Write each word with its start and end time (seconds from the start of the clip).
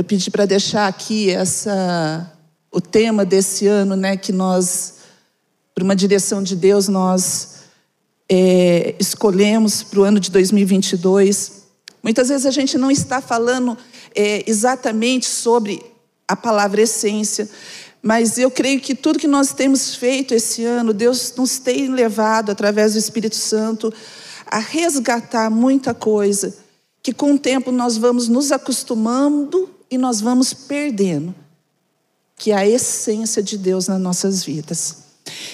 eu 0.00 0.04
pedi 0.04 0.30
para 0.30 0.46
deixar 0.46 0.88
aqui 0.88 1.28
essa 1.28 2.32
o 2.72 2.80
tema 2.80 3.22
desse 3.22 3.66
ano, 3.66 3.94
né, 3.94 4.16
que 4.16 4.32
nós, 4.32 4.94
por 5.74 5.82
uma 5.82 5.94
direção 5.94 6.42
de 6.42 6.56
Deus, 6.56 6.88
nós 6.88 7.64
é, 8.26 8.94
escolhemos 8.98 9.82
para 9.82 10.00
o 10.00 10.02
ano 10.02 10.18
de 10.18 10.30
2022. 10.30 11.64
Muitas 12.02 12.30
vezes 12.30 12.46
a 12.46 12.50
gente 12.50 12.78
não 12.78 12.90
está 12.90 13.20
falando 13.20 13.76
é, 14.14 14.42
exatamente 14.48 15.26
sobre 15.26 15.82
a 16.26 16.34
palavra 16.34 16.80
essência, 16.80 17.46
mas 18.02 18.38
eu 18.38 18.50
creio 18.50 18.80
que 18.80 18.94
tudo 18.94 19.18
que 19.18 19.28
nós 19.28 19.52
temos 19.52 19.96
feito 19.96 20.32
esse 20.32 20.64
ano, 20.64 20.94
Deus 20.94 21.34
nos 21.36 21.58
tem 21.58 21.90
levado, 21.90 22.50
através 22.50 22.94
do 22.94 22.98
Espírito 22.98 23.36
Santo, 23.36 23.92
a 24.46 24.60
resgatar 24.60 25.50
muita 25.50 25.92
coisa, 25.92 26.56
que 27.02 27.12
com 27.12 27.34
o 27.34 27.38
tempo 27.38 27.70
nós 27.70 27.98
vamos 27.98 28.28
nos 28.28 28.50
acostumando 28.50 29.68
e 29.90 29.98
nós 29.98 30.20
vamos 30.20 30.54
perdendo, 30.54 31.34
que 32.36 32.52
é 32.52 32.56
a 32.56 32.66
essência 32.66 33.42
de 33.42 33.58
Deus 33.58 33.88
nas 33.88 34.00
nossas 34.00 34.44
vidas. 34.44 34.98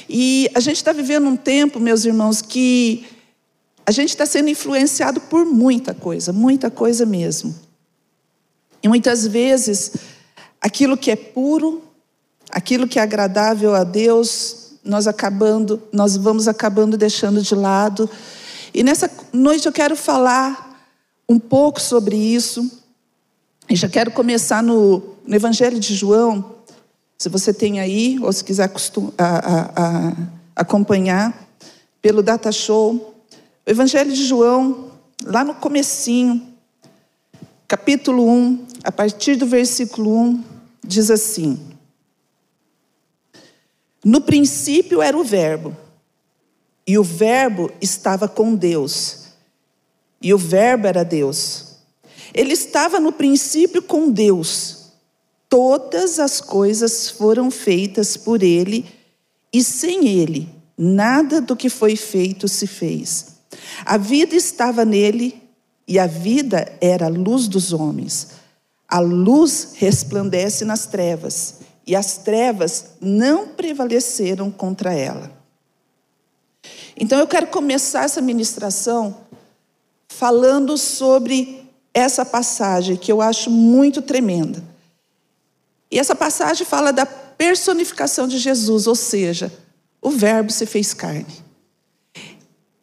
E 0.09 0.49
a 0.55 0.61
gente 0.61 0.77
está 0.77 0.93
vivendo 0.93 1.27
um 1.27 1.37
tempo, 1.37 1.81
meus 1.81 2.05
irmãos, 2.05 2.43
que 2.43 3.07
a 3.85 3.91
gente 3.91 4.11
está 4.11 4.27
sendo 4.27 4.49
influenciado 4.49 5.21
por 5.21 5.45
muita 5.45 5.95
coisa, 5.95 6.33
muita 6.33 6.71
coisa 6.71 7.07
mesmo. 7.07 7.55
E 8.83 8.89
muitas 8.89 9.27
vezes, 9.27 9.93
aquilo 10.61 10.97
que 10.97 11.11
é 11.11 11.17
puro, 11.17 11.83
aquilo 12.51 12.87
que 12.87 12.99
é 12.99 13.03
agradável 13.03 13.75
a 13.75 13.85
Deus, 13.85 14.73
nós 14.85 15.07
acabando, 15.07 15.83
nós 15.93 16.17
vamos 16.17 16.47
acabando 16.47 16.97
deixando 16.97 17.43
de 17.43 17.55
lado. 17.55 18.09
E 18.73 18.83
nessa 18.83 19.11
noite 19.33 19.67
eu 19.67 19.73
quero 19.73 19.97
falar 19.97 20.85
um 21.29 21.39
pouco 21.39 21.81
sobre 21.81 22.17
isso. 22.17 22.85
E 23.69 23.75
já 23.75 23.89
quero 23.89 24.13
começar 24.13 24.63
no, 24.63 25.03
no 25.27 25.35
Evangelho 25.35 25.81
de 25.81 25.93
João, 25.93 26.55
se 27.19 27.29
você 27.29 27.53
tem 27.53 27.81
aí, 27.81 28.17
ou 28.23 28.33
se 28.33 28.45
quiser 28.45 28.71
a, 29.19 29.25
a, 29.25 30.09
a, 30.09 30.13
acompanhar, 30.55 31.49
pelo 32.01 32.23
Data 32.23 32.53
Show, 32.53 33.15
o 33.67 33.71
Evangelho 33.71 34.13
de 34.13 34.25
João, 34.25 34.93
lá 35.25 35.43
no 35.43 35.57
comecinho, 35.57 36.47
capítulo 37.67 38.29
1, 38.29 38.67
a 38.85 38.93
partir 38.93 39.35
do 39.35 39.47
versículo 39.47 40.17
1, 40.17 40.45
diz 40.85 41.11
assim: 41.11 41.59
No 44.05 44.21
princípio 44.21 45.03
era 45.03 45.19
o 45.19 45.25
Verbo, 45.25 45.77
e 46.87 46.97
o 46.97 47.03
Verbo 47.03 47.73
estava 47.81 48.29
com 48.29 48.55
Deus, 48.55 49.25
e 50.23 50.33
o 50.33 50.39
Verbo 50.39 50.87
era 50.87 51.05
Deus. 51.05 51.66
Ele 52.37 52.53
estava 52.53 53.01
no 53.01 53.13
princípio 53.13 53.81
com 53.81 54.11
Deus. 54.11 54.93
Todas 55.49 56.21
as 56.21 56.39
coisas 56.39 57.09
foram 57.09 57.51
feitas 57.51 58.15
por 58.15 58.43
ele, 58.43 58.85
e 59.51 59.65
sem 59.65 60.07
ele, 60.07 60.47
nada 60.77 61.41
do 61.41 61.57
que 61.57 61.71
foi 61.71 61.97
feito 61.97 62.47
se 62.47 62.67
fez. 62.67 63.37
A 63.87 63.97
vida 63.97 64.37
estava 64.37 64.85
nele, 64.85 65.43
e 65.89 65.99
a 65.99 66.07
vida 66.07 66.77
era 66.79 67.07
a 67.07 67.09
luz 67.09 67.49
dos 67.49 67.73
homens. 67.73 68.33
A 68.87 68.99
luz 68.99 69.73
resplandece 69.77 70.63
nas 70.67 70.85
trevas, 70.85 71.61
e 71.87 71.97
as 71.97 72.19
trevas 72.19 72.97
não 73.01 73.49
prevaleceram 73.49 74.51
contra 74.51 74.93
ela. 74.93 75.33
Então 76.95 77.19
eu 77.19 77.27
quero 77.27 77.47
começar 77.47 78.05
essa 78.05 78.21
ministração 78.21 79.17
falando 80.07 80.77
sobre 80.77 81.66
essa 81.97 82.27
passagem 82.27 82.95
que 82.95 83.11
eu 83.11 83.23
acho 83.23 83.51
muito 83.51 84.03
tremenda. 84.03 84.63
E 85.91 85.99
essa 85.99 86.15
passagem 86.15 86.67
fala 86.67 86.93
da 86.93 87.07
personificação 87.07 88.29
de 88.29 88.37
Jesus, 88.37 88.87
ou 88.87 88.95
seja, 88.95 89.51
o 90.03 90.11
Verbo 90.11 90.53
se 90.53 90.67
fez 90.67 90.93
carne. 90.93 91.43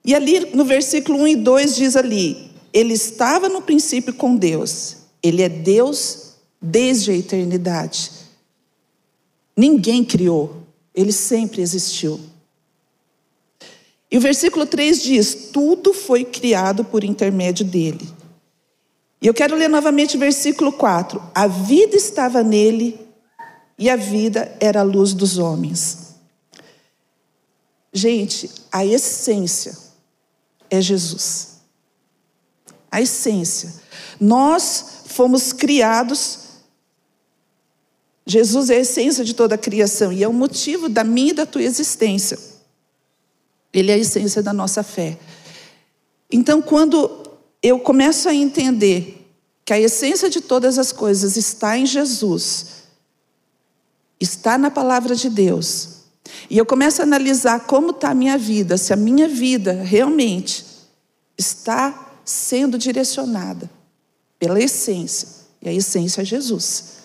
E 0.03 0.15
ali 0.15 0.55
no 0.55 0.65
versículo 0.65 1.19
1 1.19 1.27
e 1.27 1.35
2 1.35 1.75
diz 1.75 1.95
ali: 1.95 2.49
Ele 2.73 2.95
estava 2.95 3.47
no 3.47 3.61
princípio 3.61 4.15
com 4.15 4.35
Deus, 4.35 4.97
Ele 5.21 5.43
é 5.43 5.49
Deus 5.49 6.33
desde 6.59 7.11
a 7.11 7.15
eternidade. 7.15 8.09
Ninguém 9.55 10.03
criou, 10.03 10.63
Ele 10.95 11.11
sempre 11.11 11.61
existiu. 11.61 12.19
E 14.09 14.17
o 14.17 14.21
versículo 14.21 14.65
3 14.65 15.03
diz: 15.03 15.49
Tudo 15.53 15.93
foi 15.93 16.25
criado 16.25 16.83
por 16.83 17.03
intermédio 17.03 17.63
dele. 17.63 18.22
E 19.23 19.27
eu 19.27 19.33
quero 19.33 19.55
ler 19.55 19.69
novamente 19.69 20.17
o 20.17 20.19
versículo 20.19 20.73
4. 20.73 21.23
A 21.33 21.47
vida 21.47 21.95
estava 21.95 22.43
nele 22.43 23.07
e 23.79 23.89
a 23.89 23.95
vida 23.95 24.53
era 24.59 24.81
a 24.81 24.83
luz 24.83 25.13
dos 25.13 25.37
homens. 25.37 26.15
Gente, 27.93 28.51
a 28.69 28.85
essência 28.85 29.77
é 30.69 30.81
Jesus. 30.81 31.61
A 32.91 32.99
essência. 32.99 33.73
Nós 34.19 35.03
fomos 35.05 35.53
criados. 35.53 36.39
Jesus 38.27 38.69
é 38.69 38.75
a 38.75 38.79
essência 38.79 39.23
de 39.23 39.33
toda 39.33 39.55
a 39.55 39.57
criação 39.57 40.11
e 40.11 40.21
é 40.21 40.27
o 40.27 40.33
motivo 40.33 40.89
da 40.89 41.05
minha 41.05 41.29
e 41.29 41.33
da 41.33 41.45
tua 41.45 41.63
existência. 41.63 42.37
Ele 43.71 43.89
é 43.89 43.93
a 43.93 43.97
essência 43.97 44.43
da 44.43 44.51
nossa 44.51 44.83
fé. 44.83 45.17
Então, 46.29 46.61
quando 46.61 47.22
eu 47.63 47.79
começo 47.79 48.27
a 48.27 48.35
entender 48.35 49.25
que 49.63 49.71
a 49.71 49.79
essência 49.79 50.29
de 50.29 50.41
todas 50.41 50.77
as 50.77 50.91
coisas 50.91 51.37
está 51.37 51.77
em 51.77 51.85
Jesus, 51.85 52.83
está 54.19 54.57
na 54.57 54.69
palavra 54.69 55.15
de 55.15 55.29
Deus, 55.29 56.01
e 56.49 56.57
eu 56.57 56.65
começo 56.65 57.01
a 57.01 57.05
analisar 57.05 57.61
como 57.61 57.91
está 57.91 58.09
a 58.09 58.15
minha 58.15 58.37
vida, 58.37 58.77
se 58.77 58.91
a 58.91 58.97
minha 58.97 59.29
vida 59.29 59.71
realmente 59.71 60.65
está 61.37 62.17
sendo 62.25 62.77
direcionada 62.77 63.69
pela 64.37 64.59
essência, 64.59 65.29
e 65.61 65.69
a 65.69 65.73
essência 65.73 66.21
é 66.21 66.25
Jesus. 66.25 67.03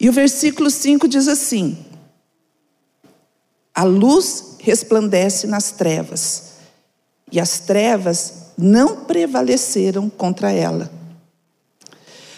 E 0.00 0.08
o 0.08 0.12
versículo 0.12 0.70
5 0.70 1.06
diz 1.06 1.28
assim: 1.28 1.86
A 3.72 3.84
luz 3.84 4.56
resplandece 4.58 5.46
nas 5.46 5.70
trevas, 5.70 6.54
e 7.30 7.38
as 7.38 7.60
trevas 7.60 8.47
não 8.58 9.04
prevaleceram 9.04 10.10
contra 10.10 10.50
ela. 10.50 10.90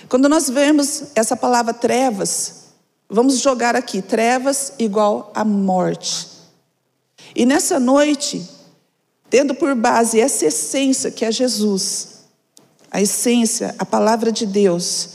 Quando 0.07 0.29
nós 0.29 0.51
vemos 0.51 1.05
essa 1.15 1.35
palavra 1.35 1.73
trevas, 1.73 2.65
vamos 3.09 3.39
jogar 3.39 3.75
aqui: 3.75 4.03
trevas 4.03 4.75
igual 4.79 5.33
a 5.35 5.45
morte. 5.45 6.29
E 7.35 7.47
nessa 7.47 7.81
noite, 7.81 8.47
tendo 9.31 9.55
por 9.55 9.75
base 9.75 10.21
essa 10.21 10.45
essência 10.47 11.11
que 11.11 11.25
é 11.25 11.33
Jesus, 11.33 12.25
a 12.91 13.01
essência, 13.01 13.75
a 13.79 13.87
palavra 13.87 14.31
de 14.31 14.45
Deus, 14.45 15.11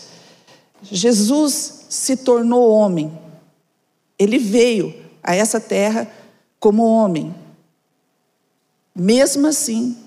Jesus 0.81 1.85
se 1.89 2.17
tornou 2.17 2.71
homem. 2.71 3.15
Ele 4.17 4.39
veio 4.39 4.95
a 5.21 5.35
essa 5.35 5.59
terra 5.59 6.09
como 6.59 6.83
homem. 6.83 7.35
Mesmo 8.95 9.47
assim, 9.47 10.04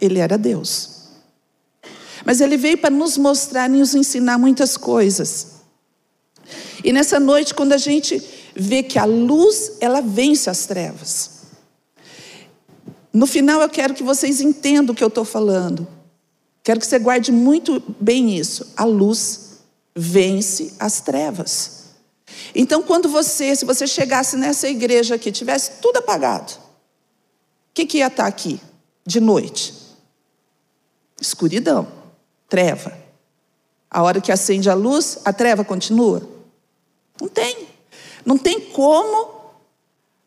ele 0.00 0.18
era 0.18 0.36
Deus. 0.36 0.96
Mas 2.24 2.40
ele 2.40 2.56
veio 2.56 2.78
para 2.78 2.90
nos 2.90 3.16
mostrar 3.16 3.68
e 3.68 3.78
nos 3.78 3.94
ensinar 3.94 4.38
muitas 4.38 4.76
coisas. 4.76 5.56
E 6.84 6.92
nessa 6.92 7.18
noite, 7.18 7.54
quando 7.54 7.72
a 7.72 7.78
gente 7.78 8.22
vê 8.54 8.82
que 8.82 8.98
a 8.98 9.04
luz, 9.04 9.72
ela 9.80 10.00
vence 10.00 10.48
as 10.48 10.66
trevas. 10.66 11.30
No 13.12 13.26
final, 13.26 13.60
eu 13.62 13.68
quero 13.68 13.94
que 13.94 14.02
vocês 14.02 14.40
entendam 14.40 14.92
o 14.92 14.96
que 14.96 15.04
eu 15.04 15.08
estou 15.08 15.24
falando. 15.24 15.86
Quero 16.62 16.80
que 16.80 16.86
você 16.86 16.98
guarde 16.98 17.30
muito 17.30 17.82
bem 18.00 18.36
isso. 18.36 18.66
A 18.76 18.84
luz 18.84 19.60
vence 19.94 20.74
as 20.78 21.00
trevas. 21.00 21.84
Então, 22.54 22.82
quando 22.82 23.08
você, 23.08 23.54
se 23.54 23.64
você 23.64 23.86
chegasse 23.86 24.36
nessa 24.36 24.68
igreja 24.68 25.14
aqui, 25.14 25.30
tivesse 25.30 25.72
tudo 25.80 25.98
apagado, 25.98 26.52
o 26.52 27.74
que, 27.74 27.86
que 27.86 27.98
ia 27.98 28.08
estar 28.08 28.26
aqui 28.26 28.60
de 29.06 29.20
noite? 29.20 29.75
Escuridão, 31.26 31.88
treva. 32.48 32.96
A 33.90 34.00
hora 34.00 34.20
que 34.20 34.30
acende 34.30 34.70
a 34.70 34.74
luz, 34.74 35.18
a 35.24 35.32
treva 35.32 35.64
continua? 35.64 36.22
Não 37.20 37.26
tem. 37.26 37.66
Não 38.24 38.38
tem 38.38 38.60
como. 38.60 39.34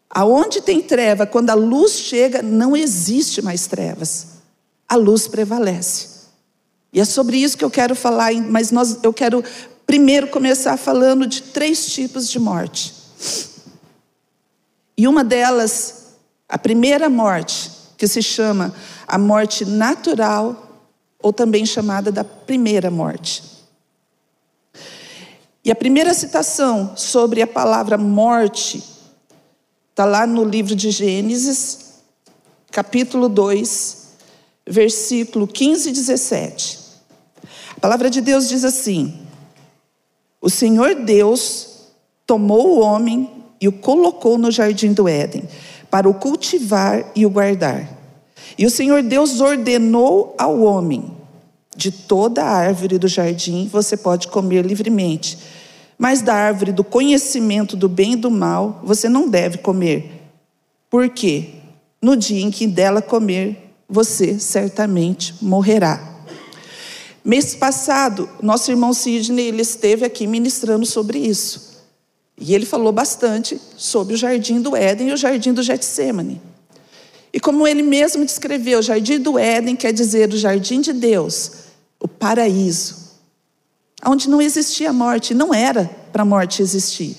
Aonde 0.09 0.59
tem 0.59 0.81
treva, 0.81 1.25
quando 1.25 1.51
a 1.51 1.53
luz 1.53 1.93
chega, 1.93 2.41
não 2.41 2.75
existe 2.75 3.41
mais 3.41 3.65
trevas. 3.65 4.27
A 4.89 4.97
luz 4.97 5.25
prevalece. 5.25 6.27
E 6.91 6.99
é 6.99 7.05
sobre 7.05 7.37
isso 7.37 7.57
que 7.57 7.63
eu 7.63 7.71
quero 7.71 7.95
falar, 7.95 8.33
mas 8.33 8.69
nós, 8.69 8.99
eu 9.01 9.13
quero 9.13 9.41
primeiro 9.85 10.27
começar 10.27 10.75
falando 10.75 11.25
de 11.25 11.43
três 11.43 11.93
tipos 11.93 12.27
de 12.29 12.39
morte. 12.39 12.93
E 14.97 15.07
uma 15.07 15.23
delas, 15.23 16.07
a 16.49 16.57
primeira 16.57 17.09
morte, 17.09 17.71
que 17.97 18.05
se 18.05 18.21
chama 18.21 18.75
a 19.07 19.17
morte 19.17 19.63
natural 19.63 20.65
ou 21.21 21.33
também 21.33 21.65
chamada 21.65 22.11
da 22.11 22.23
primeira 22.23 22.89
morte. 22.89 23.43
E 25.63 25.71
a 25.71 25.75
primeira 25.75 26.13
citação 26.13 26.95
sobre 26.95 27.41
a 27.41 27.47
palavra 27.47 27.97
morte 27.97 28.81
está 29.91 30.05
lá 30.05 30.25
no 30.25 30.45
livro 30.45 30.73
de 30.73 30.89
Gênesis, 30.89 32.01
capítulo 32.71 33.27
2, 33.27 34.07
versículo 34.65 35.45
15 35.45 35.89
e 35.89 35.91
17. 35.91 36.79
A 37.75 37.79
palavra 37.79 38.09
de 38.09 38.21
Deus 38.21 38.47
diz 38.47 38.63
assim: 38.63 39.19
O 40.39 40.49
Senhor 40.49 40.95
Deus 40.95 41.89
tomou 42.25 42.77
o 42.77 42.79
homem 42.79 43.43
e 43.59 43.67
o 43.67 43.73
colocou 43.73 44.37
no 44.37 44.49
jardim 44.49 44.93
do 44.93 45.07
Éden, 45.07 45.43
para 45.91 46.07
o 46.07 46.13
cultivar 46.13 47.11
e 47.15 47.25
o 47.25 47.29
guardar. 47.29 47.98
E 48.59 48.65
o 48.65 48.69
Senhor 48.69 49.01
Deus 49.01 49.39
ordenou 49.39 50.35
ao 50.37 50.59
homem: 50.59 51.13
De 51.77 51.93
toda 51.93 52.43
a 52.43 52.49
árvore 52.49 52.97
do 52.97 53.07
jardim 53.07 53.69
você 53.71 53.95
pode 53.95 54.27
comer 54.27 54.65
livremente, 54.65 55.37
mas 55.97 56.21
da 56.21 56.33
árvore 56.33 56.73
do 56.73 56.83
conhecimento 56.83 57.77
do 57.77 57.87
bem 57.87 58.13
e 58.13 58.17
do 58.17 58.29
mal 58.29 58.81
você 58.83 59.07
não 59.07 59.29
deve 59.29 59.59
comer. 59.59 60.29
Por 60.89 61.07
quê? 61.07 61.51
No 62.01 62.17
dia 62.17 62.41
em 62.41 62.51
que 62.51 62.67
dela 62.67 63.01
comer, 63.01 63.71
você 63.87 64.37
certamente 64.37 65.35
morrerá. 65.41 66.17
Mês 67.23 67.55
passado, 67.55 68.27
nosso 68.41 68.69
irmão 68.69 68.91
Sidney 68.91 69.47
ele 69.47 69.61
esteve 69.61 70.03
aqui 70.03 70.27
ministrando 70.27 70.85
sobre 70.85 71.17
isso. 71.17 71.79
E 72.37 72.53
ele 72.53 72.65
falou 72.65 72.91
bastante 72.91 73.59
sobre 73.77 74.15
o 74.15 74.17
jardim 74.17 74.59
do 74.59 74.75
Éden 74.75 75.09
e 75.09 75.13
o 75.13 75.17
jardim 75.17 75.53
do 75.53 75.63
Getsemane. 75.63 76.48
E 77.31 77.39
como 77.39 77.67
ele 77.67 77.83
mesmo 77.83 78.25
descreveu, 78.25 78.79
o 78.79 78.81
jardim 78.81 79.19
do 79.19 79.37
Éden 79.37 79.75
quer 79.75 79.93
dizer 79.93 80.33
o 80.33 80.37
jardim 80.37 80.81
de 80.81 80.91
Deus, 80.93 81.51
o 81.99 82.07
paraíso, 82.07 82.95
onde 84.05 84.29
não 84.29 84.41
existia 84.41 84.91
morte, 84.91 85.33
não 85.33 85.53
era 85.53 85.85
para 86.11 86.23
a 86.23 86.25
morte 86.25 86.61
existir. 86.61 87.15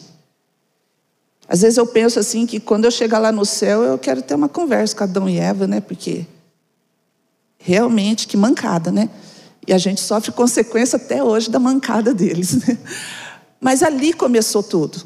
Às 1.49 1.63
vezes 1.63 1.79
eu 1.79 1.87
penso 1.87 2.19
assim 2.19 2.47
que 2.47 2.61
quando 2.61 2.85
eu 2.85 2.91
chegar 2.91 3.19
lá 3.19 3.33
no 3.33 3.45
céu, 3.45 3.83
eu 3.83 3.99
quero 3.99 4.23
ter 4.23 4.35
uma 4.35 4.49
conversa 4.49 4.95
com 4.95 5.05
Adão 5.05 5.29
e 5.29 5.37
Eva, 5.37 5.67
né? 5.67 5.81
Porque 5.81 6.25
realmente 7.59 8.27
que 8.27 8.37
mancada, 8.37 8.93
né? 8.93 9.11
E 9.67 9.73
a 9.73 9.79
gente 9.79 10.01
sofre 10.01 10.33
consequência 10.33 10.97
até 10.97 11.23
hoje 11.23 11.51
da 11.51 11.59
mancada 11.59 12.15
deles, 12.15 12.67
né? 12.67 12.79
Mas 13.61 13.83
ali 13.83 14.13
começou 14.13 14.63
tudo. 14.63 15.05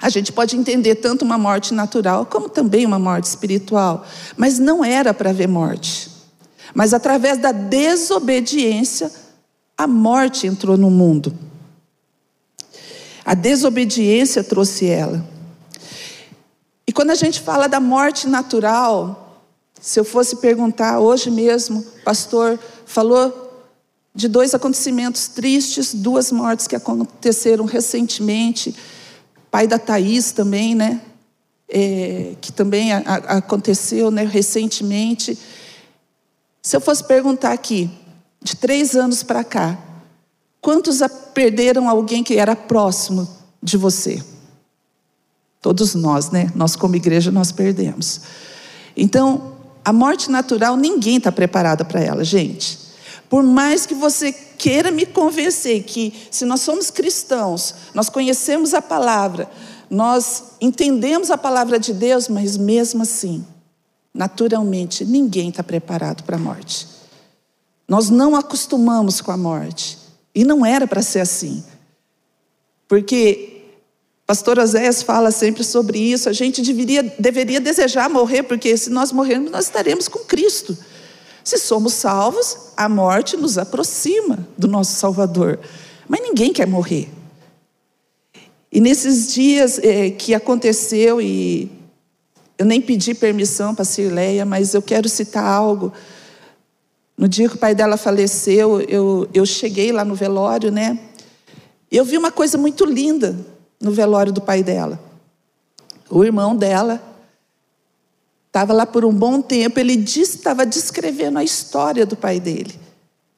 A 0.00 0.08
gente 0.08 0.32
pode 0.32 0.56
entender 0.56 0.96
tanto 0.96 1.24
uma 1.24 1.36
morte 1.36 1.74
natural 1.74 2.24
como 2.26 2.48
também 2.48 2.86
uma 2.86 2.98
morte 2.98 3.24
espiritual, 3.24 4.06
mas 4.36 4.58
não 4.58 4.84
era 4.84 5.12
para 5.12 5.30
haver 5.30 5.48
morte. 5.48 6.10
Mas 6.74 6.94
através 6.94 7.38
da 7.38 7.50
desobediência, 7.50 9.10
a 9.76 9.86
morte 9.86 10.46
entrou 10.46 10.76
no 10.76 10.90
mundo. 10.90 11.34
A 13.24 13.34
desobediência 13.34 14.44
trouxe 14.44 14.86
ela. 14.86 15.24
E 16.86 16.92
quando 16.92 17.10
a 17.10 17.14
gente 17.14 17.40
fala 17.40 17.68
da 17.68 17.80
morte 17.80 18.26
natural, 18.26 19.42
se 19.80 20.00
eu 20.00 20.04
fosse 20.04 20.36
perguntar 20.36 20.98
hoje 20.98 21.30
mesmo, 21.30 21.82
pastor 22.04 22.58
falou 22.86 23.46
de 24.14 24.26
dois 24.26 24.54
acontecimentos 24.54 25.28
tristes, 25.28 25.94
duas 25.94 26.32
mortes 26.32 26.66
que 26.66 26.74
aconteceram 26.74 27.64
recentemente. 27.64 28.74
Pai 29.50 29.66
da 29.66 29.78
Thaís 29.78 30.32
também, 30.32 30.74
né? 30.74 31.00
É, 31.68 32.34
que 32.40 32.50
também 32.50 32.92
a, 32.92 32.98
a, 32.98 33.14
aconteceu 33.38 34.10
né, 34.10 34.24
recentemente. 34.24 35.38
Se 36.62 36.76
eu 36.76 36.80
fosse 36.80 37.04
perguntar 37.04 37.52
aqui, 37.52 37.90
de 38.42 38.56
três 38.56 38.94
anos 38.94 39.22
para 39.22 39.44
cá, 39.44 39.78
quantos 40.60 41.00
perderam 41.34 41.88
alguém 41.88 42.22
que 42.22 42.36
era 42.36 42.56
próximo 42.56 43.28
de 43.62 43.76
você? 43.76 44.22
Todos 45.60 45.94
nós, 45.94 46.30
né? 46.30 46.50
Nós, 46.54 46.76
como 46.76 46.96
igreja, 46.96 47.30
nós 47.30 47.52
perdemos. 47.52 48.20
Então, 48.96 49.54
a 49.84 49.92
morte 49.92 50.30
natural, 50.30 50.76
ninguém 50.76 51.16
está 51.16 51.32
preparado 51.32 51.84
para 51.84 52.00
ela, 52.00 52.24
gente. 52.24 52.87
Por 53.28 53.42
mais 53.42 53.84
que 53.84 53.94
você 53.94 54.32
queira 54.32 54.90
me 54.90 55.04
convencer 55.04 55.82
que, 55.82 56.12
se 56.30 56.44
nós 56.44 56.60
somos 56.60 56.90
cristãos, 56.90 57.74
nós 57.94 58.08
conhecemos 58.08 58.74
a 58.74 58.80
palavra, 58.80 59.50
nós 59.90 60.44
entendemos 60.60 61.30
a 61.30 61.36
palavra 61.36 61.78
de 61.78 61.92
Deus, 61.92 62.28
mas 62.28 62.56
mesmo 62.56 63.02
assim, 63.02 63.44
naturalmente, 64.14 65.04
ninguém 65.04 65.50
está 65.50 65.62
preparado 65.62 66.24
para 66.24 66.36
a 66.36 66.40
morte. 66.40 66.88
Nós 67.86 68.10
não 68.10 68.36
acostumamos 68.36 69.20
com 69.20 69.30
a 69.30 69.36
morte. 69.36 69.98
E 70.34 70.44
não 70.44 70.64
era 70.64 70.86
para 70.86 71.02
ser 71.02 71.20
assim. 71.20 71.64
Porque 72.86 73.62
pastor 74.26 74.58
Oséias 74.58 75.02
fala 75.02 75.30
sempre 75.30 75.64
sobre 75.64 75.98
isso, 75.98 76.28
a 76.28 76.32
gente 76.32 76.60
deveria, 76.60 77.02
deveria 77.18 77.60
desejar 77.60 78.10
morrer, 78.10 78.42
porque 78.42 78.76
se 78.76 78.90
nós 78.90 79.10
morrermos, 79.10 79.50
nós 79.50 79.64
estaremos 79.64 80.06
com 80.06 80.18
Cristo. 80.20 80.76
Se 81.48 81.56
somos 81.56 81.94
salvos, 81.94 82.72
a 82.76 82.90
morte 82.90 83.34
nos 83.34 83.56
aproxima 83.56 84.46
do 84.58 84.68
nosso 84.68 84.92
Salvador. 84.96 85.58
Mas 86.06 86.20
ninguém 86.20 86.52
quer 86.52 86.66
morrer. 86.66 87.08
E 88.70 88.82
nesses 88.82 89.32
dias 89.32 89.78
é, 89.78 90.10
que 90.10 90.34
aconteceu, 90.34 91.22
e 91.22 91.72
eu 92.58 92.66
nem 92.66 92.82
pedi 92.82 93.14
permissão 93.14 93.74
para 93.74 93.80
a 93.80 93.86
Cirleia, 93.86 94.44
mas 94.44 94.74
eu 94.74 94.82
quero 94.82 95.08
citar 95.08 95.42
algo. 95.42 95.90
No 97.16 97.26
dia 97.26 97.48
que 97.48 97.54
o 97.54 97.58
pai 97.58 97.74
dela 97.74 97.96
faleceu, 97.96 98.82
eu, 98.82 99.26
eu 99.32 99.46
cheguei 99.46 99.90
lá 99.90 100.04
no 100.04 100.14
velório, 100.14 100.70
né? 100.70 100.98
E 101.90 101.96
eu 101.96 102.04
vi 102.04 102.18
uma 102.18 102.30
coisa 102.30 102.58
muito 102.58 102.84
linda 102.84 103.34
no 103.80 103.90
velório 103.90 104.34
do 104.34 104.42
pai 104.42 104.62
dela. 104.62 105.00
O 106.10 106.22
irmão 106.22 106.54
dela 106.54 107.02
Estava 108.58 108.72
lá 108.72 108.84
por 108.84 109.04
um 109.04 109.12
bom 109.12 109.40
tempo, 109.40 109.78
ele 109.78 109.92
estava 109.92 110.66
descrevendo 110.66 111.38
a 111.38 111.44
história 111.44 112.04
do 112.04 112.16
pai 112.16 112.40
dele. 112.40 112.74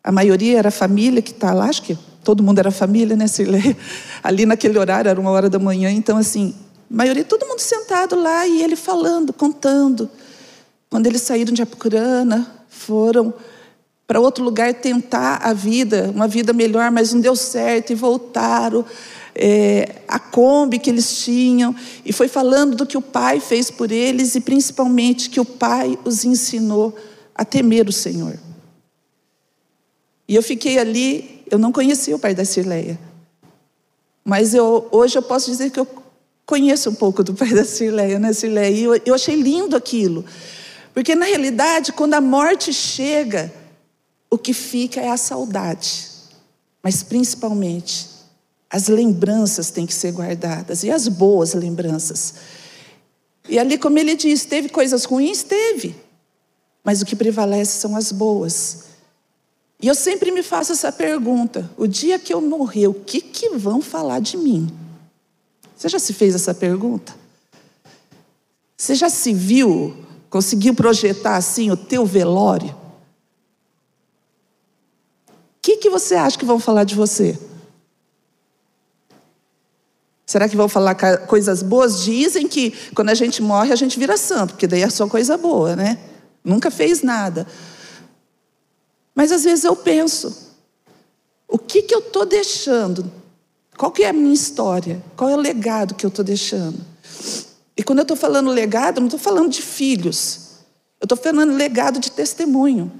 A 0.02 0.10
maioria 0.10 0.58
era 0.58 0.70
família 0.70 1.20
que 1.20 1.30
está 1.30 1.52
lá, 1.52 1.66
acho 1.66 1.82
que 1.82 1.98
todo 2.24 2.42
mundo 2.42 2.58
era 2.58 2.70
família, 2.70 3.14
né, 3.14 3.26
Cirlei? 3.26 3.76
Ali 4.24 4.46
naquele 4.46 4.78
horário, 4.78 5.10
era 5.10 5.20
uma 5.20 5.30
hora 5.30 5.50
da 5.50 5.58
manhã, 5.58 5.90
então 5.90 6.16
assim, 6.16 6.54
a 6.90 6.96
maioria, 6.96 7.22
todo 7.22 7.44
mundo 7.44 7.58
sentado 7.58 8.16
lá 8.16 8.46
e 8.46 8.62
ele 8.62 8.76
falando, 8.76 9.30
contando. 9.30 10.08
Quando 10.88 11.06
eles 11.06 11.20
saíram 11.20 11.52
de 11.52 11.60
Apucurana, 11.60 12.50
foram 12.70 13.34
para 14.06 14.18
outro 14.20 14.42
lugar 14.42 14.72
tentar 14.72 15.40
a 15.42 15.52
vida, 15.52 16.10
uma 16.14 16.28
vida 16.28 16.54
melhor, 16.54 16.90
mas 16.90 17.12
não 17.12 17.20
deu 17.20 17.36
certo 17.36 17.90
e 17.90 17.94
voltaram 17.94 18.86
é, 19.34 20.02
a 20.08 20.18
Kombi 20.18 20.78
que 20.78 20.90
eles 20.90 21.22
tinham, 21.24 21.74
e 22.04 22.12
foi 22.12 22.28
falando 22.28 22.76
do 22.76 22.86
que 22.86 22.96
o 22.96 23.02
Pai 23.02 23.40
fez 23.40 23.70
por 23.70 23.90
eles 23.90 24.34
e 24.34 24.40
principalmente 24.40 25.30
que 25.30 25.40
o 25.40 25.44
Pai 25.44 25.98
os 26.04 26.24
ensinou 26.24 26.96
a 27.34 27.44
temer 27.44 27.88
o 27.88 27.92
Senhor. 27.92 28.38
E 30.28 30.34
eu 30.34 30.42
fiquei 30.42 30.78
ali, 30.78 31.42
eu 31.50 31.58
não 31.58 31.72
conhecia 31.72 32.14
o 32.14 32.18
pai 32.18 32.34
da 32.34 32.44
Cirleia, 32.44 32.98
mas 34.24 34.54
eu, 34.54 34.86
hoje 34.92 35.18
eu 35.18 35.22
posso 35.22 35.50
dizer 35.50 35.70
que 35.70 35.80
eu 35.80 35.88
conheço 36.46 36.90
um 36.90 36.94
pouco 36.94 37.24
do 37.24 37.32
pai 37.34 37.48
da 37.48 37.64
Cirleia, 37.64 38.18
né, 38.18 38.32
Cirleia? 38.32 38.70
E 38.70 38.82
eu, 38.84 39.00
eu 39.06 39.14
achei 39.14 39.34
lindo 39.34 39.74
aquilo, 39.74 40.24
porque 40.92 41.14
na 41.14 41.24
realidade, 41.24 41.92
quando 41.92 42.14
a 42.14 42.20
morte 42.20 42.72
chega, 42.72 43.52
o 44.30 44.36
que 44.36 44.52
fica 44.52 45.00
é 45.00 45.08
a 45.08 45.16
saudade, 45.16 46.08
mas 46.82 47.02
principalmente 47.02 48.09
as 48.70 48.86
lembranças 48.86 49.70
têm 49.70 49.84
que 49.84 49.92
ser 49.92 50.12
guardadas, 50.12 50.84
e 50.84 50.90
as 50.90 51.08
boas 51.08 51.54
lembranças. 51.54 52.34
E 53.48 53.58
ali, 53.58 53.76
como 53.76 53.98
ele 53.98 54.14
diz, 54.14 54.44
teve 54.44 54.68
coisas 54.68 55.04
ruins? 55.04 55.42
Teve. 55.42 55.96
Mas 56.84 57.02
o 57.02 57.04
que 57.04 57.16
prevalece 57.16 57.80
são 57.80 57.96
as 57.96 58.12
boas. 58.12 58.84
E 59.82 59.88
eu 59.88 59.94
sempre 59.94 60.30
me 60.30 60.42
faço 60.42 60.72
essa 60.72 60.92
pergunta: 60.92 61.68
o 61.76 61.86
dia 61.86 62.18
que 62.18 62.32
eu 62.32 62.40
morrer, 62.40 62.86
o 62.86 62.94
que, 62.94 63.20
que 63.20 63.50
vão 63.50 63.82
falar 63.82 64.20
de 64.20 64.36
mim? 64.36 64.70
Você 65.76 65.88
já 65.88 65.98
se 65.98 66.12
fez 66.12 66.34
essa 66.34 66.54
pergunta? 66.54 67.14
Você 68.76 68.94
já 68.94 69.10
se 69.10 69.34
viu, 69.34 69.96
conseguiu 70.28 70.74
projetar 70.74 71.36
assim 71.36 71.70
o 71.70 71.76
teu 71.76 72.06
velório? 72.06 72.74
O 75.28 75.62
que, 75.62 75.76
que 75.76 75.90
você 75.90 76.14
acha 76.14 76.38
que 76.38 76.44
vão 76.44 76.60
falar 76.60 76.84
de 76.84 76.94
você? 76.94 77.38
Será 80.30 80.48
que 80.48 80.56
vão 80.56 80.68
falar 80.68 80.94
coisas 81.26 81.60
boas? 81.60 82.04
Dizem 82.04 82.46
que 82.46 82.70
quando 82.94 83.08
a 83.08 83.14
gente 83.14 83.42
morre, 83.42 83.72
a 83.72 83.76
gente 83.76 83.98
vira 83.98 84.16
santo, 84.16 84.52
porque 84.52 84.68
daí 84.68 84.80
é 84.80 84.88
só 84.88 85.08
coisa 85.08 85.36
boa, 85.36 85.74
né? 85.74 85.98
Nunca 86.44 86.70
fez 86.70 87.02
nada. 87.02 87.48
Mas 89.12 89.32
às 89.32 89.42
vezes 89.42 89.64
eu 89.64 89.74
penso, 89.74 90.54
o 91.48 91.58
que, 91.58 91.82
que 91.82 91.92
eu 91.92 91.98
estou 91.98 92.24
deixando? 92.24 93.10
Qual 93.76 93.90
que 93.90 94.04
é 94.04 94.10
a 94.10 94.12
minha 94.12 94.32
história? 94.32 95.02
Qual 95.16 95.28
é 95.28 95.34
o 95.34 95.40
legado 95.40 95.96
que 95.96 96.06
eu 96.06 96.10
estou 96.10 96.24
deixando? 96.24 96.78
E 97.76 97.82
quando 97.82 97.98
eu 97.98 98.04
estou 98.04 98.16
falando 98.16 98.52
legado, 98.52 99.00
não 99.00 99.08
estou 99.08 99.18
falando 99.18 99.50
de 99.50 99.62
filhos. 99.62 100.60
Eu 101.00 101.06
estou 101.06 101.18
falando 101.18 101.54
legado 101.54 101.98
de 101.98 102.12
testemunho. 102.12 102.92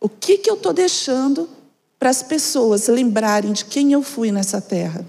O 0.00 0.08
que, 0.08 0.38
que 0.38 0.48
eu 0.48 0.54
estou 0.54 0.72
deixando 0.72 1.50
para 1.98 2.08
as 2.08 2.22
pessoas 2.22 2.88
lembrarem 2.88 3.52
de 3.52 3.66
quem 3.66 3.92
eu 3.92 4.02
fui 4.02 4.32
nessa 4.32 4.58
terra. 4.60 5.04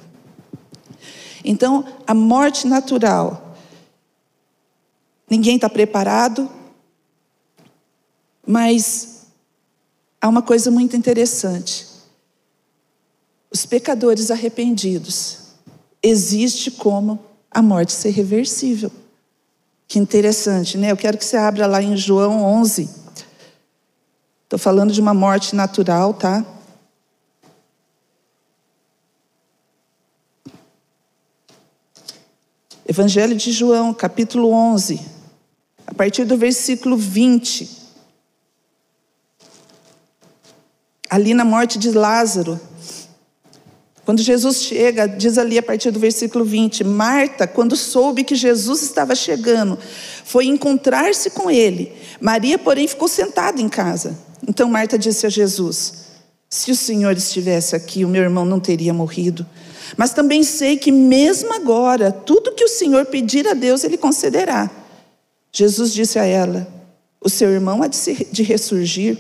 Então, 1.46 1.86
a 2.08 2.14
morte 2.14 2.68
natural. 2.68 3.56
Ninguém 5.30 5.56
está 5.56 5.70
preparado, 5.70 6.50
mas 8.46 9.28
há 10.20 10.28
uma 10.28 10.42
coisa 10.42 10.72
muito 10.72 10.96
interessante. 10.96 11.88
Os 13.52 13.66
pecadores 13.66 14.32
arrependidos 14.32 15.40
existe 16.02 16.72
como 16.72 17.20
a 17.50 17.62
morte 17.62 17.92
ser 17.92 18.10
reversível. 18.10 18.92
Que 19.88 20.00
interessante, 20.00 20.78
né? 20.78 20.92
Eu 20.92 20.98
quero 20.98 21.18
que 21.18 21.26
você 21.26 21.38
abra 21.38 21.68
lá 21.68 21.82
em 21.82 21.96
João 21.96 22.44
11. 22.44 22.90
Estou 24.44 24.60
falando 24.60 24.92
de 24.92 25.00
uma 25.00 25.14
morte 25.14 25.56
natural, 25.56 26.14
tá? 26.14 26.46
Evangelho 32.88 33.36
de 33.36 33.52
João, 33.52 33.92
capítulo 33.96 34.52
11, 34.52 35.02
a 35.88 35.94
partir 35.94 36.24
do 36.24 36.38
versículo 36.38 36.96
20. 36.96 37.84
Ali 41.10 41.34
na 41.34 41.44
morte 41.44 41.80
de 41.80 41.90
Lázaro, 41.90 42.60
quando 44.06 44.22
Jesus 44.22 44.62
chega, 44.62 45.08
diz 45.08 45.40
ali 45.40 45.58
a 45.58 45.64
partir 45.64 45.90
do 45.90 46.00
versículo 46.00 46.46
20: 46.46 46.84
Marta, 46.84 47.48
quando 47.48 47.76
soube 47.76 48.24
que 48.24 48.36
Jesus 48.36 48.84
estava 48.84 49.16
chegando, 49.16 49.80
foi 50.24 50.46
encontrar-se 50.46 51.32
com 51.32 51.50
ele. 51.50 51.92
Maria, 52.22 52.60
porém, 52.60 52.88
ficou 52.88 53.08
sentada 53.08 53.60
em 53.60 53.68
casa. 53.68 54.16
Então 54.48 54.70
Marta 54.70 54.96
disse 54.96 55.26
a 55.26 55.30
Jesus: 55.30 56.06
Se 56.48 56.70
o 56.70 56.76
Senhor 56.76 57.18
estivesse 57.18 57.76
aqui, 57.76 58.06
o 58.06 58.08
meu 58.08 58.22
irmão 58.22 58.46
não 58.46 58.60
teria 58.60 58.94
morrido. 58.94 59.44
Mas 59.98 60.14
também 60.14 60.44
sei 60.44 60.78
que, 60.78 60.92
mesmo 60.92 61.54
agora, 61.54 62.12
tudo 62.12 62.54
que 62.54 62.64
o 62.64 62.70
Senhor 62.70 63.06
pedir 63.06 63.48
a 63.48 63.54
Deus, 63.54 63.84
Ele 63.84 63.98
concederá. 63.98 64.70
Jesus 65.52 65.94
disse 65.94 66.20
a 66.20 66.26
ela: 66.26 66.68
O 67.22 67.30
seu 67.30 67.50
irmão 67.50 67.82
há 67.82 67.88
de 67.88 68.44
ressurgir. 68.44 69.18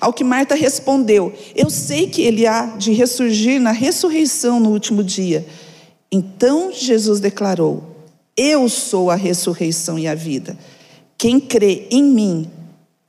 Ao 0.00 0.12
que 0.12 0.24
Marta 0.24 0.54
respondeu: 0.54 1.32
Eu 1.54 1.70
sei 1.70 2.08
que 2.08 2.22
ele 2.22 2.46
há 2.46 2.66
de 2.76 2.92
ressurgir 2.92 3.60
na 3.60 3.70
ressurreição 3.70 4.58
no 4.58 4.70
último 4.70 5.04
dia. 5.04 5.46
Então 6.10 6.72
Jesus 6.72 7.20
declarou: 7.20 7.96
Eu 8.36 8.68
sou 8.68 9.10
a 9.10 9.14
ressurreição 9.14 9.98
e 9.98 10.08
a 10.08 10.14
vida. 10.14 10.58
Quem 11.16 11.38
crê 11.38 11.86
em 11.90 12.02
mim, 12.02 12.50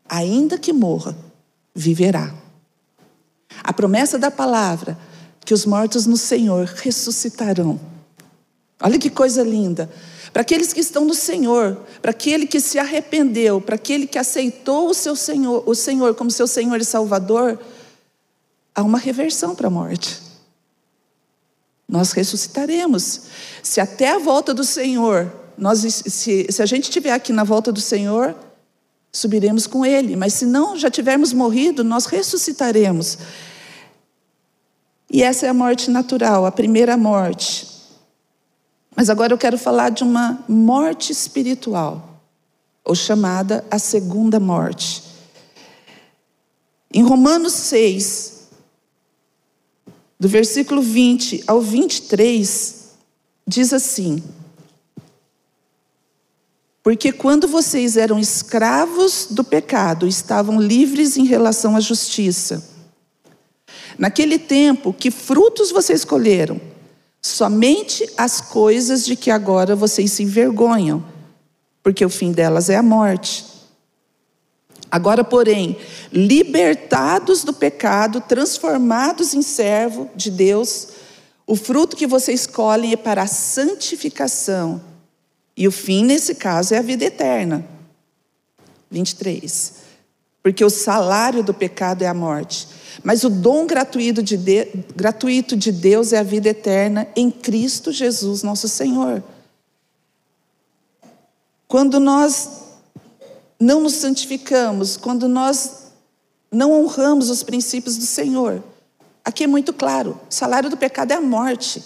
ainda 0.08 0.58
que 0.58 0.74
morra, 0.74 1.18
viverá. 1.74 2.34
A 3.64 3.74
promessa 3.74 4.18
da 4.18 4.32
palavra 4.32 4.98
que 5.50 5.54
os 5.56 5.66
mortos 5.66 6.06
no 6.06 6.16
Senhor 6.16 6.66
ressuscitarão. 6.76 7.80
Olha 8.80 9.00
que 9.00 9.10
coisa 9.10 9.42
linda. 9.42 9.90
Para 10.32 10.44
aqueles 10.44 10.72
que 10.72 10.80
estão 10.80 11.04
no 11.06 11.16
Senhor, 11.16 11.76
para 12.04 12.12
aquele 12.12 12.46
que 12.46 12.62
se 12.62 12.78
arrependeu, 12.78 13.60
para 13.60 13.74
aquele 13.74 14.06
que 14.06 14.20
aceitou 14.20 14.92
o 14.92 14.94
seu 14.94 15.16
Senhor, 15.16 15.64
o 15.66 15.74
Senhor 15.74 16.14
como 16.14 16.30
seu 16.30 16.46
Senhor 16.46 16.80
e 16.80 16.86
Salvador, 16.86 17.60
há 18.76 18.84
uma 18.84 19.00
reversão 19.00 19.56
para 19.56 19.66
a 19.66 19.72
morte. 19.72 20.22
Nós 21.88 22.12
ressuscitaremos. 22.12 23.22
Se 23.64 23.82
até 23.82 24.12
a 24.12 24.20
volta 24.20 24.54
do 24.54 24.64
Senhor, 24.64 25.34
nós, 25.58 25.80
se, 25.80 26.46
se 26.48 26.62
a 26.62 26.66
gente 26.68 26.84
estiver 26.84 27.12
aqui 27.12 27.34
na 27.34 27.44
volta 27.44 27.72
do 27.72 27.82
Senhor, 27.82 28.36
subiremos 29.12 29.66
com 29.66 29.84
Ele. 29.84 30.16
Mas 30.16 30.34
se 30.34 30.46
não 30.46 30.78
já 30.78 30.92
tivermos 30.92 31.34
morrido, 31.34 31.84
nós 31.84 32.06
ressuscitaremos. 32.06 33.18
E 35.12 35.24
essa 35.24 35.48
é 35.48 35.50
a 35.50 35.54
morte 35.54 35.90
natural, 35.90 36.46
a 36.46 36.52
primeira 36.52 36.96
morte. 36.96 37.68
Mas 38.96 39.10
agora 39.10 39.34
eu 39.34 39.38
quero 39.38 39.58
falar 39.58 39.90
de 39.90 40.04
uma 40.04 40.44
morte 40.48 41.12
espiritual, 41.12 42.22
ou 42.84 42.94
chamada 42.94 43.66
a 43.72 43.80
segunda 43.80 44.40
morte. 44.40 45.04
Em 46.94 47.02
Romanos 47.02 47.54
6, 47.54 48.50
do 50.20 50.28
versículo 50.28 50.82
20 50.82 51.44
ao 51.48 51.62
23, 51.62 52.90
diz 53.48 53.74
assim: 53.74 54.24
Porque 56.84 57.12
quando 57.12 57.48
vocês 57.48 57.96
eram 57.96 58.20
escravos 58.20 59.28
do 59.32 59.44
pecado, 59.44 60.06
estavam 60.06 60.60
livres 60.60 61.18
em 61.18 61.26
relação 61.26 61.76
à 61.76 61.80
justiça. 61.80 62.69
Naquele 64.00 64.40
tempo, 64.40 64.94
que 64.94 65.12
frutos 65.12 65.72
vocês 65.72 66.06
colheram? 66.06 66.60
Somente 67.22 68.10
as 68.18 68.40
coisas 68.40 69.06
de 69.06 69.18
que 69.18 69.30
agora 69.30 69.76
vocês 69.76 70.14
se 70.14 70.24
envergonham, 70.24 71.04
porque 71.84 72.06
o 72.06 72.10
fim 72.10 72.32
delas 72.32 72.70
é 72.70 72.78
a 72.78 72.82
morte. 72.82 73.46
Agora, 74.90 75.22
porém, 75.22 75.78
libertados 76.14 77.44
do 77.44 77.52
pecado, 77.52 78.22
transformados 78.22 79.34
em 79.34 79.42
servo 79.42 80.10
de 80.16 80.32
Deus, 80.32 80.88
o 81.46 81.58
fruto 81.58 81.98
que 81.98 82.08
vocês 82.08 82.48
colhem 82.48 82.94
é 82.94 82.98
para 82.98 83.24
a 83.24 83.28
santificação. 83.28 84.82
E 85.58 85.68
o 85.68 85.74
fim, 85.74 86.06
nesse 86.06 86.36
caso, 86.36 86.74
é 86.74 86.78
a 86.78 86.82
vida 86.82 87.04
eterna. 87.04 87.68
23. 88.90 89.89
Porque 90.52 90.66
o 90.66 90.70
salário 90.70 91.44
do 91.44 91.54
pecado 91.54 92.02
é 92.02 92.08
a 92.08 92.14
morte 92.14 92.68
mas 93.04 93.24
o 93.24 93.30
dom 93.30 93.66
gratuito 93.66 94.22
de, 94.22 94.38
de, 94.38 94.66
gratuito 94.96 95.56
de 95.56 95.72
Deus 95.72 96.14
é 96.14 96.20
a 96.20 96.24
vida 96.24 96.50
eterna 96.50 97.08
em 97.16 97.32
Cristo 97.32 97.92
Jesus, 97.92 98.44
nosso 98.44 98.68
Senhor. 98.68 99.24
Quando 101.68 102.00
nós 102.00 102.50
não 103.60 103.82
nos 103.82 103.94
santificamos, 103.94 104.98
quando 104.98 105.28
nós 105.28 105.92
não 106.52 106.72
honramos 106.72 107.30
os 107.30 107.44
princípios 107.44 107.96
do 107.98 108.06
Senhor, 108.06 108.64
aqui 109.24 109.44
é 109.44 109.48
muito 109.48 109.72
claro: 109.72 110.20
o 110.30 110.34
salário 110.34 110.70
do 110.70 110.78
pecado 110.78 111.12
é 111.12 111.16
a 111.16 111.22
morte. 111.22 111.84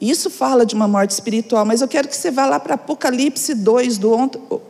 Isso 0.00 0.30
fala 0.30 0.64
de 0.64 0.76
uma 0.76 0.86
morte 0.86 1.10
espiritual, 1.10 1.64
mas 1.64 1.80
eu 1.80 1.88
quero 1.88 2.06
que 2.06 2.14
você 2.14 2.30
vá 2.30 2.46
lá 2.46 2.60
para 2.60 2.74
Apocalipse 2.74 3.52
2, 3.52 3.98
do, 3.98 4.60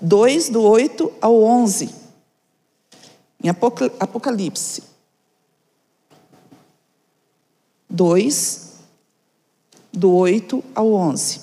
2, 0.00 0.48
do 0.48 0.62
8 0.62 1.12
ao 1.20 1.42
11. 1.42 1.90
Em 3.42 3.48
Apocalipse 3.48 4.82
2, 7.88 8.68
do 9.92 10.12
8 10.12 10.64
ao 10.74 10.92
11. 10.92 11.40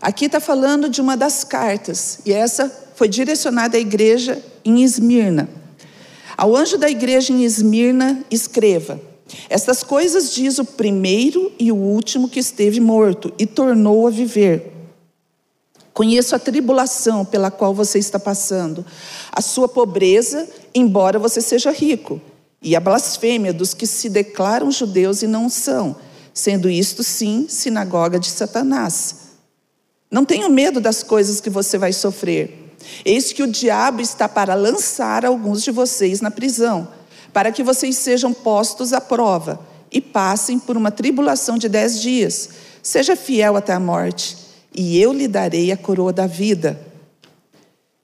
Aqui 0.00 0.26
está 0.26 0.40
falando 0.40 0.88
de 0.88 1.00
uma 1.00 1.16
das 1.16 1.44
cartas, 1.44 2.18
e 2.26 2.32
essa 2.32 2.68
foi 2.96 3.08
direcionada 3.08 3.76
à 3.76 3.80
igreja 3.80 4.42
em 4.64 4.82
Esmirna. 4.82 5.48
Ao 6.36 6.56
anjo 6.56 6.76
da 6.76 6.90
igreja 6.90 7.32
em 7.32 7.44
Esmirna, 7.44 8.24
escreva: 8.30 9.00
Estas 9.48 9.84
coisas 9.84 10.34
diz 10.34 10.58
o 10.58 10.64
primeiro 10.64 11.52
e 11.58 11.70
o 11.70 11.76
último 11.76 12.28
que 12.28 12.40
esteve 12.40 12.80
morto 12.80 13.32
e 13.38 13.46
tornou 13.46 14.06
a 14.06 14.10
viver. 14.10 14.81
Conheço 15.92 16.34
a 16.34 16.38
tribulação 16.38 17.24
pela 17.24 17.50
qual 17.50 17.74
você 17.74 17.98
está 17.98 18.18
passando, 18.18 18.84
a 19.30 19.42
sua 19.42 19.68
pobreza, 19.68 20.48
embora 20.74 21.18
você 21.18 21.40
seja 21.40 21.70
rico, 21.70 22.20
e 22.62 22.74
a 22.74 22.80
blasfêmia 22.80 23.52
dos 23.52 23.74
que 23.74 23.86
se 23.86 24.08
declaram 24.08 24.70
judeus 24.70 25.22
e 25.22 25.26
não 25.26 25.50
são, 25.50 25.96
sendo 26.32 26.70
isto 26.70 27.02
sim 27.02 27.46
sinagoga 27.48 28.18
de 28.18 28.30
Satanás. 28.30 29.16
Não 30.10 30.24
tenha 30.24 30.48
medo 30.48 30.80
das 30.80 31.02
coisas 31.02 31.40
que 31.40 31.50
você 31.50 31.76
vai 31.76 31.92
sofrer. 31.92 32.74
Eis 33.04 33.32
que 33.32 33.42
o 33.42 33.46
diabo 33.46 34.00
está 34.00 34.28
para 34.28 34.54
lançar 34.54 35.26
alguns 35.26 35.62
de 35.62 35.70
vocês 35.70 36.20
na 36.20 36.30
prisão, 36.30 36.88
para 37.32 37.52
que 37.52 37.62
vocês 37.62 37.96
sejam 37.96 38.32
postos 38.32 38.92
à 38.92 39.00
prova 39.00 39.60
e 39.90 40.00
passem 40.00 40.58
por 40.58 40.76
uma 40.76 40.90
tribulação 40.90 41.58
de 41.58 41.68
dez 41.68 42.00
dias. 42.00 42.48
Seja 42.82 43.14
fiel 43.14 43.56
até 43.56 43.74
a 43.74 43.80
morte 43.80 44.42
e 44.74 44.98
eu 44.98 45.12
lhe 45.12 45.28
darei 45.28 45.70
a 45.70 45.76
coroa 45.76 46.12
da 46.12 46.26
vida. 46.26 46.80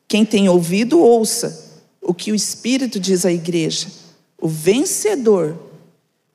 Quem 0.06 0.25
tem 0.25 0.48
ouvido, 0.48 0.98
ouça 0.98 1.68
o 2.00 2.14
que 2.14 2.32
o 2.32 2.34
Espírito 2.34 2.98
diz 2.98 3.26
à 3.26 3.32
igreja. 3.32 3.88
O 4.40 4.48
vencedor, 4.48 5.58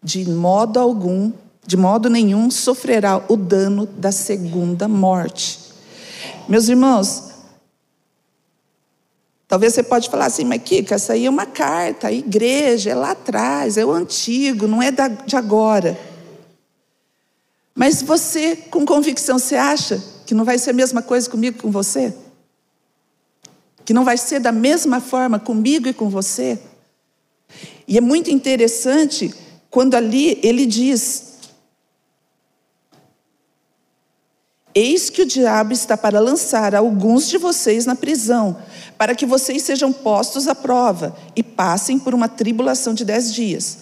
de 0.03 0.29
modo 0.29 0.79
algum, 0.79 1.31
de 1.65 1.75
modo 1.75 2.09
nenhum, 2.09 2.51
sofrerá 2.51 3.23
o 3.27 3.35
dano 3.35 3.87
da 3.87 4.11
segunda 4.11 4.87
morte. 4.87 5.59
Meus 6.47 6.67
irmãos, 6.67 7.31
talvez 9.47 9.73
você 9.73 9.81
pode 9.81 10.09
falar 10.09 10.25
assim, 10.25 10.43
mas 10.43 10.61
Kika, 10.61 10.95
essa 10.95 11.13
aí 11.13 11.25
é 11.25 11.29
uma 11.29 11.45
carta, 11.45 12.07
a 12.07 12.11
igreja 12.11 12.91
é 12.91 12.95
lá 12.95 13.11
atrás, 13.11 13.77
é 13.77 13.85
o 13.85 13.91
antigo, 13.91 14.67
não 14.67 14.81
é 14.81 14.91
de 14.91 15.35
agora. 15.35 15.97
Mas 17.73 18.03
você, 18.03 18.55
com 18.55 18.85
convicção, 18.85 19.39
você 19.39 19.55
acha 19.55 20.12
que 20.25 20.33
não 20.33 20.45
vai 20.45 20.57
ser 20.57 20.71
a 20.71 20.73
mesma 20.73 21.01
coisa 21.01 21.29
comigo 21.29 21.61
com 21.61 21.71
você? 21.71 22.13
Que 23.85 23.93
não 23.93 24.05
vai 24.05 24.17
ser 24.17 24.39
da 24.39 24.51
mesma 24.51 25.01
forma 25.01 25.39
comigo 25.39 25.87
e 25.87 25.93
com 25.93 26.09
você? 26.09 26.59
E 27.87 27.97
é 27.97 28.01
muito 28.01 28.31
interessante 28.31 29.33
quando 29.69 29.95
ali 29.95 30.39
ele 30.41 30.65
diz: 30.65 31.33
Eis 34.75 35.09
que 35.09 35.21
o 35.21 35.25
diabo 35.25 35.73
está 35.73 35.95
para 35.95 36.19
lançar 36.19 36.73
alguns 36.73 37.27
de 37.27 37.37
vocês 37.37 37.85
na 37.85 37.95
prisão, 37.95 38.57
para 38.97 39.13
que 39.13 39.25
vocês 39.25 39.61
sejam 39.61 39.93
postos 39.93 40.47
à 40.47 40.55
prova 40.55 41.15
e 41.35 41.43
passem 41.43 41.99
por 41.99 42.13
uma 42.13 42.27
tribulação 42.27 42.93
de 42.93 43.05
dez 43.05 43.33
dias. 43.33 43.79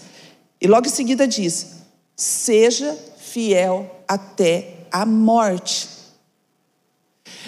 E 0.59 0.67
logo 0.67 0.87
em 0.87 0.91
seguida 0.91 1.27
diz: 1.27 1.67
Seja 2.15 2.97
fiel 3.17 4.03
até 4.07 4.85
a 4.91 5.05
morte. 5.05 6.00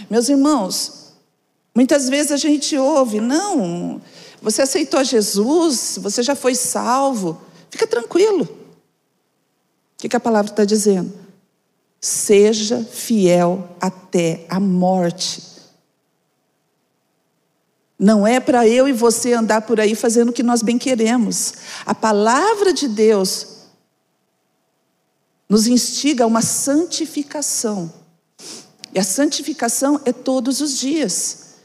Meus 0.09 0.29
irmãos, 0.29 1.13
muitas 1.75 2.09
vezes 2.09 2.31
a 2.31 2.37
gente 2.37 2.77
ouve, 2.77 3.19
não, 3.19 4.01
você 4.41 4.61
aceitou 4.61 5.03
Jesus, 5.03 5.97
você 6.01 6.21
já 6.21 6.35
foi 6.35 6.55
salvo, 6.55 7.41
fica 7.69 7.87
tranquilo. 7.87 8.43
O 8.43 9.97
que, 9.97 10.09
que 10.09 10.15
a 10.15 10.19
palavra 10.19 10.51
está 10.51 10.65
dizendo? 10.65 11.13
Seja 12.01 12.83
fiel 12.83 13.69
até 13.79 14.45
a 14.49 14.59
morte. 14.59 15.53
Não 17.97 18.27
é 18.27 18.41
para 18.41 18.67
eu 18.67 18.85
e 18.85 18.91
você 18.91 19.31
andar 19.31 19.61
por 19.61 19.79
aí 19.79 19.95
fazendo 19.95 20.29
o 20.29 20.33
que 20.33 20.43
nós 20.43 20.61
bem 20.61 20.77
queremos. 20.77 21.53
A 21.85 21.95
palavra 21.95 22.73
de 22.73 22.89
Deus 22.89 23.47
nos 25.47 25.67
instiga 25.67 26.25
a 26.25 26.27
uma 26.27 26.41
santificação. 26.41 28.02
E 28.93 28.99
a 28.99 29.03
santificação 29.03 29.99
é 30.05 30.13
todos 30.13 30.61
os 30.61 30.77
dias. 30.77 31.55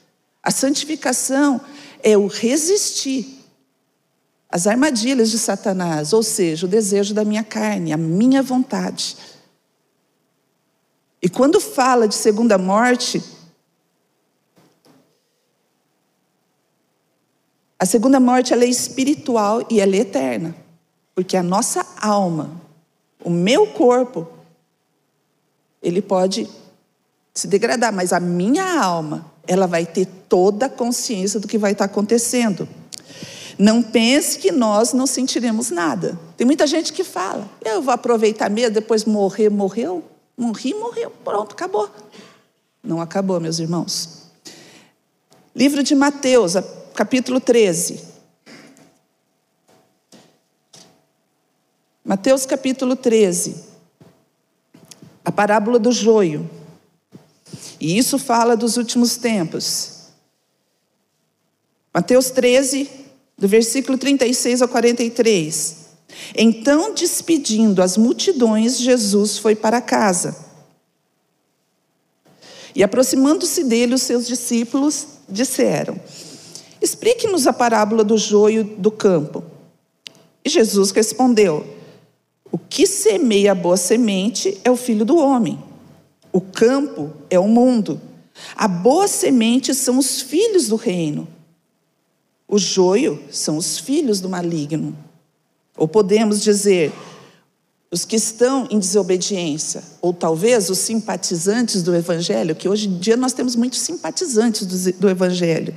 A 0.43 0.51
santificação 0.51 1.61
é 2.03 2.17
o 2.17 2.27
resistir 2.27 3.45
às 4.51 4.67
armadilhas 4.67 5.31
de 5.31 5.39
Satanás, 5.39 6.15
ou 6.15 6.23
seja, 6.23 6.65
o 6.65 6.69
desejo 6.69 7.13
da 7.13 7.25
minha 7.25 7.45
carne, 7.45 7.93
a 7.93 7.99
minha 7.99 8.43
vontade. 8.43 9.17
E 11.21 11.29
quando 11.29 11.61
fala 11.61 12.09
de 12.09 12.15
segunda 12.15 12.57
morte, 12.57 13.23
a 17.79 17.85
segunda 17.85 18.19
morte 18.19 18.55
ela 18.55 18.65
é 18.65 18.69
espiritual 18.69 19.67
e 19.69 19.81
ela 19.81 19.95
é 19.95 19.99
eterna, 19.99 20.57
porque 21.15 21.37
a 21.37 21.43
nossa 21.43 21.85
alma, 22.01 22.59
o 23.23 23.29
meu 23.29 23.67
corpo, 23.67 24.27
ele 25.83 26.01
pode 26.01 26.49
se 27.39 27.47
degradar, 27.47 27.93
mas 27.93 28.13
a 28.13 28.19
minha 28.19 28.83
alma, 28.83 29.25
ela 29.47 29.69
vai 29.69 29.87
ter 29.87 30.07
toda 30.29 30.67
a 30.67 30.69
consciência 30.69 31.39
do 31.39 31.47
que 31.47 31.57
vai 31.57 31.71
estar 31.71 31.85
acontecendo. 31.85 32.69
Não 33.57 33.81
pense 33.81 34.41
que 34.41 34.51
nós 34.51 34.93
não 34.93 35.07
sentiremos 35.07 35.71
nada. 35.71 36.19
Tem 36.37 36.45
muita 36.45 36.67
gente 36.67 36.93
que 36.93 37.05
fala, 37.05 37.49
eu 37.65 37.81
vou 37.81 37.95
aproveitar 37.95 38.51
mesmo, 38.51 38.75
depois 38.75 39.05
morrer, 39.05 39.51
morreu. 39.51 40.03
Morri, 40.37 40.75
morreu, 40.75 41.13
pronto, 41.25 41.53
acabou. 41.53 41.89
Não 42.83 43.01
acabou, 43.01 43.39
meus 43.39 43.61
irmãos. 43.61 44.25
Livro 45.55 45.85
de 45.85 45.95
Mateus, 45.95 46.55
capítulo 46.93 47.39
13. 47.39 48.03
Mateus 52.05 52.45
capítulo 52.45 52.97
13. 52.97 53.65
A 55.25 55.31
parábola 55.31 55.79
do 55.79 55.93
joio. 55.93 56.58
E 57.81 57.97
isso 57.97 58.19
fala 58.19 58.57
dos 58.57 58.77
últimos 58.77 59.17
tempos. 59.17 59.99
Mateus 61.95 62.31
13, 62.31 62.89
do 63.37 63.47
versículo 63.47 63.97
36 63.97 64.63
ao 64.63 64.69
43. 64.69 65.77
Então, 66.37 66.93
despedindo 66.95 67.83
as 67.83 67.97
multidões, 67.97 68.79
Jesus 68.79 69.39
foi 69.39 69.55
para 69.55 69.81
casa. 69.81 70.37
E 72.75 72.83
aproximando-se 72.83 73.65
dele, 73.65 73.95
os 73.95 74.03
seus 74.03 74.27
discípulos 74.27 75.07
disseram: 75.29 75.99
Explique-nos 76.81 77.47
a 77.47 77.53
parábola 77.53 78.05
do 78.05 78.17
joio 78.17 78.65
do 78.65 78.91
campo. 78.91 79.45
E 80.45 80.49
Jesus 80.49 80.91
respondeu: 80.91 81.67
O 82.51 82.59
que 82.59 82.87
semeia 82.87 83.53
a 83.53 83.55
boa 83.55 83.77
semente 83.77 84.61
é 84.65 84.71
o 84.71 84.77
filho 84.77 85.05
do 85.05 85.17
homem. 85.17 85.68
O 86.39 86.41
campo 86.41 87.11
é 87.29 87.37
o 87.37 87.49
mundo. 87.49 88.01
A 88.55 88.69
boa 88.69 89.09
semente 89.09 89.75
são 89.75 89.99
os 89.99 90.23
filhos 90.23 90.69
do 90.69 90.77
reino. 90.77 91.27
O 92.47 92.61
joio 92.61 93.21
são 93.29 93.57
os 93.57 93.77
filhos 93.77 94.21
do 94.21 94.29
maligno. 94.29 94.97
Ou 95.77 95.89
podemos 95.89 96.41
dizer, 96.41 96.93
os 97.91 98.05
que 98.05 98.15
estão 98.15 98.69
em 98.71 98.79
desobediência, 98.79 99.83
ou 100.01 100.15
talvez 100.15 100.71
os 100.71 100.79
simpatizantes 100.79 101.83
do 101.83 101.93
Evangelho, 101.93 102.55
que 102.55 102.69
hoje 102.69 102.87
em 102.87 102.99
dia 103.01 103.17
nós 103.17 103.33
temos 103.33 103.57
muitos 103.57 103.81
simpatizantes 103.81 104.65
do, 104.65 104.93
do 104.93 105.11
Evangelho. 105.11 105.75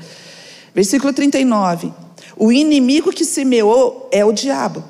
Versículo 0.75 1.11
39. 1.11 1.91
O 2.37 2.51
inimigo 2.51 3.11
que 3.11 3.25
semeou 3.25 4.07
é 4.11 4.23
o 4.23 4.31
diabo. 4.31 4.83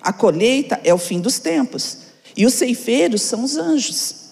A 0.00 0.14
colheita 0.14 0.80
é 0.82 0.94
o 0.94 0.98
fim 0.98 1.20
dos 1.20 1.38
tempos. 1.38 1.98
E 2.34 2.46
os 2.46 2.54
ceifeiros 2.54 3.20
são 3.20 3.44
os 3.44 3.58
anjos. 3.58 4.23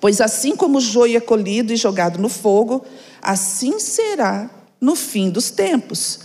Pois 0.00 0.20
assim 0.20 0.56
como 0.56 0.78
o 0.78 0.80
joio 0.80 1.16
é 1.16 1.20
colhido 1.20 1.72
e 1.72 1.76
jogado 1.76 2.18
no 2.18 2.28
fogo, 2.28 2.84
assim 3.22 3.78
será 3.78 4.50
no 4.80 4.94
fim 4.94 5.30
dos 5.30 5.50
tempos. 5.50 6.20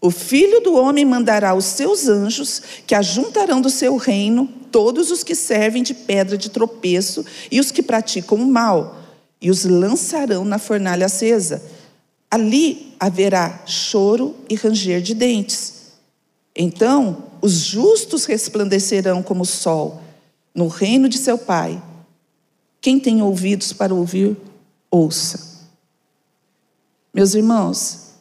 O 0.00 0.10
filho 0.10 0.60
do 0.60 0.74
homem 0.74 1.04
mandará 1.04 1.54
os 1.54 1.64
seus 1.64 2.06
anjos, 2.06 2.62
que 2.86 2.94
ajuntarão 2.94 3.60
do 3.60 3.70
seu 3.70 3.96
reino 3.96 4.48
todos 4.70 5.10
os 5.10 5.24
que 5.24 5.34
servem 5.34 5.82
de 5.82 5.94
pedra 5.94 6.36
de 6.36 6.50
tropeço 6.50 7.24
e 7.50 7.58
os 7.58 7.70
que 7.70 7.82
praticam 7.82 8.38
o 8.38 8.46
mal, 8.46 9.02
e 9.40 9.50
os 9.50 9.64
lançarão 9.64 10.44
na 10.44 10.58
fornalha 10.58 11.06
acesa. 11.06 11.62
Ali 12.30 12.94
haverá 13.00 13.62
choro 13.66 14.34
e 14.48 14.54
ranger 14.54 15.00
de 15.00 15.14
dentes. 15.14 15.92
Então 16.54 17.24
os 17.40 17.52
justos 17.52 18.24
resplandecerão 18.24 19.22
como 19.22 19.42
o 19.42 19.46
sol 19.46 20.02
no 20.54 20.68
reino 20.68 21.08
de 21.08 21.18
seu 21.18 21.36
Pai. 21.36 21.80
Quem 22.86 23.00
tem 23.00 23.20
ouvidos 23.20 23.72
para 23.72 23.92
ouvir, 23.92 24.36
ouça. 24.88 25.64
Meus 27.12 27.34
irmãos, 27.34 28.12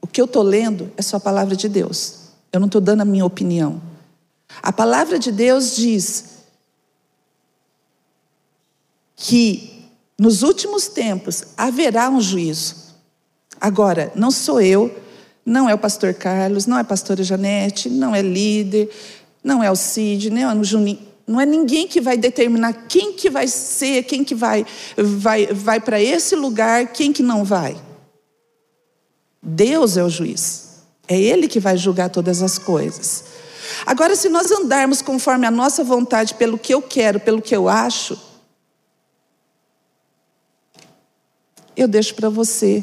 o 0.00 0.06
que 0.06 0.20
eu 0.20 0.26
estou 0.26 0.44
lendo 0.44 0.92
é 0.96 1.02
só 1.02 1.16
a 1.16 1.20
palavra 1.20 1.56
de 1.56 1.68
Deus. 1.68 2.28
Eu 2.52 2.60
não 2.60 2.66
estou 2.66 2.80
dando 2.80 3.00
a 3.00 3.04
minha 3.04 3.26
opinião. 3.26 3.82
A 4.62 4.72
palavra 4.72 5.18
de 5.18 5.32
Deus 5.32 5.74
diz 5.74 6.24
que 9.16 9.90
nos 10.16 10.44
últimos 10.44 10.86
tempos 10.86 11.46
haverá 11.56 12.08
um 12.10 12.20
juízo. 12.20 12.76
Agora, 13.60 14.12
não 14.14 14.30
sou 14.30 14.60
eu, 14.60 14.96
não 15.44 15.68
é 15.68 15.74
o 15.74 15.78
pastor 15.78 16.14
Carlos, 16.14 16.64
não 16.64 16.78
é 16.78 16.82
a 16.82 16.84
pastora 16.84 17.24
Janete, 17.24 17.90
não 17.90 18.14
é 18.14 18.22
líder, 18.22 18.88
não 19.42 19.64
é 19.64 19.68
o 19.68 19.74
Cid, 19.74 20.30
nem 20.30 20.44
é 20.44 20.54
o 20.54 20.62
Juninho. 20.62 21.07
Não 21.28 21.38
é 21.38 21.44
ninguém 21.44 21.86
que 21.86 22.00
vai 22.00 22.16
determinar 22.16 22.72
quem 22.88 23.12
que 23.12 23.28
vai 23.28 23.46
ser, 23.46 24.04
quem 24.04 24.24
que 24.24 24.34
vai, 24.34 24.64
vai, 24.96 25.46
vai 25.48 25.78
para 25.78 26.00
esse 26.00 26.34
lugar, 26.34 26.86
quem 26.86 27.12
que 27.12 27.22
não 27.22 27.44
vai. 27.44 27.78
Deus 29.42 29.98
é 29.98 30.02
o 30.02 30.08
juiz. 30.08 30.78
É 31.06 31.20
Ele 31.20 31.46
que 31.46 31.60
vai 31.60 31.76
julgar 31.76 32.08
todas 32.08 32.40
as 32.40 32.58
coisas. 32.58 33.24
Agora, 33.84 34.16
se 34.16 34.30
nós 34.30 34.50
andarmos 34.50 35.02
conforme 35.02 35.46
a 35.46 35.50
nossa 35.50 35.84
vontade, 35.84 36.34
pelo 36.34 36.58
que 36.58 36.72
eu 36.72 36.80
quero, 36.80 37.20
pelo 37.20 37.42
que 37.42 37.54
eu 37.54 37.68
acho, 37.68 38.18
eu 41.76 41.86
deixo 41.86 42.14
para 42.14 42.30
você 42.30 42.82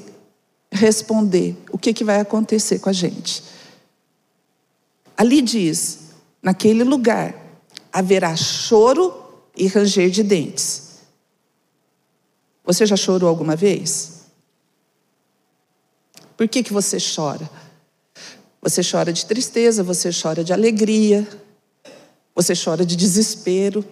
responder 0.71 1.57
o 1.71 1.79
que, 1.79 1.93
que 1.93 2.03
vai 2.03 2.19
acontecer 2.19 2.77
com 2.77 2.89
a 2.89 2.93
gente. 2.93 3.43
Ali 5.17 5.41
diz: 5.41 6.11
naquele 6.43 6.83
lugar, 6.83 7.44
haverá 7.95 8.35
choro 8.35 9.13
e 9.55 9.67
ranger 9.67 10.09
de 10.09 10.21
dentes. 10.21 10.97
Você 12.65 12.85
já 12.85 12.97
chorou 12.97 13.29
alguma 13.29 13.55
vez? 13.55 14.25
Por 16.35 16.45
que, 16.49 16.61
que 16.61 16.73
você 16.73 16.97
chora? 16.99 17.49
Você 18.61 18.81
chora 18.83 19.13
de 19.13 19.25
tristeza, 19.25 19.81
você 19.81 20.09
chora 20.11 20.43
de 20.43 20.51
alegria, 20.51 21.25
você 22.35 22.53
chora 22.53 22.85
de 22.85 22.97
desespero. 22.97 23.85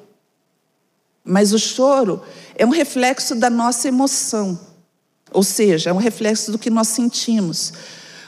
Mas 1.23 1.53
o 1.53 1.59
choro 1.59 2.21
é 2.55 2.65
um 2.65 2.71
reflexo 2.71 3.35
da 3.35 3.49
nossa 3.49 3.87
emoção, 3.87 4.59
ou 5.31 5.43
seja, 5.43 5.91
é 5.91 5.93
um 5.93 5.97
reflexo 5.97 6.51
do 6.51 6.59
que 6.59 6.69
nós 6.69 6.89
sentimos. 6.89 7.71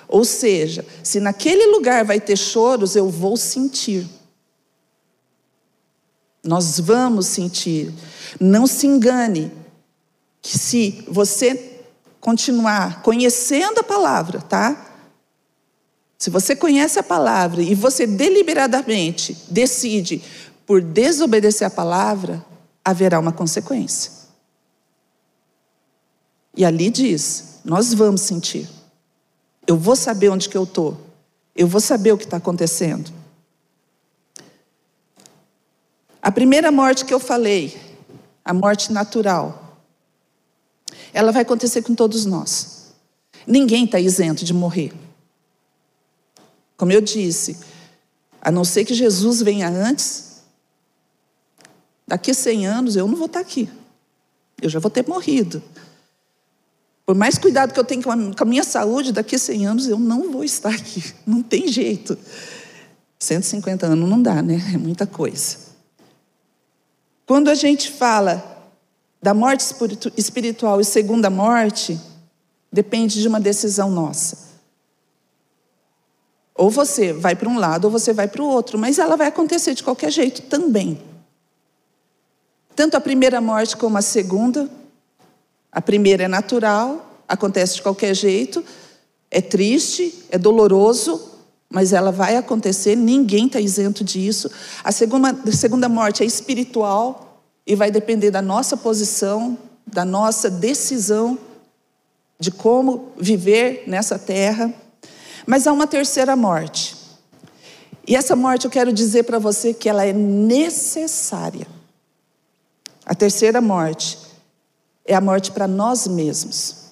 Ou 0.08 0.24
seja, 0.24 0.86
se 1.04 1.20
naquele 1.20 1.66
lugar 1.66 2.06
vai 2.06 2.22
ter 2.22 2.38
choros, 2.38 2.96
eu 2.96 3.10
vou 3.10 3.36
sentir. 3.36 4.15
Nós 6.46 6.80
vamos 6.80 7.26
sentir. 7.26 7.92
Não 8.40 8.68
se 8.68 8.86
engane 8.86 9.52
que 10.42 10.58
se 10.58 11.04
você 11.08 11.82
continuar 12.22 13.02
conhecendo 13.02 13.80
a 13.80 13.84
palavra, 13.84 14.40
tá? 14.42 14.94
Se 16.18 16.30
você 16.30 16.56
conhece 16.56 17.00
a 17.00 17.04
palavra 17.04 17.62
e 17.62 17.74
você 17.76 18.08
deliberadamente 18.08 19.36
decide 19.50 20.24
por 20.66 20.82
desobedecer 20.82 21.68
a 21.68 21.70
palavra, 21.70 22.44
haverá 22.84 23.20
uma 23.20 23.32
consequência. 23.32 24.12
E 26.56 26.64
ali 26.64 26.90
diz: 26.90 27.60
nós 27.66 27.94
vamos 27.94 28.22
sentir. 28.22 28.70
Eu 29.68 29.78
vou 29.78 29.96
saber 29.96 30.30
onde 30.30 30.48
que 30.48 30.58
eu 30.58 30.64
estou. 30.64 30.98
Eu 31.56 31.68
vou 31.68 31.82
saber 31.82 32.12
o 32.12 32.18
que 32.18 32.26
está 32.26 32.38
acontecendo. 32.38 33.12
A 36.26 36.32
primeira 36.32 36.72
morte 36.72 37.06
que 37.06 37.14
eu 37.14 37.20
falei, 37.20 37.80
a 38.44 38.52
morte 38.52 38.92
natural, 38.92 39.80
ela 41.14 41.32
vai 41.32 41.44
acontecer 41.44 41.84
com 41.84 41.94
todos 41.94 42.26
nós. 42.26 42.96
Ninguém 43.46 43.86
está 43.86 44.00
isento 44.00 44.44
de 44.44 44.52
morrer. 44.52 44.92
Como 46.76 46.92
eu 46.92 47.00
disse, 47.00 47.60
a 48.42 48.50
não 48.50 48.66
ser 48.66 48.86
que 48.86 48.96
Jesus 48.96 49.44
venha 49.44 49.70
antes, 49.70 50.42
daqui 52.08 52.32
a 52.32 52.34
100 52.34 52.66
anos 52.66 52.96
eu 52.96 53.08
não 53.08 53.16
vou 53.16 53.28
estar 53.28 53.42
aqui. 53.42 53.70
Eu 54.60 54.68
já 54.68 54.80
vou 54.80 54.90
ter 54.90 55.08
morrido. 55.08 55.62
Por 57.06 57.14
mais 57.14 57.38
cuidado 57.38 57.72
que 57.72 57.80
eu 57.80 57.86
tenho 57.86 58.02
com 58.02 58.12
a 58.12 58.46
minha 58.46 58.64
saúde, 58.64 59.12
daqui 59.12 59.36
a 59.36 59.40
100 59.40 59.68
anos 59.68 59.88
eu 59.88 60.00
não 60.00 60.32
vou 60.32 60.44
estar 60.44 60.74
aqui. 60.74 61.04
Não 61.24 61.44
tem 61.44 61.68
jeito. 61.68 62.18
150 63.20 63.86
anos 63.86 64.10
não 64.10 64.20
dá, 64.20 64.42
né? 64.42 64.56
É 64.74 64.78
muita 64.80 65.06
coisa. 65.06 65.65
Quando 67.26 67.50
a 67.50 67.56
gente 67.56 67.92
fala 67.92 68.44
da 69.22 69.34
morte 69.34 69.66
espiritual 70.16 70.80
e 70.80 70.86
segunda 70.86 71.30
morte, 71.30 72.00
depende 72.72 73.22
de 73.22 73.28
uma 73.28 73.40
decisão 73.40 73.90
nossa. 73.90 74.46
Ou 76.54 76.70
você 76.70 77.12
vai 77.12 77.36
para 77.36 77.50
um 77.50 77.58
lado 77.58 77.86
ou 77.86 77.92
você 77.92 78.14
vai 78.14 78.28
para 78.28 78.42
o 78.42 78.48
outro, 78.48 78.78
mas 78.78 79.00
ela 79.00 79.18
vai 79.18 79.28
acontecer 79.28 79.74
de 79.74 79.84
qualquer 79.84 80.12
jeito 80.12 80.44
também. 80.44 81.02
Tanto 82.76 82.96
a 82.96 83.02
primeira 83.02 83.42
morte 83.42 83.76
como 83.76 83.98
a 83.98 84.02
segunda. 84.02 84.70
A 85.72 85.82
primeira 85.82 86.24
é 86.24 86.28
natural, 86.28 87.22
acontece 87.28 87.76
de 87.76 87.82
qualquer 87.82 88.16
jeito, 88.16 88.64
é 89.30 89.42
triste, 89.42 90.24
é 90.30 90.38
doloroso, 90.38 91.35
mas 91.70 91.94
ela 91.94 92.12
vai 92.12 92.38
acontecer, 92.38 92.96
ninguém 92.96 93.48
está 93.48 93.60
isento 93.60 94.04
disso. 94.04 94.50
A 94.84 94.92
segunda, 94.92 95.32
a 95.32 95.52
segunda 95.52 95.90
morte 95.90 96.24
é 96.24 96.26
espiritual 96.26 97.42
e 97.66 97.76
vai 97.76 97.92
depender 97.92 98.32
da 98.32 98.42
nossa 98.42 98.78
posição, 98.78 99.58
da 99.86 100.06
nossa 100.06 100.50
decisão 100.50 101.38
de 102.40 102.52
como 102.52 103.12
viver 103.18 103.84
nessa 103.88 104.20
terra. 104.20 104.74
Mas 105.46 105.68
há 105.68 105.72
uma 105.72 105.88
terceira 105.88 106.36
morte. 106.36 106.96
E 108.08 108.16
essa 108.16 108.36
morte 108.36 108.66
eu 108.66 108.72
quero 108.72 108.94
dizer 108.94 109.24
para 109.24 109.40
você 109.40 109.74
que 109.74 109.90
ela 109.90 110.06
é 110.06 110.14
necessária. 110.14 111.68
A 113.06 113.16
terceira 113.16 113.60
morte 113.60 114.18
é 115.04 115.16
a 115.16 115.22
morte 115.22 115.52
para 115.52 115.68
nós 115.68 116.08
mesmos. 116.08 116.86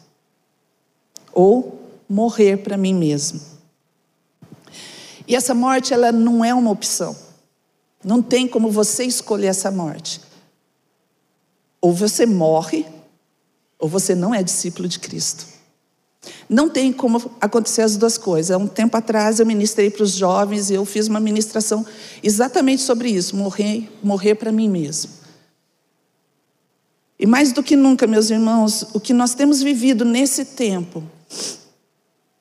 Ou 1.31 1.79
morrer 2.09 2.57
para 2.57 2.77
mim 2.77 2.93
mesmo. 2.93 3.52
E 5.27 5.35
essa 5.35 5.53
morte 5.53 5.93
ela 5.93 6.11
não 6.11 6.43
é 6.43 6.53
uma 6.53 6.71
opção. 6.71 7.15
Não 8.03 8.21
tem 8.21 8.47
como 8.47 8.69
você 8.69 9.05
escolher 9.05 9.47
essa 9.47 9.71
morte. 9.71 10.19
Ou 11.79 11.93
você 11.93 12.25
morre, 12.25 12.85
ou 13.79 13.87
você 13.87 14.13
não 14.15 14.33
é 14.33 14.43
discípulo 14.43 14.87
de 14.87 14.99
Cristo. 14.99 15.45
Não 16.49 16.69
tem 16.69 16.91
como 16.91 17.31
acontecer 17.39 17.81
as 17.81 17.97
duas 17.97 18.17
coisas. 18.17 18.51
Há 18.51 18.57
um 18.57 18.67
tempo 18.67 18.95
atrás 18.95 19.39
eu 19.39 19.45
ministrei 19.45 19.89
para 19.89 20.03
os 20.03 20.11
jovens 20.11 20.69
e 20.69 20.73
eu 20.73 20.85
fiz 20.85 21.07
uma 21.07 21.19
ministração 21.19 21.85
exatamente 22.21 22.81
sobre 22.81 23.09
isso, 23.09 23.35
morrer, 23.35 23.89
morrer 24.01 24.35
para 24.35 24.51
mim 24.51 24.69
mesmo. 24.69 25.11
E 27.19 27.25
mais 27.25 27.51
do 27.51 27.63
que 27.63 27.75
nunca, 27.75 28.05
meus 28.07 28.29
irmãos, 28.29 28.85
o 28.93 28.99
que 28.99 29.13
nós 29.13 29.33
temos 29.33 29.61
vivido 29.61 30.03
nesse 30.03 30.43
tempo, 30.43 31.03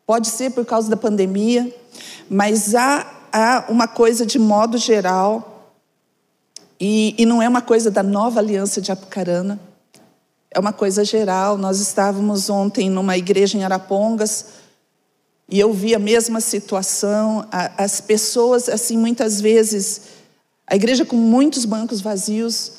pode 0.06 0.28
ser 0.28 0.50
por 0.50 0.64
causa 0.64 0.90
da 0.90 0.96
pandemia, 0.96 1.74
mas 2.28 2.74
há, 2.74 3.06
há 3.32 3.64
uma 3.68 3.86
coisa 3.86 4.26
de 4.26 4.38
modo 4.38 4.78
geral, 4.78 5.70
e, 6.80 7.14
e 7.16 7.24
não 7.24 7.40
é 7.40 7.48
uma 7.48 7.62
coisa 7.62 7.90
da 7.90 8.02
nova 8.02 8.40
aliança 8.40 8.80
de 8.80 8.90
Apucarana, 8.90 9.60
é 10.50 10.58
uma 10.58 10.72
coisa 10.72 11.04
geral. 11.04 11.56
Nós 11.56 11.80
estávamos 11.80 12.50
ontem 12.50 12.90
numa 12.90 13.16
igreja 13.16 13.56
em 13.56 13.64
Arapongas 13.64 14.46
e 15.48 15.58
eu 15.58 15.72
vi 15.72 15.94
a 15.94 15.98
mesma 15.98 16.40
situação. 16.40 17.46
As 17.50 18.00
pessoas, 18.00 18.68
assim, 18.68 18.96
muitas 18.96 19.40
vezes, 19.40 20.02
a 20.66 20.76
igreja 20.76 21.04
com 21.04 21.16
muitos 21.16 21.64
bancos 21.64 22.00
vazios, 22.00 22.72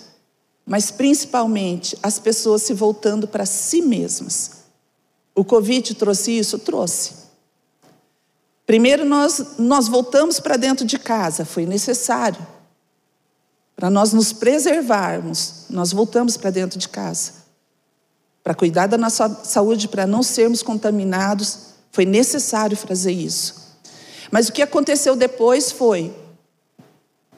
mas 0.65 0.91
principalmente 0.91 1.97
as 2.01 2.19
pessoas 2.19 2.61
se 2.61 2.73
voltando 2.73 3.27
para 3.27 3.45
si 3.45 3.81
mesmas. 3.81 4.62
O 5.35 5.43
Covid 5.43 5.95
trouxe 5.95 6.37
isso? 6.37 6.59
Trouxe. 6.59 7.23
Primeiro, 8.65 9.03
nós, 9.05 9.57
nós 9.57 9.87
voltamos 9.87 10.39
para 10.39 10.57
dentro 10.57 10.85
de 10.85 10.97
casa, 10.97 11.43
foi 11.43 11.65
necessário. 11.65 12.45
Para 13.75 13.89
nós 13.89 14.13
nos 14.13 14.31
preservarmos, 14.31 15.65
nós 15.69 15.91
voltamos 15.91 16.37
para 16.37 16.49
dentro 16.49 16.79
de 16.79 16.87
casa 16.87 17.43
para 18.43 18.53
cuidar 18.53 18.87
da 18.87 18.97
nossa 18.97 19.29
saúde, 19.45 19.87
para 19.87 20.05
não 20.05 20.21
sermos 20.21 20.61
contaminados, 20.61 21.59
foi 21.91 22.05
necessário 22.05 22.75
fazer 22.75 23.13
isso. 23.13 23.63
Mas 24.29 24.49
o 24.49 24.51
que 24.51 24.61
aconteceu 24.61 25.15
depois 25.15 25.71
foi 25.71 26.13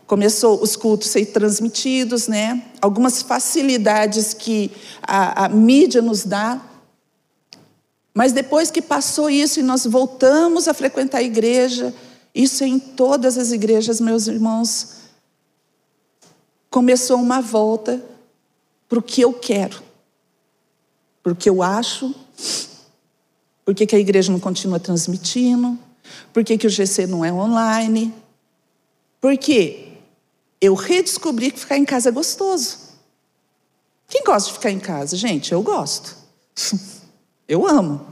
começou 0.07 0.61
os 0.61 0.75
cultos 0.75 1.09
a 1.09 1.11
ser 1.13 1.25
transmitidos, 1.27 2.27
né? 2.27 2.63
Algumas 2.79 3.23
facilidades 3.23 4.33
que 4.33 4.71
a, 5.01 5.45
a 5.45 5.49
mídia 5.49 6.01
nos 6.01 6.23
dá. 6.23 6.61
Mas 8.15 8.31
depois 8.31 8.71
que 8.71 8.81
passou 8.81 9.29
isso 9.29 9.59
e 9.59 9.63
nós 9.63 9.85
voltamos 9.85 10.67
a 10.67 10.73
frequentar 10.73 11.19
a 11.19 11.23
igreja, 11.23 11.93
isso 12.33 12.63
em 12.63 12.79
todas 12.79 13.37
as 13.37 13.51
igrejas, 13.51 14.01
meus 14.01 14.25
irmãos, 14.25 14.95
começou 16.71 17.17
uma 17.17 17.41
volta 17.41 18.03
para 18.89 18.97
o 18.97 19.03
que 19.03 19.21
eu 19.21 19.33
quero 19.33 19.85
porque 21.25 21.49
eu 21.49 21.63
acho, 21.63 22.13
por 23.65 23.73
que 23.73 23.95
a 23.95 23.99
igreja 23.99 24.31
não 24.31 24.39
continua 24.39 24.79
transmitindo, 24.79 25.75
por 26.31 26.43
que 26.43 26.67
o 26.67 26.69
GC 26.69 27.07
não 27.07 27.25
é 27.25 27.33
online, 27.33 28.13
porque 29.19 29.93
eu 30.61 30.75
redescobri 30.75 31.49
que 31.49 31.59
ficar 31.59 31.79
em 31.79 31.83
casa 31.83 32.09
é 32.09 32.11
gostoso. 32.11 32.77
Quem 34.07 34.23
gosta 34.23 34.49
de 34.49 34.53
ficar 34.53 34.69
em 34.69 34.79
casa? 34.79 35.17
Gente, 35.17 35.51
eu 35.51 35.63
gosto. 35.63 36.15
Eu 37.47 37.67
amo. 37.67 38.05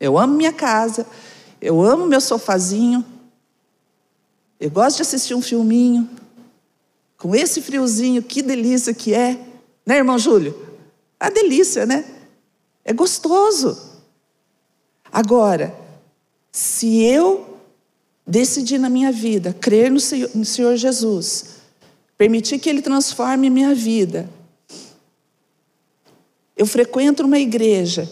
Eu 0.00 0.18
amo 0.18 0.34
minha 0.34 0.52
casa, 0.52 1.06
eu 1.60 1.80
amo 1.80 2.06
meu 2.06 2.20
sofazinho, 2.20 3.04
eu 4.60 4.70
gosto 4.70 4.96
de 4.96 5.02
assistir 5.02 5.34
um 5.34 5.42
filminho, 5.42 6.08
com 7.18 7.34
esse 7.34 7.62
friozinho, 7.62 8.22
que 8.22 8.42
delícia 8.42 8.92
que 8.92 9.14
é. 9.14 9.38
Né, 9.86 9.96
irmão 9.96 10.18
Júlio? 10.18 10.54
A 11.18 11.30
delícia, 11.30 11.86
né? 11.86 12.04
É 12.84 12.92
gostoso. 12.92 13.78
Agora, 15.10 15.74
se 16.52 17.02
eu 17.02 17.58
decidir 18.26 18.78
na 18.78 18.88
minha 18.88 19.10
vida 19.10 19.52
crer 19.52 19.90
no 19.90 20.00
Senhor, 20.00 20.30
no 20.34 20.44
Senhor 20.44 20.76
Jesus, 20.76 21.56
permitir 22.16 22.58
que 22.58 22.68
Ele 22.68 22.82
transforme 22.82 23.48
minha 23.48 23.74
vida, 23.74 24.28
eu 26.56 26.66
frequento 26.66 27.22
uma 27.22 27.38
igreja 27.38 28.08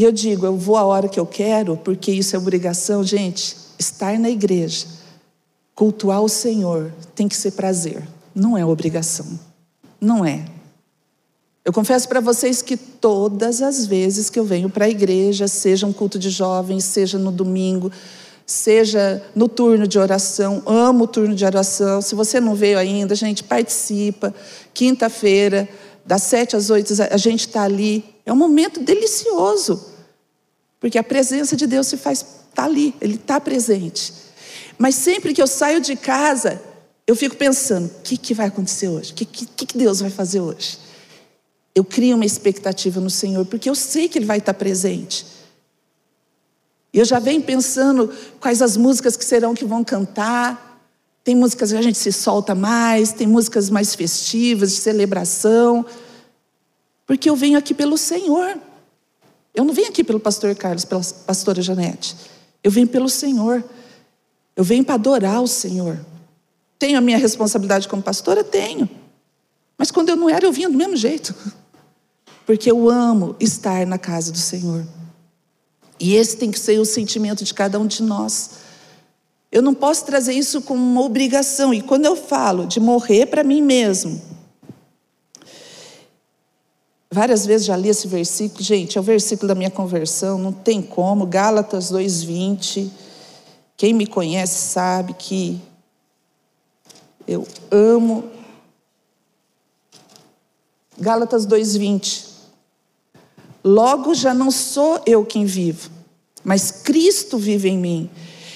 e 0.00 0.02
eu 0.02 0.10
digo, 0.10 0.46
eu 0.46 0.56
vou 0.56 0.78
a 0.78 0.82
hora 0.82 1.10
que 1.10 1.20
eu 1.20 1.26
quero, 1.26 1.76
porque 1.76 2.10
isso 2.10 2.34
é 2.34 2.38
obrigação, 2.38 3.04
gente. 3.04 3.54
Estar 3.78 4.18
na 4.18 4.30
igreja, 4.30 4.86
cultuar 5.74 6.22
o 6.22 6.28
Senhor, 6.28 6.90
tem 7.14 7.28
que 7.28 7.36
ser 7.36 7.50
prazer, 7.50 8.08
não 8.34 8.56
é 8.56 8.64
obrigação. 8.64 9.26
Não 10.00 10.24
é. 10.24 10.42
Eu 11.62 11.70
confesso 11.70 12.08
para 12.08 12.18
vocês 12.18 12.62
que 12.62 12.78
todas 12.78 13.60
as 13.60 13.84
vezes 13.84 14.30
que 14.30 14.40
eu 14.40 14.44
venho 14.46 14.70
para 14.70 14.86
a 14.86 14.88
igreja, 14.88 15.46
seja 15.46 15.86
um 15.86 15.92
culto 15.92 16.18
de 16.18 16.30
jovens, 16.30 16.84
seja 16.84 17.18
no 17.18 17.30
domingo, 17.30 17.92
seja 18.46 19.22
no 19.36 19.48
turno 19.50 19.86
de 19.86 19.98
oração, 19.98 20.62
amo 20.64 21.04
o 21.04 21.08
turno 21.08 21.34
de 21.34 21.44
oração. 21.44 22.00
Se 22.00 22.14
você 22.14 22.40
não 22.40 22.54
veio 22.54 22.78
ainda, 22.78 23.14
gente 23.14 23.44
participa. 23.44 24.34
Quinta-feira, 24.72 25.68
das 26.06 26.22
sete 26.22 26.56
às 26.56 26.70
oito, 26.70 26.94
a 27.02 27.18
gente 27.18 27.48
está 27.48 27.64
ali. 27.64 28.02
É 28.24 28.32
um 28.32 28.36
momento 28.36 28.80
delicioso, 28.80 29.89
porque 30.80 30.98
a 30.98 31.04
presença 31.04 31.54
de 31.54 31.66
Deus 31.66 31.86
se 31.86 31.96
faz, 31.96 32.24
está 32.48 32.64
ali, 32.64 32.94
Ele 33.00 33.14
está 33.14 33.38
presente. 33.38 34.12
Mas 34.76 34.96
sempre 34.96 35.32
que 35.32 35.42
eu 35.42 35.46
saio 35.46 35.80
de 35.80 35.94
casa, 35.94 36.60
eu 37.06 37.14
fico 37.14 37.36
pensando: 37.36 37.86
o 37.86 38.02
que, 38.02 38.16
que 38.16 38.34
vai 38.34 38.46
acontecer 38.46 38.88
hoje? 38.88 39.12
O 39.12 39.14
que, 39.14 39.24
que, 39.24 39.66
que 39.66 39.78
Deus 39.78 40.00
vai 40.00 40.10
fazer 40.10 40.40
hoje? 40.40 40.90
eu 41.74 41.84
crio 41.84 42.16
uma 42.16 42.24
expectativa 42.24 43.00
no 43.00 43.10
Senhor, 43.10 43.46
porque 43.46 43.68
eu 43.68 43.74
sei 43.74 44.08
que 44.08 44.18
Ele 44.18 44.26
vai 44.26 44.38
estar 44.38 44.54
presente. 44.54 45.26
E 46.92 46.98
eu 46.98 47.04
já 47.04 47.18
venho 47.18 47.42
pensando 47.42 48.12
quais 48.40 48.60
as 48.60 48.76
músicas 48.76 49.16
que 49.16 49.24
serão 49.24 49.54
que 49.54 49.64
vão 49.64 49.84
cantar. 49.84 50.82
Tem 51.22 51.36
músicas 51.36 51.70
que 51.70 51.78
a 51.78 51.82
gente 51.82 51.98
se 51.98 52.10
solta 52.10 52.54
mais, 52.54 53.12
tem 53.12 53.26
músicas 53.26 53.70
mais 53.70 53.94
festivas, 53.94 54.72
de 54.72 54.80
celebração. 54.80 55.86
Porque 57.06 57.30
eu 57.30 57.36
venho 57.36 57.58
aqui 57.58 57.72
pelo 57.72 57.96
Senhor. 57.96 58.58
Eu 59.54 59.64
não 59.64 59.74
venho 59.74 59.88
aqui 59.88 60.04
pelo 60.04 60.20
pastor 60.20 60.54
Carlos, 60.54 60.84
pela 60.84 61.02
pastora 61.26 61.60
Janete. 61.60 62.16
Eu 62.62 62.70
venho 62.70 62.86
pelo 62.86 63.08
Senhor. 63.08 63.64
Eu 64.54 64.64
venho 64.64 64.84
para 64.84 64.94
adorar 64.94 65.42
o 65.42 65.48
Senhor. 65.48 65.98
Tenho 66.78 66.98
a 66.98 67.00
minha 67.00 67.18
responsabilidade 67.18 67.88
como 67.88 68.02
pastora? 68.02 68.44
Tenho. 68.44 68.88
Mas 69.76 69.90
quando 69.90 70.10
eu 70.10 70.16
não 70.16 70.28
era, 70.28 70.46
eu 70.46 70.52
vinha 70.52 70.68
do 70.68 70.76
mesmo 70.76 70.96
jeito. 70.96 71.34
Porque 72.46 72.70
eu 72.70 72.88
amo 72.88 73.36
estar 73.40 73.86
na 73.86 73.98
casa 73.98 74.32
do 74.32 74.38
Senhor. 74.38 74.86
E 75.98 76.14
esse 76.14 76.36
tem 76.36 76.50
que 76.50 76.58
ser 76.58 76.78
o 76.78 76.84
sentimento 76.84 77.44
de 77.44 77.52
cada 77.52 77.78
um 77.78 77.86
de 77.86 78.02
nós. 78.02 78.50
Eu 79.52 79.60
não 79.60 79.74
posso 79.74 80.04
trazer 80.04 80.32
isso 80.32 80.62
como 80.62 80.82
uma 80.82 81.02
obrigação. 81.02 81.74
E 81.74 81.82
quando 81.82 82.06
eu 82.06 82.16
falo 82.16 82.66
de 82.66 82.80
morrer 82.80 83.26
para 83.26 83.44
mim 83.44 83.60
mesmo, 83.60 84.20
várias 87.12 87.44
vezes 87.44 87.66
já 87.66 87.76
li 87.76 87.88
esse 87.88 88.06
versículo, 88.06 88.62
gente, 88.62 88.96
é 88.96 89.00
o 89.00 89.04
versículo 89.04 89.48
da 89.48 89.54
minha 89.54 89.70
conversão, 89.70 90.38
não 90.38 90.52
tem 90.52 90.80
como, 90.80 91.26
Gálatas 91.26 91.90
2:20. 91.90 92.90
Quem 93.76 93.92
me 93.92 94.06
conhece 94.06 94.70
sabe 94.72 95.14
que 95.14 95.60
eu 97.26 97.46
amo 97.70 98.24
Gálatas 100.98 101.46
2:20. 101.46 102.28
Logo 103.64 104.14
já 104.14 104.32
não 104.32 104.50
sou 104.50 105.02
eu 105.04 105.24
quem 105.24 105.44
vivo, 105.44 105.90
mas 106.44 106.70
Cristo 106.70 107.36
vive 107.38 107.68
em 107.68 107.78
mim. 107.78 108.10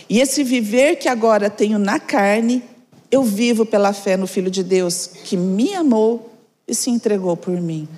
E 0.08 0.20
esse 0.20 0.44
viver 0.44 0.96
que 0.96 1.08
agora 1.08 1.50
tenho 1.50 1.78
na 1.78 1.98
carne, 1.98 2.62
eu 3.10 3.22
vivo 3.22 3.66
pela 3.66 3.92
fé 3.92 4.16
no 4.16 4.26
Filho 4.26 4.50
de 4.50 4.62
Deus, 4.62 5.06
que 5.06 5.36
me 5.36 5.74
amou 5.74 6.30
e 6.68 6.74
se 6.74 6.90
entregou 6.90 7.36
por 7.36 7.60
mim. 7.60 7.88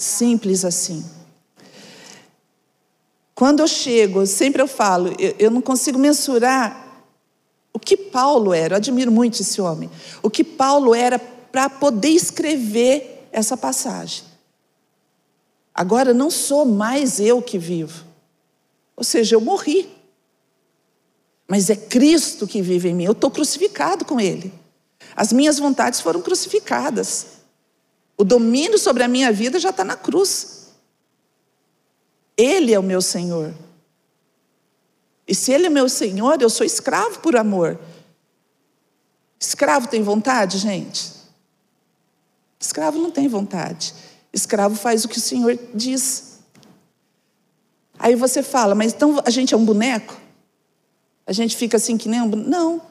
Simples 0.00 0.64
assim. 0.64 1.04
Quando 3.34 3.60
eu 3.60 3.68
chego, 3.68 4.26
sempre 4.26 4.62
eu 4.62 4.66
falo, 4.66 5.14
eu, 5.18 5.34
eu 5.38 5.50
não 5.50 5.60
consigo 5.60 5.98
mensurar 5.98 7.04
o 7.70 7.78
que 7.78 7.98
Paulo 7.98 8.54
era. 8.54 8.72
Eu 8.72 8.76
admiro 8.78 9.12
muito 9.12 9.42
esse 9.42 9.60
homem. 9.60 9.90
O 10.22 10.30
que 10.30 10.42
Paulo 10.42 10.94
era 10.94 11.18
para 11.18 11.68
poder 11.68 12.08
escrever 12.08 13.28
essa 13.30 13.58
passagem. 13.58 14.24
Agora 15.74 16.14
não 16.14 16.30
sou 16.30 16.64
mais 16.64 17.20
eu 17.20 17.42
que 17.42 17.58
vivo. 17.58 18.06
Ou 18.96 19.04
seja, 19.04 19.36
eu 19.36 19.40
morri. 19.42 19.86
Mas 21.46 21.68
é 21.68 21.76
Cristo 21.76 22.46
que 22.46 22.62
vive 22.62 22.88
em 22.88 22.94
mim. 22.94 23.04
Eu 23.04 23.12
estou 23.12 23.30
crucificado 23.30 24.06
com 24.06 24.18
Ele. 24.18 24.50
As 25.14 25.30
minhas 25.30 25.58
vontades 25.58 26.00
foram 26.00 26.22
crucificadas. 26.22 27.39
O 28.20 28.24
domínio 28.24 28.78
sobre 28.78 29.02
a 29.02 29.08
minha 29.08 29.32
vida 29.32 29.58
já 29.58 29.70
está 29.70 29.82
na 29.82 29.96
cruz. 29.96 30.74
Ele 32.36 32.70
é 32.70 32.78
o 32.78 32.82
meu 32.82 33.00
Senhor. 33.00 33.54
E 35.26 35.34
se 35.34 35.50
Ele 35.50 35.68
é 35.68 35.70
meu 35.70 35.88
Senhor, 35.88 36.36
eu 36.42 36.50
sou 36.50 36.66
escravo 36.66 37.20
por 37.20 37.34
amor. 37.34 37.80
Escravo 39.40 39.88
tem 39.88 40.02
vontade, 40.02 40.58
gente? 40.58 41.12
Escravo 42.60 42.98
não 42.98 43.10
tem 43.10 43.26
vontade. 43.26 43.94
Escravo 44.34 44.76
faz 44.76 45.02
o 45.02 45.08
que 45.08 45.16
o 45.16 45.22
Senhor 45.22 45.58
diz. 45.72 46.40
Aí 47.98 48.14
você 48.14 48.42
fala, 48.42 48.74
mas 48.74 48.92
então 48.92 49.18
a 49.24 49.30
gente 49.30 49.54
é 49.54 49.56
um 49.56 49.64
boneco? 49.64 50.14
A 51.26 51.32
gente 51.32 51.56
fica 51.56 51.78
assim 51.78 51.96
que 51.96 52.06
nem 52.06 52.20
um 52.20 52.28
boneco? 52.28 52.50
Não, 52.50 52.82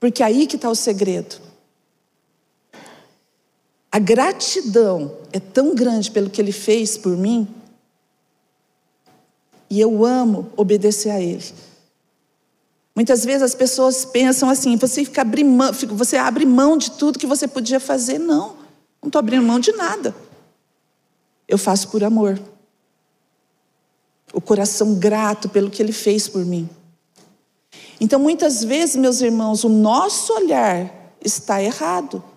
porque 0.00 0.22
aí 0.22 0.46
que 0.46 0.56
está 0.56 0.70
o 0.70 0.74
segredo. 0.74 1.43
A 3.94 4.00
gratidão 4.00 5.18
é 5.32 5.38
tão 5.38 5.72
grande 5.72 6.10
pelo 6.10 6.28
que 6.28 6.42
Ele 6.42 6.50
fez 6.50 6.98
por 6.98 7.16
mim, 7.16 7.46
e 9.70 9.80
eu 9.80 10.04
amo 10.04 10.50
obedecer 10.56 11.10
a 11.10 11.20
Ele. 11.20 11.54
Muitas 12.92 13.24
vezes 13.24 13.42
as 13.42 13.54
pessoas 13.54 14.04
pensam 14.04 14.50
assim: 14.50 14.76
você, 14.76 15.04
fica 15.04 15.20
abrir 15.20 15.44
você 15.90 16.16
abre 16.16 16.44
mão 16.44 16.76
de 16.76 16.90
tudo 16.90 17.20
que 17.20 17.26
você 17.26 17.46
podia 17.46 17.78
fazer. 17.78 18.18
Não, 18.18 18.56
não 19.00 19.06
estou 19.06 19.20
abrindo 19.20 19.46
mão 19.46 19.60
de 19.60 19.70
nada. 19.70 20.12
Eu 21.46 21.56
faço 21.56 21.88
por 21.88 22.02
amor. 22.02 22.36
O 24.32 24.40
coração 24.40 24.96
grato 24.96 25.48
pelo 25.48 25.70
que 25.70 25.80
ele 25.80 25.92
fez 25.92 26.26
por 26.26 26.44
mim. 26.44 26.68
Então, 28.00 28.18
muitas 28.18 28.64
vezes, 28.64 28.96
meus 28.96 29.20
irmãos, 29.20 29.62
o 29.62 29.68
nosso 29.68 30.32
olhar 30.32 30.92
está 31.24 31.62
errado 31.62 32.33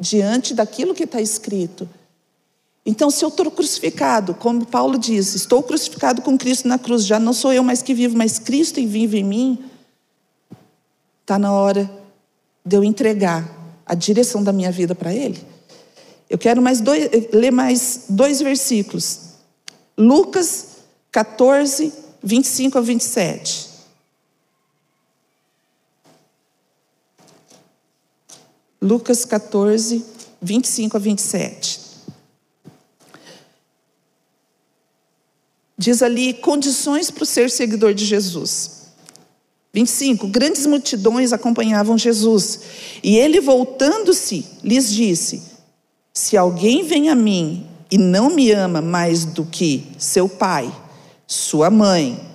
diante 0.00 0.54
daquilo 0.54 0.94
que 0.94 1.04
está 1.04 1.20
escrito. 1.20 1.88
Então, 2.84 3.10
se 3.10 3.24
eu 3.24 3.28
estou 3.28 3.50
crucificado, 3.50 4.34
como 4.34 4.64
Paulo 4.64 4.98
diz, 4.98 5.34
estou 5.34 5.62
crucificado 5.62 6.22
com 6.22 6.38
Cristo 6.38 6.66
na 6.66 6.78
cruz, 6.78 7.04
já 7.04 7.18
não 7.18 7.32
sou 7.32 7.52
eu 7.52 7.62
mais 7.62 7.82
que 7.82 7.92
vivo, 7.92 8.16
mas 8.16 8.38
Cristo 8.38 8.76
vive 8.76 9.18
em 9.18 9.24
mim, 9.24 9.58
está 11.20 11.38
na 11.38 11.52
hora 11.52 11.90
de 12.64 12.76
eu 12.76 12.82
entregar 12.82 13.46
a 13.84 13.94
direção 13.94 14.42
da 14.42 14.52
minha 14.52 14.72
vida 14.72 14.94
para 14.94 15.12
Ele. 15.12 15.38
Eu 16.30 16.38
quero 16.38 16.62
mais 16.62 16.80
dois, 16.80 17.10
ler 17.32 17.50
mais 17.50 18.04
dois 18.08 18.40
versículos. 18.40 19.20
Lucas 19.96 20.68
14, 21.10 21.92
25 22.22 22.78
a 22.78 22.80
27. 22.80 23.67
Lucas 28.80 29.24
14, 29.24 30.04
25 30.40 30.96
a 30.96 31.00
27. 31.00 31.80
Diz 35.76 36.02
ali 36.02 36.34
condições 36.34 37.10
para 37.10 37.24
ser 37.24 37.50
seguidor 37.50 37.92
de 37.94 38.04
Jesus. 38.04 38.88
25. 39.72 40.28
Grandes 40.28 40.66
multidões 40.66 41.32
acompanhavam 41.32 41.98
Jesus. 41.98 42.60
E 43.02 43.16
ele, 43.16 43.40
voltando-se, 43.40 44.44
lhes 44.62 44.92
disse: 44.92 45.42
se 46.12 46.36
alguém 46.36 46.84
vem 46.84 47.10
a 47.10 47.14
mim 47.14 47.66
e 47.90 47.98
não 47.98 48.30
me 48.30 48.50
ama 48.50 48.80
mais 48.80 49.24
do 49.24 49.44
que 49.44 49.86
seu 49.98 50.28
pai, 50.28 50.72
sua 51.26 51.70
mãe, 51.70 52.28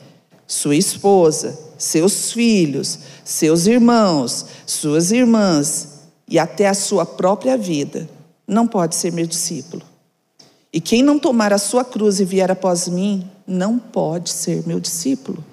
sua 0.47 0.75
esposa, 0.75 1.57
seus 1.77 2.31
filhos, 2.31 2.99
seus 3.25 3.65
irmãos, 3.65 4.45
suas 4.65 5.11
irmãs 5.11 5.92
e 6.33 6.39
até 6.39 6.67
a 6.67 6.73
sua 6.73 7.05
própria 7.05 7.55
vida, 7.55 8.09
não 8.47 8.67
pode 8.67 8.95
ser 8.95 9.13
meu 9.13 9.27
discípulo. 9.27 9.83
E 10.73 10.81
quem 10.81 11.03
não 11.03 11.19
tomar 11.19 11.53
a 11.53 11.59
sua 11.59 11.85
cruz 11.85 12.19
e 12.19 12.25
vier 12.25 12.49
após 12.49 12.87
mim, 12.87 13.29
não 13.45 13.77
pode 13.77 14.31
ser 14.31 14.65
meu 14.65 14.79
discípulo. 14.79 15.45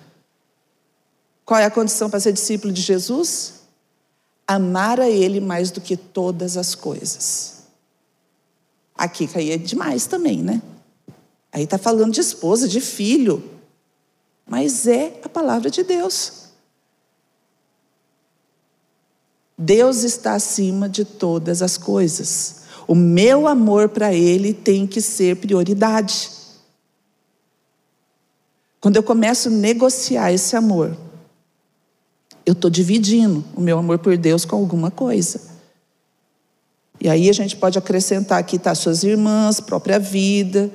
Qual 1.44 1.60
é 1.60 1.66
a 1.66 1.70
condição 1.70 2.08
para 2.08 2.18
ser 2.18 2.32
discípulo 2.32 2.72
de 2.72 2.80
Jesus? 2.80 3.60
Amar 4.46 4.98
a 4.98 5.10
Ele 5.10 5.38
mais 5.38 5.70
do 5.70 5.82
que 5.82 5.98
todas 5.98 6.56
as 6.56 6.74
coisas. 6.74 7.64
Aqui 8.94 9.26
caía 9.26 9.58
demais 9.58 10.06
também, 10.06 10.42
né? 10.42 10.62
Aí 11.52 11.64
está 11.64 11.76
falando 11.76 12.14
de 12.14 12.22
esposa, 12.22 12.66
de 12.66 12.80
filho. 12.80 13.44
Mas 14.48 14.86
é 14.86 15.20
a 15.22 15.28
palavra 15.28 15.70
de 15.70 15.82
Deus. 15.84 16.39
Deus 19.62 20.04
está 20.04 20.32
acima 20.32 20.88
de 20.88 21.04
todas 21.04 21.60
as 21.60 21.76
coisas. 21.76 22.62
O 22.88 22.94
meu 22.94 23.46
amor 23.46 23.90
para 23.90 24.14
Ele 24.14 24.54
tem 24.54 24.86
que 24.86 25.02
ser 25.02 25.36
prioridade. 25.36 26.30
Quando 28.80 28.96
eu 28.96 29.02
começo 29.02 29.48
a 29.48 29.52
negociar 29.52 30.32
esse 30.32 30.56
amor, 30.56 30.96
eu 32.46 32.54
estou 32.54 32.70
dividindo 32.70 33.44
o 33.54 33.60
meu 33.60 33.78
amor 33.78 33.98
por 33.98 34.16
Deus 34.16 34.46
com 34.46 34.56
alguma 34.56 34.90
coisa. 34.90 35.42
E 36.98 37.06
aí 37.06 37.28
a 37.28 37.32
gente 37.34 37.54
pode 37.54 37.78
acrescentar 37.78 38.38
aqui, 38.38 38.58
tá, 38.58 38.74
suas 38.74 39.02
irmãs, 39.02 39.60
própria 39.60 39.98
vida. 39.98 40.70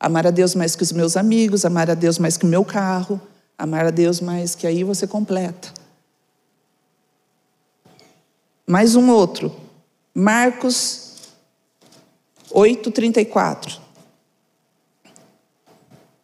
Amar 0.00 0.26
a 0.26 0.30
Deus 0.30 0.54
mais 0.54 0.74
que 0.74 0.82
os 0.82 0.92
meus 0.92 1.14
amigos, 1.14 1.66
amar 1.66 1.90
a 1.90 1.94
Deus 1.94 2.18
mais 2.18 2.38
que 2.38 2.46
o 2.46 2.48
meu 2.48 2.64
carro, 2.64 3.20
amar 3.58 3.84
a 3.84 3.90
Deus 3.90 4.18
mais 4.18 4.54
que 4.54 4.66
aí 4.66 4.82
você 4.82 5.06
completa. 5.06 5.77
Mais 8.68 8.94
um 8.94 9.10
outro. 9.10 9.50
Marcos 10.14 11.14
8:34. 12.50 13.80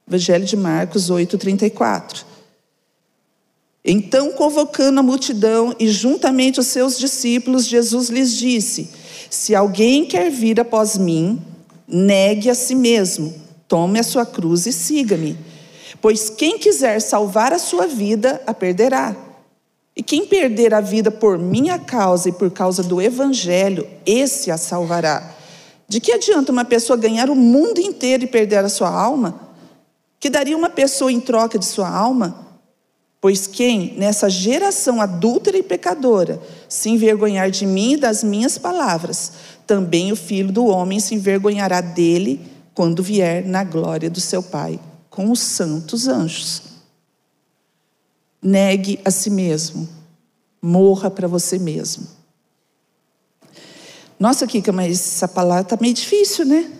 Evangelho 0.06 0.44
de 0.44 0.54
Marcos 0.54 1.08
8:34. 1.08 2.26
Então, 3.82 4.32
convocando 4.32 5.00
a 5.00 5.02
multidão 5.02 5.74
e 5.80 5.88
juntamente 5.88 6.60
os 6.60 6.66
seus 6.66 6.98
discípulos, 6.98 7.64
Jesus 7.64 8.10
lhes 8.10 8.34
disse: 8.34 8.90
Se 9.30 9.54
alguém 9.54 10.04
quer 10.04 10.30
vir 10.30 10.60
após 10.60 10.98
mim, 10.98 11.42
negue 11.88 12.50
a 12.50 12.54
si 12.54 12.74
mesmo, 12.74 13.34
tome 13.66 13.98
a 13.98 14.02
sua 14.02 14.26
cruz 14.26 14.66
e 14.66 14.72
siga-me. 14.72 15.34
Pois 15.98 16.28
quem 16.28 16.58
quiser 16.58 17.00
salvar 17.00 17.54
a 17.54 17.58
sua 17.58 17.86
vida, 17.86 18.42
a 18.46 18.52
perderá. 18.52 19.23
E 19.96 20.02
quem 20.02 20.26
perder 20.26 20.74
a 20.74 20.80
vida 20.80 21.10
por 21.10 21.38
minha 21.38 21.78
causa 21.78 22.28
e 22.28 22.32
por 22.32 22.50
causa 22.50 22.82
do 22.82 23.00
evangelho, 23.00 23.86
esse 24.04 24.50
a 24.50 24.56
salvará. 24.56 25.34
De 25.86 26.00
que 26.00 26.12
adianta 26.12 26.50
uma 26.50 26.64
pessoa 26.64 26.96
ganhar 26.96 27.30
o 27.30 27.36
mundo 27.36 27.78
inteiro 27.78 28.24
e 28.24 28.26
perder 28.26 28.64
a 28.64 28.68
sua 28.68 28.90
alma? 28.90 29.40
Que 30.18 30.28
daria 30.28 30.56
uma 30.56 30.70
pessoa 30.70 31.12
em 31.12 31.20
troca 31.20 31.58
de 31.58 31.66
sua 31.66 31.88
alma? 31.88 32.44
Pois 33.20 33.46
quem, 33.46 33.94
nessa 33.96 34.28
geração 34.28 35.00
adúltera 35.00 35.56
e 35.56 35.62
pecadora, 35.62 36.42
se 36.68 36.90
envergonhar 36.90 37.50
de 37.50 37.64
mim 37.64 37.92
e 37.92 37.96
das 37.96 38.24
minhas 38.24 38.58
palavras, 38.58 39.32
também 39.66 40.12
o 40.12 40.16
filho 40.16 40.52
do 40.52 40.66
homem 40.66 40.98
se 40.98 41.14
envergonhará 41.14 41.80
dele 41.80 42.40
quando 42.74 43.02
vier 43.02 43.46
na 43.46 43.62
glória 43.62 44.10
do 44.10 44.20
seu 44.20 44.42
Pai, 44.42 44.80
com 45.08 45.30
os 45.30 45.40
santos 45.40 46.08
anjos. 46.08 46.73
Negue 48.46 49.00
a 49.06 49.10
si 49.10 49.30
mesmo, 49.30 49.88
morra 50.60 51.10
para 51.10 51.26
você 51.26 51.58
mesmo. 51.58 52.06
Nossa, 54.20 54.46
Kika, 54.46 54.70
mas 54.70 55.00
essa 55.00 55.26
palavra 55.26 55.62
está 55.62 55.78
meio 55.80 55.94
difícil, 55.94 56.44
né? 56.44 56.70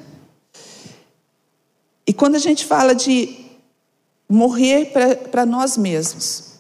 E 2.07 2.13
quando 2.13 2.35
a 2.35 2.39
gente 2.39 2.67
fala 2.67 2.95
de 2.95 3.35
morrer 4.29 4.93
para 5.31 5.47
nós 5.47 5.79
mesmos, 5.79 6.53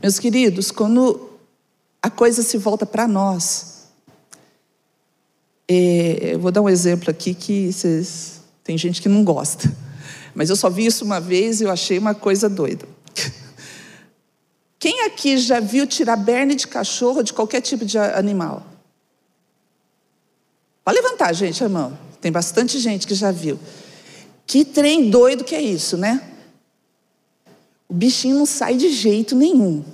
meus 0.00 0.18
queridos, 0.18 0.70
quando 0.70 1.30
a 2.00 2.08
coisa 2.08 2.42
se 2.42 2.56
volta 2.56 2.86
para 2.86 3.08
nós, 3.08 3.88
é, 5.68 6.34
eu 6.34 6.38
vou 6.38 6.50
dar 6.50 6.62
um 6.62 6.68
exemplo 6.68 7.10
aqui 7.10 7.34
que 7.34 7.72
vocês, 7.72 8.40
tem 8.64 8.78
gente 8.78 9.02
que 9.02 9.08
não 9.08 9.24
gosta, 9.24 9.70
mas 10.34 10.48
eu 10.48 10.56
só 10.56 10.70
vi 10.70 10.86
isso 10.86 11.04
uma 11.04 11.20
vez 11.20 11.60
e 11.60 11.64
eu 11.64 11.70
achei 11.70 11.98
uma 11.98 12.14
coisa 12.14 12.48
doida. 12.48 12.88
Quem 14.80 15.02
aqui 15.02 15.36
já 15.36 15.60
viu 15.60 15.86
tirar 15.86 16.16
berne 16.16 16.54
de 16.54 16.66
cachorro 16.66 17.22
de 17.22 17.34
qualquer 17.34 17.60
tipo 17.60 17.84
de 17.84 17.98
animal? 17.98 18.66
Pode 20.82 20.96
levantar, 20.96 21.34
gente, 21.34 21.62
a 21.62 21.68
mão. 21.68 21.96
Tem 22.18 22.32
bastante 22.32 22.78
gente 22.78 23.06
que 23.06 23.14
já 23.14 23.30
viu. 23.30 23.60
Que 24.46 24.64
trem 24.64 25.10
doido 25.10 25.44
que 25.44 25.54
é 25.54 25.60
isso, 25.60 25.98
né? 25.98 26.22
O 27.86 27.92
bichinho 27.92 28.38
não 28.38 28.46
sai 28.46 28.74
de 28.74 28.88
jeito 28.90 29.36
nenhum. 29.36 29.84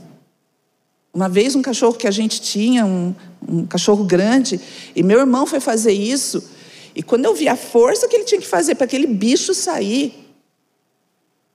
Uma 1.13 1.29
vez 1.29 1.57
um 1.57 1.63
cachorro 1.63 1.95
que 1.95 2.07
a 2.07 2.11
gente 2.13 2.41
tinha, 2.41 2.87
um, 2.87 3.13
um 3.49 3.67
cachorro 3.67 4.05
grande, 4.05 4.61
e 4.95 5.03
meu 5.03 5.19
irmão 5.19 5.47
foi 5.47 5.59
fazer 5.59 5.93
isso, 5.93 6.49
e 6.95 7.03
quando 7.03 7.25
eu 7.25 7.35
vi 7.35 7.49
a 7.49 7.57
força 7.57 8.07
que 8.07 8.15
ele 8.15 8.25
tinha 8.25 8.41
que 8.41 8.47
fazer 8.47 8.77
para 8.77 8.85
aquele 8.85 9.09
bicho 9.09 9.53
sair, 9.53 10.26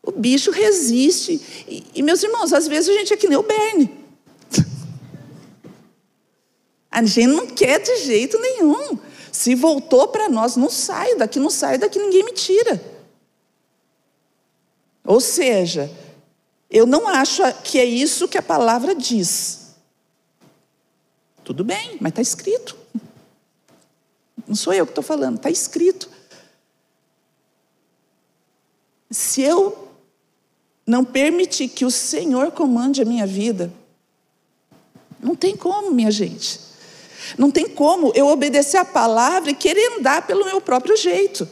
o 0.03 0.11
bicho 0.11 0.51
resiste. 0.51 1.39
E, 1.67 1.85
e, 1.95 2.01
meus 2.01 2.23
irmãos, 2.23 2.51
às 2.53 2.67
vezes 2.67 2.89
a 2.89 2.93
gente 2.97 3.13
é 3.13 3.17
que 3.17 3.27
nem 3.27 3.37
o 3.37 3.43
Berne. 3.43 3.99
A 6.89 7.03
gente 7.05 7.27
não 7.27 7.47
quer 7.47 7.79
de 7.79 7.97
jeito 8.03 8.37
nenhum. 8.39 8.99
Se 9.31 9.55
voltou 9.55 10.09
para 10.09 10.27
nós, 10.27 10.57
não 10.57 10.69
sai 10.69 11.15
daqui, 11.15 11.39
não 11.39 11.49
sai 11.49 11.77
daqui, 11.77 11.97
ninguém 11.97 12.23
me 12.23 12.33
tira. 12.33 12.83
Ou 15.05 15.21
seja, 15.21 15.89
eu 16.69 16.85
não 16.85 17.07
acho 17.07 17.41
que 17.63 17.79
é 17.79 17.85
isso 17.85 18.27
que 18.27 18.37
a 18.37 18.41
palavra 18.41 18.93
diz. 18.93 19.73
Tudo 21.45 21.63
bem, 21.63 21.97
mas 22.01 22.11
está 22.11 22.21
escrito. 22.21 22.77
Não 24.45 24.55
sou 24.55 24.73
eu 24.73 24.85
que 24.85 24.91
estou 24.91 25.03
falando, 25.03 25.37
está 25.37 25.49
escrito. 25.49 26.09
Se 29.09 29.41
eu 29.41 29.90
não 30.91 31.05
permitir 31.05 31.69
que 31.69 31.85
o 31.85 31.89
Senhor 31.89 32.51
comande 32.51 33.01
a 33.01 33.05
minha 33.05 33.25
vida, 33.25 33.71
não 35.23 35.37
tem 35.37 35.55
como, 35.55 35.89
minha 35.89 36.11
gente. 36.11 36.59
Não 37.37 37.49
tem 37.49 37.69
como 37.69 38.11
eu 38.13 38.27
obedecer 38.27 38.75
a 38.75 38.83
palavra 38.83 39.51
e 39.51 39.55
querer 39.55 39.97
andar 39.97 40.27
pelo 40.27 40.43
meu 40.43 40.59
próprio 40.59 40.97
jeito. 40.97 41.47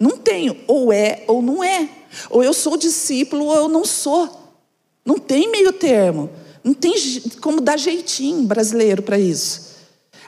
Não 0.00 0.16
tenho, 0.16 0.56
ou 0.66 0.90
é 0.90 1.24
ou 1.26 1.42
não 1.42 1.62
é. 1.62 1.90
Ou 2.30 2.42
eu 2.42 2.54
sou 2.54 2.78
discípulo 2.78 3.44
ou 3.44 3.54
eu 3.54 3.68
não 3.68 3.84
sou. 3.84 4.54
Não 5.04 5.18
tem 5.18 5.50
meio 5.50 5.74
termo. 5.74 6.30
Não 6.64 6.72
tem 6.72 6.94
como 7.42 7.60
dar 7.60 7.76
jeitinho 7.76 8.44
brasileiro 8.44 9.02
para 9.02 9.18
isso. 9.18 9.76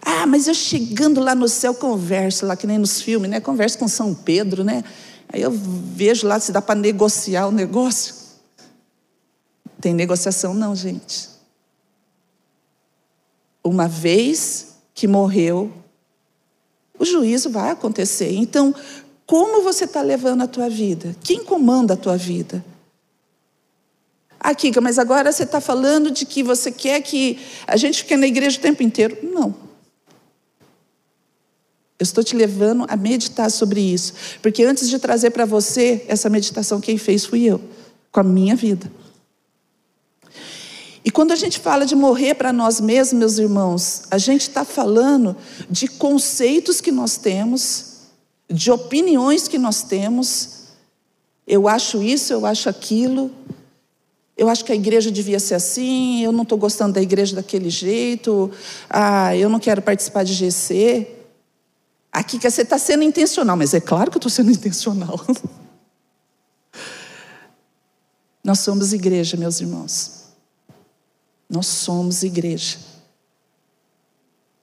Ah, 0.03 0.27
mas 0.27 0.47
eu 0.47 0.53
chegando 0.53 1.21
lá 1.21 1.35
no 1.35 1.49
céu 1.49 1.73
converso, 1.73 2.45
lá 2.45 2.55
que 2.55 2.67
nem 2.67 2.77
nos 2.77 3.01
filmes, 3.01 3.31
né? 3.31 3.41
Converso 3.41 3.79
com 3.79 3.89
São 3.89 4.15
Pedro, 4.15 4.63
né? 4.63 4.85
Aí 5.33 5.43
eu 5.43 5.51
vejo 5.51 6.27
lá 6.27 6.41
se 6.41 6.53
dá 6.53 6.63
para 6.63 6.79
negociar 6.79 7.47
o 7.47 7.53
negócio. 7.53 8.15
Tem 9.81 9.95
negociação 9.95 10.55
não, 10.55 10.75
gente. 10.75 11.29
Uma 13.63 13.87
vez 13.87 14.79
que 14.95 15.07
morreu, 15.07 15.73
o 16.99 17.05
juízo 17.05 17.51
vai 17.51 17.71
acontecer. 17.71 18.33
Então, 18.33 18.75
como 19.27 19.63
você 19.63 19.85
está 19.85 20.01
levando 20.01 20.43
a 20.43 20.49
tua 20.49 20.69
vida? 20.69 21.15
Quem 21.23 21.45
comanda 21.45 21.95
a 21.95 21.97
tua 21.97 22.17
vida? 22.17 22.65
Ah, 24.41 24.55
Kika, 24.55 24.81
mas 24.81 24.99
agora 24.99 25.31
você 25.31 25.43
está 25.43 25.61
falando 25.61 26.11
de 26.11 26.25
que 26.25 26.43
você 26.43 26.73
quer 26.73 27.03
que 27.03 27.39
a 27.67 27.77
gente 27.77 27.99
fique 28.03 28.17
na 28.17 28.27
igreja 28.27 28.59
o 28.59 28.63
tempo 28.63 28.83
inteiro. 28.83 29.19
Não. 29.23 29.68
Eu 31.99 32.05
estou 32.05 32.23
te 32.23 32.37
levando 32.37 32.87
a 32.89 32.97
meditar 32.97 33.51
sobre 33.51 33.81
isso. 33.81 34.15
Porque 34.41 34.63
antes 34.63 34.89
de 34.89 34.99
trazer 34.99 35.31
para 35.31 35.45
você 35.45 36.05
essa 36.07 36.31
meditação, 36.31 36.81
quem 36.81 36.97
fez 36.97 37.25
fui 37.25 37.43
eu, 37.45 37.61
com 38.13 38.21
a 38.21 38.23
minha 38.23 38.55
vida. 38.55 38.91
E 41.05 41.11
quando 41.11 41.33
a 41.33 41.37
gente 41.37 41.59
fala 41.59 41.85
de 41.85 41.97
morrer 41.97 42.35
para 42.35 42.53
nós 42.53 42.81
mesmos, 42.81 43.19
meus 43.19 43.39
irmãos, 43.39 44.03
a 44.11 44.19
gente 44.19 44.43
está 44.43 44.65
falando 44.65 45.35
de 45.69 45.89
conceitos 45.89 46.81
que 46.81 46.93
nós 46.93 47.17
temos, 47.17 48.03
de 48.49 48.71
opiniões 48.71 49.49
que 49.49 49.59
nós 49.59 49.83
temos. 49.83 50.51
Eu 51.47 51.67
acho 51.67 52.03
isso, 52.03 52.33
eu 52.33 52.47
acho 52.47 52.69
aquilo. 52.69 53.31
Eu 54.37 54.49
acho 54.49 54.65
que 54.65 54.71
a 54.71 54.75
igreja 54.75 55.11
devia 55.11 55.41
ser 55.41 55.57
assim, 55.57 56.23
eu 56.23 56.31
não 56.31 56.45
estou 56.45 56.57
gostando 56.57 56.93
da 56.93 57.03
igreja 57.03 57.35
daquele 57.35 57.71
jeito, 57.71 58.49
ah, 58.89 59.35
eu 59.35 59.49
não 59.49 59.59
quero 59.59 59.83
participar 59.83 60.23
de 60.23 60.33
GC. 60.33 61.18
Aqui 62.19 62.39
que 62.39 62.51
você 62.51 62.63
está 62.63 62.79
sendo 62.79 63.05
intencional, 63.05 63.57
mas 63.57 63.75
é 63.75 63.81
claro 63.81 64.11
que 64.11 64.17
eu 64.17 64.21
estou 64.21 64.31
sendo 64.31 64.51
intencional. 64.53 65.21
Nós 68.43 68.61
somos 68.61 68.93
igreja, 68.93 69.37
meus 69.37 69.61
irmãos. 69.61 70.25
Nós 71.49 71.67
somos 71.67 72.23
igreja. 72.23 72.79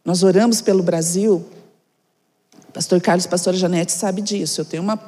Nós 0.04 0.24
oramos 0.24 0.62
pelo 0.62 0.84
Brasil 0.84 1.46
Pastor 2.76 3.00
Carlos, 3.00 3.26
pastora 3.26 3.56
Janete 3.56 3.94
sabe 3.94 4.22
disso. 4.22 4.60
Eu 4.60 4.65
tenho 4.65 4.84
uma, 4.84 5.00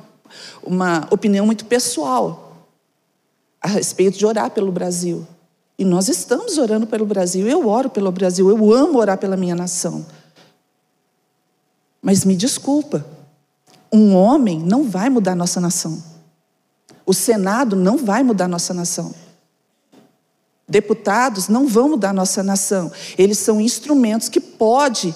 uma 0.64 1.06
opinião 1.12 1.46
muito 1.46 1.66
pessoal 1.66 2.66
a 3.62 3.68
respeito 3.68 4.18
de 4.18 4.26
orar 4.26 4.50
pelo 4.52 4.72
Brasil. 4.72 5.28
E 5.78 5.84
nós 5.84 6.08
estamos 6.08 6.58
orando 6.58 6.88
pelo 6.88 7.06
Brasil. 7.06 7.46
Eu 7.46 7.68
oro 7.68 7.90
pelo 7.90 8.10
Brasil. 8.10 8.50
Eu 8.50 8.74
amo 8.74 8.98
orar 8.98 9.18
pela 9.18 9.36
minha 9.36 9.54
nação. 9.54 10.06
Mas 12.08 12.24
me 12.24 12.38
desculpa, 12.38 13.06
um 13.91 14.15
homem 14.15 14.60
não 14.60 14.86
vai 14.86 15.10
mudar 15.10 15.36
nossa 15.36 15.60
nação. 15.60 16.02
O 17.06 17.13
Senado 17.13 17.76
não 17.76 17.98
vai 17.98 18.24
mudar 18.24 18.48
nossa 18.48 18.74
nação. 18.74 19.13
Deputados 20.70 21.50
não 21.50 21.67
vão 21.67 21.89
mudar 21.89 22.13
nossa 22.13 22.41
nação. 22.41 22.89
Eles 23.17 23.39
são 23.39 23.60
instrumentos 23.60 24.30
que 24.30 24.39
podem 24.39 25.13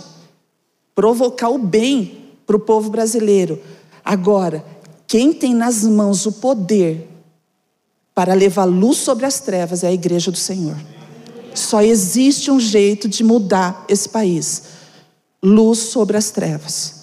provocar 0.93 1.47
o 1.47 1.57
bem 1.57 2.35
para 2.45 2.57
o 2.57 2.59
povo 2.59 2.89
brasileiro. 2.89 3.61
Agora, 4.03 4.61
quem 5.07 5.31
tem 5.31 5.53
nas 5.53 5.85
mãos 5.85 6.25
o 6.25 6.33
poder 6.33 7.07
para 8.13 8.33
levar 8.33 8.65
luz 8.65 8.97
sobre 8.97 9.25
as 9.25 9.39
trevas 9.39 9.85
é 9.85 9.87
a 9.87 9.93
igreja 9.93 10.29
do 10.29 10.37
Senhor. 10.37 10.75
Só 11.55 11.81
existe 11.81 12.51
um 12.51 12.59
jeito 12.59 13.07
de 13.07 13.23
mudar 13.23 13.85
esse 13.87 14.09
país: 14.09 14.80
luz 15.43 15.79
sobre 15.79 16.17
as 16.17 16.31
trevas. 16.31 17.01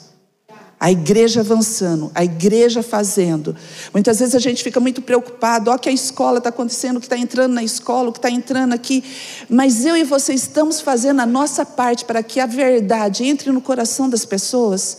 A 0.80 0.92
igreja 0.92 1.40
avançando, 1.40 2.08
a 2.14 2.22
igreja 2.22 2.84
fazendo. 2.84 3.56
Muitas 3.92 4.20
vezes 4.20 4.36
a 4.36 4.38
gente 4.38 4.62
fica 4.62 4.78
muito 4.78 5.02
preocupado, 5.02 5.72
ó, 5.72 5.76
que 5.76 5.88
a 5.88 5.92
escola 5.92 6.38
está 6.38 6.50
acontecendo, 6.50 6.98
o 6.98 7.00
que 7.00 7.06
está 7.06 7.18
entrando 7.18 7.52
na 7.52 7.64
escola, 7.64 8.10
o 8.10 8.12
que 8.12 8.18
está 8.18 8.30
entrando 8.30 8.74
aqui. 8.74 9.02
Mas 9.48 9.84
eu 9.84 9.96
e 9.96 10.04
você 10.04 10.34
estamos 10.34 10.80
fazendo 10.80 11.20
a 11.20 11.26
nossa 11.26 11.66
parte 11.66 12.04
para 12.04 12.22
que 12.22 12.38
a 12.38 12.46
verdade 12.46 13.24
entre 13.24 13.50
no 13.50 13.60
coração 13.60 14.08
das 14.08 14.24
pessoas 14.24 14.98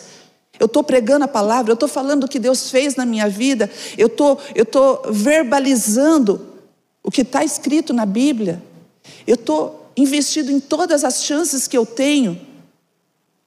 eu 0.59 0.65
estou 0.65 0.83
pregando 0.83 1.23
a 1.23 1.27
palavra, 1.27 1.71
eu 1.71 1.75
estou 1.75 1.87
falando 1.87 2.25
o 2.25 2.27
que 2.27 2.37
Deus 2.37 2.69
fez 2.69 2.97
na 2.97 3.05
minha 3.05 3.29
vida, 3.29 3.71
eu 3.97 4.07
estou 4.07 4.35
tô 4.69 5.01
verbalizando 5.09 6.45
o 7.01 7.09
que 7.09 7.21
está 7.21 7.45
escrito 7.45 7.93
na 7.93 8.05
Bíblia, 8.05 8.61
eu 9.25 9.35
estou 9.35 9.89
investido 9.95 10.51
em 10.51 10.59
todas 10.59 11.05
as 11.05 11.23
chances 11.23 11.65
que 11.65 11.77
eu 11.77 11.85
tenho 11.85 12.48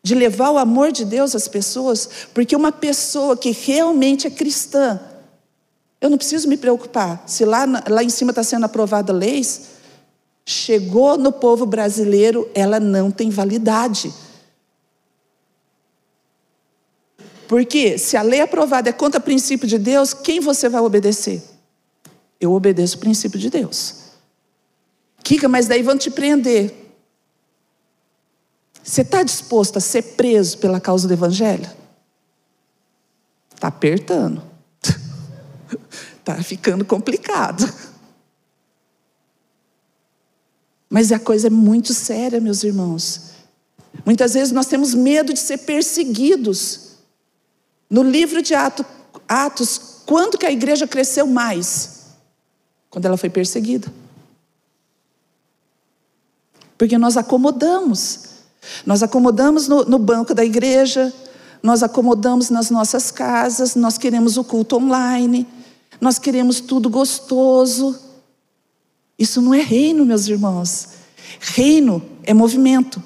de 0.03 0.15
levar 0.15 0.51
o 0.51 0.59
amor 0.59 0.91
de 0.91 1.05
Deus 1.05 1.35
às 1.37 1.47
pessoas, 1.47 2.09
porque 2.35 2.57
uma 2.57 2.73
pessoa 2.73 3.37
que 3.37 3.53
realmente 3.53 4.27
é 4.27 4.31
cristã, 4.31 5.01
eu 6.01 6.11
não 6.11 6.19
preciso 6.19 6.49
me 6.49 6.57
preocupar 6.57 7.23
se 7.27 7.45
lá, 7.45 7.65
lá 7.89 8.03
em 8.03 8.09
cima 8.09 8.33
está 8.33 8.43
sendo 8.43 8.65
aprovada 8.65 9.13
leis, 9.13 9.63
chegou 10.45 11.17
no 11.17 11.31
povo 11.31 11.65
brasileiro, 11.65 12.51
ela 12.53 12.81
não 12.81 13.11
tem 13.11 13.31
validade. 13.31 14.13
Porque 17.47 17.99
se 17.99 18.17
a 18.17 18.23
lei 18.23 18.41
aprovada 18.41 18.89
é 18.89 18.93
contra 18.93 19.21
o 19.21 19.23
princípio 19.23 19.69
de 19.69 19.79
Deus, 19.79 20.13
quem 20.13 20.41
você 20.41 20.69
vai 20.69 20.81
obedecer? 20.81 21.43
Eu 22.41 22.53
obedeço 22.53 22.97
o 22.97 23.01
princípio 23.01 23.39
de 23.39 23.51
Deus. 23.51 23.97
Kika, 25.23 25.49
mas 25.49 25.67
daí 25.67 25.83
vão 25.83 25.97
te 25.97 26.11
prender. 26.11 26.82
Você 28.83 29.03
está 29.03 29.23
disposto 29.23 29.77
a 29.77 29.81
ser 29.81 30.03
preso 30.15 30.59
pela 30.59 30.81
causa 30.81 31.07
do 31.07 31.15
Evangelho? 31.15 31.71
Está 33.55 33.69
apertando. 33.69 34.43
Está 36.19 36.37
ficando 36.43 36.85
complicado. 36.85 37.65
Mas 40.91 41.13
a 41.13 41.19
coisa 41.19 41.47
é 41.47 41.51
muito 41.51 41.95
séria, 41.95 42.41
meus 42.41 42.65
irmãos. 42.65 43.31
Muitas 44.05 44.35
vezes 44.35 44.53
nós 44.53 44.67
temos 44.67 44.95
medo 44.95 45.33
de 45.33 45.39
ser 45.39 45.59
perseguidos. 45.59 46.97
No 47.89 48.03
livro 48.03 48.43
de 48.43 48.53
Atos, 48.55 50.03
quando 50.05 50.37
que 50.37 50.45
a 50.45 50.51
igreja 50.51 50.87
cresceu 50.87 51.27
mais? 51.27 52.07
Quando 52.91 53.07
ela 53.07 53.17
foi 53.17 53.31
perseguida. 53.31 53.93
Porque 56.77 56.99
nós 56.99 57.17
acomodamos. 57.17 58.32
Nós 58.87 59.03
acomodamos 59.03 59.69
no, 59.69 59.85
no 59.85 59.99
banco 59.99 60.35
da 60.35 60.45
igreja, 60.45 61.13
nós 61.63 61.83
acomodamos 61.83 62.51
nas 62.51 62.71
nossas 62.71 63.11
casas, 63.11 63.75
nós 63.75 63.97
queremos 63.97 64.37
o 64.37 64.45
culto 64.45 64.77
online, 64.77 65.47
nós 66.01 66.19
queremos 66.19 66.61
tudo 66.61 66.91
gostoso. 66.91 67.99
Isso 69.19 69.41
não 69.41 69.55
é 69.55 69.61
reino, 69.61 70.05
meus 70.05 70.27
irmãos. 70.27 70.89
Reino 71.39 72.03
é 72.25 72.35
movimento. 72.35 73.03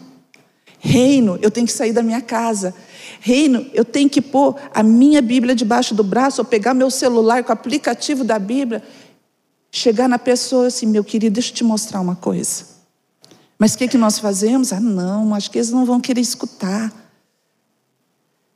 Reino, 0.78 1.38
eu 1.42 1.50
tenho 1.50 1.66
que 1.66 1.72
sair 1.72 1.92
da 1.92 2.02
minha 2.02 2.20
casa. 2.20 2.74
Reino, 3.20 3.66
eu 3.74 3.84
tenho 3.84 4.08
que 4.08 4.22
pôr 4.22 4.56
a 4.72 4.82
minha 4.82 5.20
Bíblia 5.20 5.54
debaixo 5.54 5.94
do 5.94 6.04
braço, 6.04 6.40
ou 6.40 6.44
pegar 6.44 6.74
meu 6.74 6.90
celular 6.90 7.42
com 7.44 7.50
o 7.50 7.52
aplicativo 7.52 8.24
da 8.24 8.38
Bíblia, 8.38 8.82
chegar 9.70 10.08
na 10.08 10.18
pessoa 10.18 10.68
assim, 10.68 10.86
meu 10.86 11.04
querido, 11.04 11.34
deixa 11.34 11.50
eu 11.50 11.56
te 11.56 11.64
mostrar 11.64 12.00
uma 12.00 12.16
coisa. 12.16 12.75
Mas 13.58 13.74
o 13.74 13.78
que, 13.78 13.88
que 13.88 13.98
nós 13.98 14.18
fazemos? 14.18 14.72
Ah, 14.72 14.80
não, 14.80 15.34
acho 15.34 15.50
que 15.50 15.58
eles 15.58 15.70
não 15.70 15.84
vão 15.84 16.00
querer 16.00 16.20
escutar. 16.20 16.92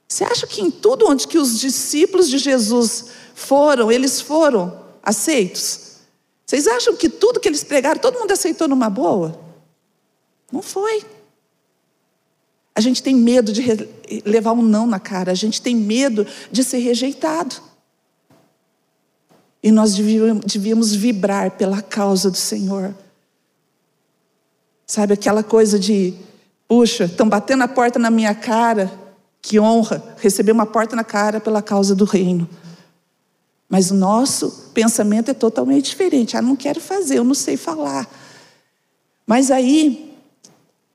Você 0.06 0.24
acha 0.24 0.46
que 0.46 0.60
em 0.60 0.70
tudo 0.70 1.06
onde 1.08 1.26
que 1.26 1.38
os 1.38 1.58
discípulos 1.58 2.28
de 2.28 2.38
Jesus 2.38 3.06
foram, 3.34 3.90
eles 3.90 4.20
foram 4.20 4.84
aceitos? 5.02 5.90
Vocês 6.44 6.66
acham 6.66 6.96
que 6.96 7.08
tudo 7.08 7.38
que 7.38 7.48
eles 7.48 7.62
pregaram, 7.62 8.00
todo 8.00 8.18
mundo 8.18 8.32
aceitou 8.32 8.66
numa 8.66 8.90
boa? 8.90 9.40
Não 10.50 10.60
foi. 10.60 11.04
A 12.74 12.80
gente 12.80 13.02
tem 13.02 13.14
medo 13.14 13.52
de 13.52 13.62
levar 14.24 14.52
um 14.52 14.62
não 14.62 14.86
na 14.86 14.98
cara, 14.98 15.30
a 15.30 15.34
gente 15.34 15.62
tem 15.62 15.76
medo 15.76 16.26
de 16.50 16.64
ser 16.64 16.78
rejeitado. 16.78 17.56
E 19.62 19.70
nós 19.70 19.94
devíamos 19.94 20.92
vibrar 20.92 21.52
pela 21.52 21.82
causa 21.82 22.30
do 22.30 22.36
Senhor. 22.36 22.94
Sabe 24.90 25.14
aquela 25.14 25.44
coisa 25.44 25.78
de, 25.78 26.14
puxa, 26.66 27.04
estão 27.04 27.28
batendo 27.28 27.62
a 27.62 27.68
porta 27.68 27.96
na 27.96 28.10
minha 28.10 28.34
cara, 28.34 28.90
que 29.40 29.60
honra 29.60 30.02
receber 30.16 30.50
uma 30.50 30.66
porta 30.66 30.96
na 30.96 31.04
cara 31.04 31.38
pela 31.38 31.62
causa 31.62 31.94
do 31.94 32.04
reino. 32.04 32.50
Mas 33.68 33.92
o 33.92 33.94
nosso 33.94 34.72
pensamento 34.74 35.30
é 35.30 35.32
totalmente 35.32 35.90
diferente. 35.90 36.36
Ah, 36.36 36.42
não 36.42 36.56
quero 36.56 36.80
fazer, 36.80 37.18
eu 37.18 37.22
não 37.22 37.36
sei 37.36 37.56
falar. 37.56 38.10
Mas 39.24 39.52
aí, 39.52 40.12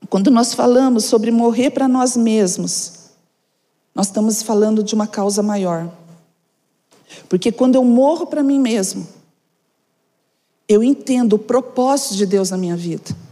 quando 0.09 0.29
nós 0.29 0.53
falamos 0.53 1.05
sobre 1.05 1.31
morrer 1.31 1.69
para 1.69 1.87
nós 1.87 2.17
mesmos, 2.17 3.11
nós 3.95 4.07
estamos 4.07 4.41
falando 4.43 4.83
de 4.83 4.93
uma 4.93 5.07
causa 5.07 5.41
maior. 5.41 5.89
Porque 7.29 7.49
quando 7.49 7.75
eu 7.75 7.83
morro 7.85 8.27
para 8.27 8.43
mim 8.43 8.59
mesmo, 8.59 9.07
eu 10.67 10.83
entendo 10.83 11.37
o 11.37 11.39
propósito 11.39 12.15
de 12.15 12.25
Deus 12.25 12.49
na 12.49 12.57
minha 12.57 12.75
vida. 12.75 13.23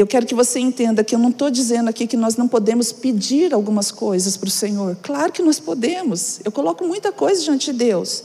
Eu 0.00 0.06
quero 0.06 0.24
que 0.24 0.34
você 0.34 0.58
entenda 0.58 1.04
que 1.04 1.14
eu 1.14 1.18
não 1.18 1.28
estou 1.28 1.50
dizendo 1.50 1.90
aqui 1.90 2.06
que 2.06 2.16
nós 2.16 2.34
não 2.34 2.48
podemos 2.48 2.90
pedir 2.90 3.52
algumas 3.52 3.90
coisas 3.90 4.34
para 4.34 4.48
o 4.48 4.50
Senhor. 4.50 4.96
Claro 5.02 5.30
que 5.30 5.42
nós 5.42 5.60
podemos. 5.60 6.40
Eu 6.42 6.50
coloco 6.50 6.86
muita 6.86 7.12
coisa 7.12 7.42
diante 7.42 7.70
de 7.70 7.78
Deus. 7.78 8.24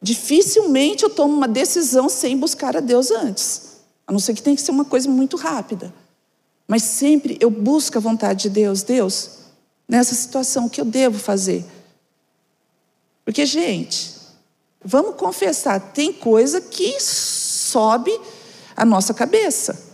Dificilmente 0.00 1.02
eu 1.02 1.10
tomo 1.10 1.34
uma 1.34 1.48
decisão 1.48 2.08
sem 2.08 2.36
buscar 2.36 2.76
a 2.76 2.80
Deus 2.80 3.10
antes. 3.10 3.78
A 4.06 4.12
não 4.12 4.20
ser 4.20 4.32
que 4.32 4.42
tenha 4.42 4.54
que 4.54 4.62
ser 4.62 4.70
uma 4.70 4.84
coisa 4.84 5.08
muito 5.08 5.36
rápida. 5.36 5.92
Mas 6.68 6.84
sempre 6.84 7.36
eu 7.40 7.50
busco 7.50 7.98
a 7.98 8.00
vontade 8.00 8.44
de 8.44 8.50
Deus. 8.50 8.84
Deus, 8.84 9.30
nessa 9.88 10.14
situação, 10.14 10.66
o 10.66 10.70
que 10.70 10.80
eu 10.80 10.84
devo 10.84 11.18
fazer? 11.18 11.64
Porque, 13.24 13.44
gente, 13.44 14.12
vamos 14.84 15.16
confessar, 15.16 15.80
tem 15.80 16.12
coisa 16.12 16.60
que 16.60 17.00
sobe 17.00 18.16
a 18.76 18.84
nossa 18.84 19.12
cabeça. 19.12 19.93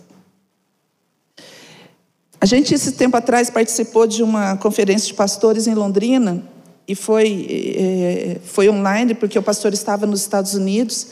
A 2.40 2.46
gente, 2.46 2.72
esse 2.74 2.92
tempo 2.92 3.16
atrás, 3.18 3.50
participou 3.50 4.06
de 4.06 4.22
uma 4.22 4.56
conferência 4.56 5.06
de 5.08 5.14
pastores 5.14 5.66
em 5.66 5.74
Londrina, 5.74 6.42
e 6.88 6.94
foi, 6.94 7.46
é, 7.76 8.40
foi 8.42 8.68
online, 8.70 9.14
porque 9.14 9.38
o 9.38 9.42
pastor 9.42 9.74
estava 9.74 10.06
nos 10.06 10.22
Estados 10.22 10.54
Unidos, 10.54 11.08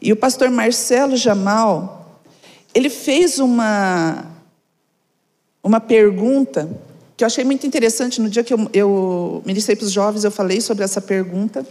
e 0.00 0.12
o 0.12 0.16
pastor 0.16 0.50
Marcelo 0.50 1.14
Jamal, 1.14 2.22
ele 2.74 2.88
fez 2.88 3.38
uma, 3.38 4.24
uma 5.62 5.78
pergunta 5.78 6.68
que 7.16 7.24
eu 7.24 7.26
achei 7.26 7.44
muito 7.44 7.66
interessante. 7.66 8.20
No 8.20 8.28
dia 8.28 8.44
que 8.44 8.52
eu, 8.52 8.70
eu 8.72 9.42
ministrei 9.44 9.74
para 9.74 9.86
os 9.86 9.92
jovens, 9.92 10.24
eu 10.24 10.30
falei 10.30 10.60
sobre 10.60 10.84
essa 10.84 11.00
pergunta. 11.00 11.66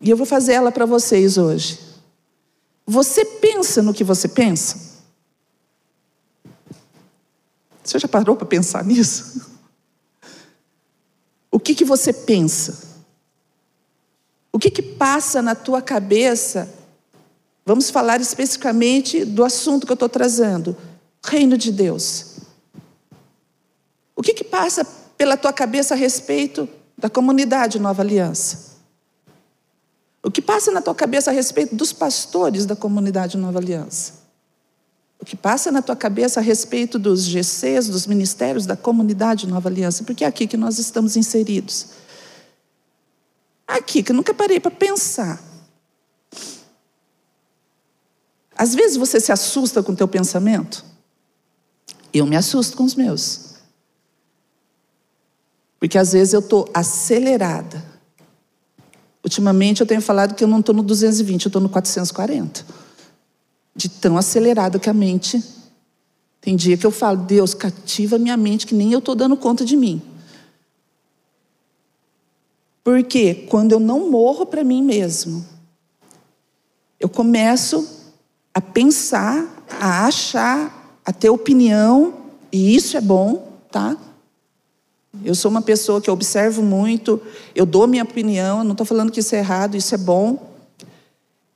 E 0.00 0.10
eu 0.10 0.16
vou 0.16 0.26
fazer 0.26 0.54
ela 0.54 0.72
para 0.72 0.86
vocês 0.86 1.38
hoje. 1.38 1.78
Você 2.86 3.24
pensa 3.24 3.82
no 3.82 3.94
que 3.94 4.02
você 4.02 4.26
pensa? 4.26 4.89
Você 7.90 7.98
já 7.98 8.06
parou 8.06 8.36
para 8.36 8.46
pensar 8.46 8.84
nisso? 8.84 9.50
O 11.50 11.58
que, 11.58 11.74
que 11.74 11.84
você 11.84 12.12
pensa? 12.12 12.88
O 14.52 14.60
que, 14.60 14.70
que 14.70 14.80
passa 14.80 15.42
na 15.42 15.56
tua 15.56 15.82
cabeça? 15.82 16.72
Vamos 17.66 17.90
falar 17.90 18.20
especificamente 18.20 19.24
do 19.24 19.42
assunto 19.42 19.86
que 19.86 19.90
eu 19.90 19.94
estou 19.94 20.08
trazendo: 20.08 20.76
Reino 21.24 21.58
de 21.58 21.72
Deus. 21.72 22.36
O 24.14 24.22
que, 24.22 24.34
que 24.34 24.44
passa 24.44 24.84
pela 25.16 25.36
tua 25.36 25.52
cabeça 25.52 25.94
a 25.94 25.96
respeito 25.96 26.68
da 26.96 27.10
comunidade 27.10 27.80
Nova 27.80 28.02
Aliança? 28.02 28.76
O 30.22 30.30
que 30.30 30.40
passa 30.40 30.70
na 30.70 30.80
tua 30.80 30.94
cabeça 30.94 31.32
a 31.32 31.34
respeito 31.34 31.74
dos 31.74 31.92
pastores 31.92 32.66
da 32.66 32.76
comunidade 32.76 33.36
Nova 33.36 33.58
Aliança? 33.58 34.19
O 35.20 35.24
que 35.24 35.36
passa 35.36 35.70
na 35.70 35.82
tua 35.82 35.94
cabeça 35.94 36.40
a 36.40 36.42
respeito 36.42 36.98
dos 36.98 37.24
GCs, 37.24 37.88
dos 37.88 38.06
ministérios 38.06 38.64
da 38.64 38.74
comunidade 38.74 39.46
Nova 39.46 39.68
Aliança, 39.68 40.02
porque 40.02 40.24
é 40.24 40.26
aqui 40.26 40.46
que 40.46 40.56
nós 40.56 40.78
estamos 40.78 41.14
inseridos. 41.14 41.88
Aqui 43.68 44.02
que 44.02 44.12
eu 44.12 44.16
nunca 44.16 44.32
parei 44.32 44.58
para 44.58 44.70
pensar. 44.70 45.42
Às 48.56 48.74
vezes 48.74 48.96
você 48.96 49.20
se 49.20 49.30
assusta 49.30 49.82
com 49.82 49.92
o 49.92 49.96
teu 49.96 50.08
pensamento. 50.08 50.84
Eu 52.12 52.26
me 52.26 52.34
assusto 52.34 52.76
com 52.76 52.84
os 52.84 52.94
meus. 52.94 53.56
Porque 55.78 55.98
às 55.98 56.12
vezes 56.12 56.32
eu 56.32 56.40
estou 56.40 56.68
acelerada. 56.72 57.84
Ultimamente 59.22 59.82
eu 59.82 59.86
tenho 59.86 60.00
falado 60.00 60.34
que 60.34 60.42
eu 60.42 60.48
não 60.48 60.60
estou 60.60 60.74
no 60.74 60.82
220, 60.82 61.44
eu 61.44 61.48
estou 61.50 61.60
no 61.60 61.68
440 61.68 62.89
de 63.74 63.88
tão 63.88 64.16
acelerado 64.16 64.80
que 64.80 64.90
a 64.90 64.94
mente. 64.94 65.42
Tem 66.40 66.56
dia 66.56 66.76
que 66.76 66.86
eu 66.86 66.90
falo, 66.90 67.18
Deus, 67.18 67.54
cativa 67.54 68.18
minha 68.18 68.36
mente, 68.36 68.66
que 68.66 68.74
nem 68.74 68.92
eu 68.92 68.98
estou 68.98 69.14
dando 69.14 69.36
conta 69.36 69.64
de 69.64 69.76
mim. 69.76 70.02
Porque 72.82 73.34
quando 73.34 73.72
eu 73.72 73.80
não 73.80 74.10
morro 74.10 74.46
para 74.46 74.64
mim 74.64 74.82
mesmo, 74.82 75.44
eu 76.98 77.08
começo 77.08 77.86
a 78.54 78.60
pensar, 78.60 79.64
a 79.80 80.06
achar, 80.06 80.98
a 81.04 81.12
ter 81.12 81.30
opinião, 81.30 82.14
e 82.50 82.74
isso 82.74 82.96
é 82.96 83.00
bom, 83.00 83.52
tá? 83.70 83.96
Eu 85.24 85.34
sou 85.34 85.50
uma 85.50 85.62
pessoa 85.62 86.00
que 86.00 86.10
observo 86.10 86.62
muito, 86.62 87.20
eu 87.54 87.66
dou 87.66 87.86
minha 87.86 88.02
opinião, 88.02 88.64
não 88.64 88.72
estou 88.72 88.86
falando 88.86 89.12
que 89.12 89.20
isso 89.20 89.34
é 89.34 89.38
errado, 89.38 89.76
isso 89.76 89.94
é 89.94 89.98
bom. 89.98 90.49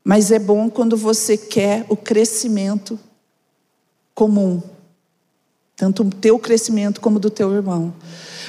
Mas 0.04 0.30
é 0.30 0.38
bom 0.38 0.68
quando 0.68 0.98
você 0.98 1.34
quer 1.34 1.86
o 1.88 1.96
crescimento 1.96 3.00
comum, 4.14 4.62
tanto 5.74 6.04
do 6.04 6.14
teu 6.14 6.38
crescimento 6.38 7.00
como 7.00 7.18
do 7.18 7.30
teu 7.30 7.52
irmão. 7.54 7.92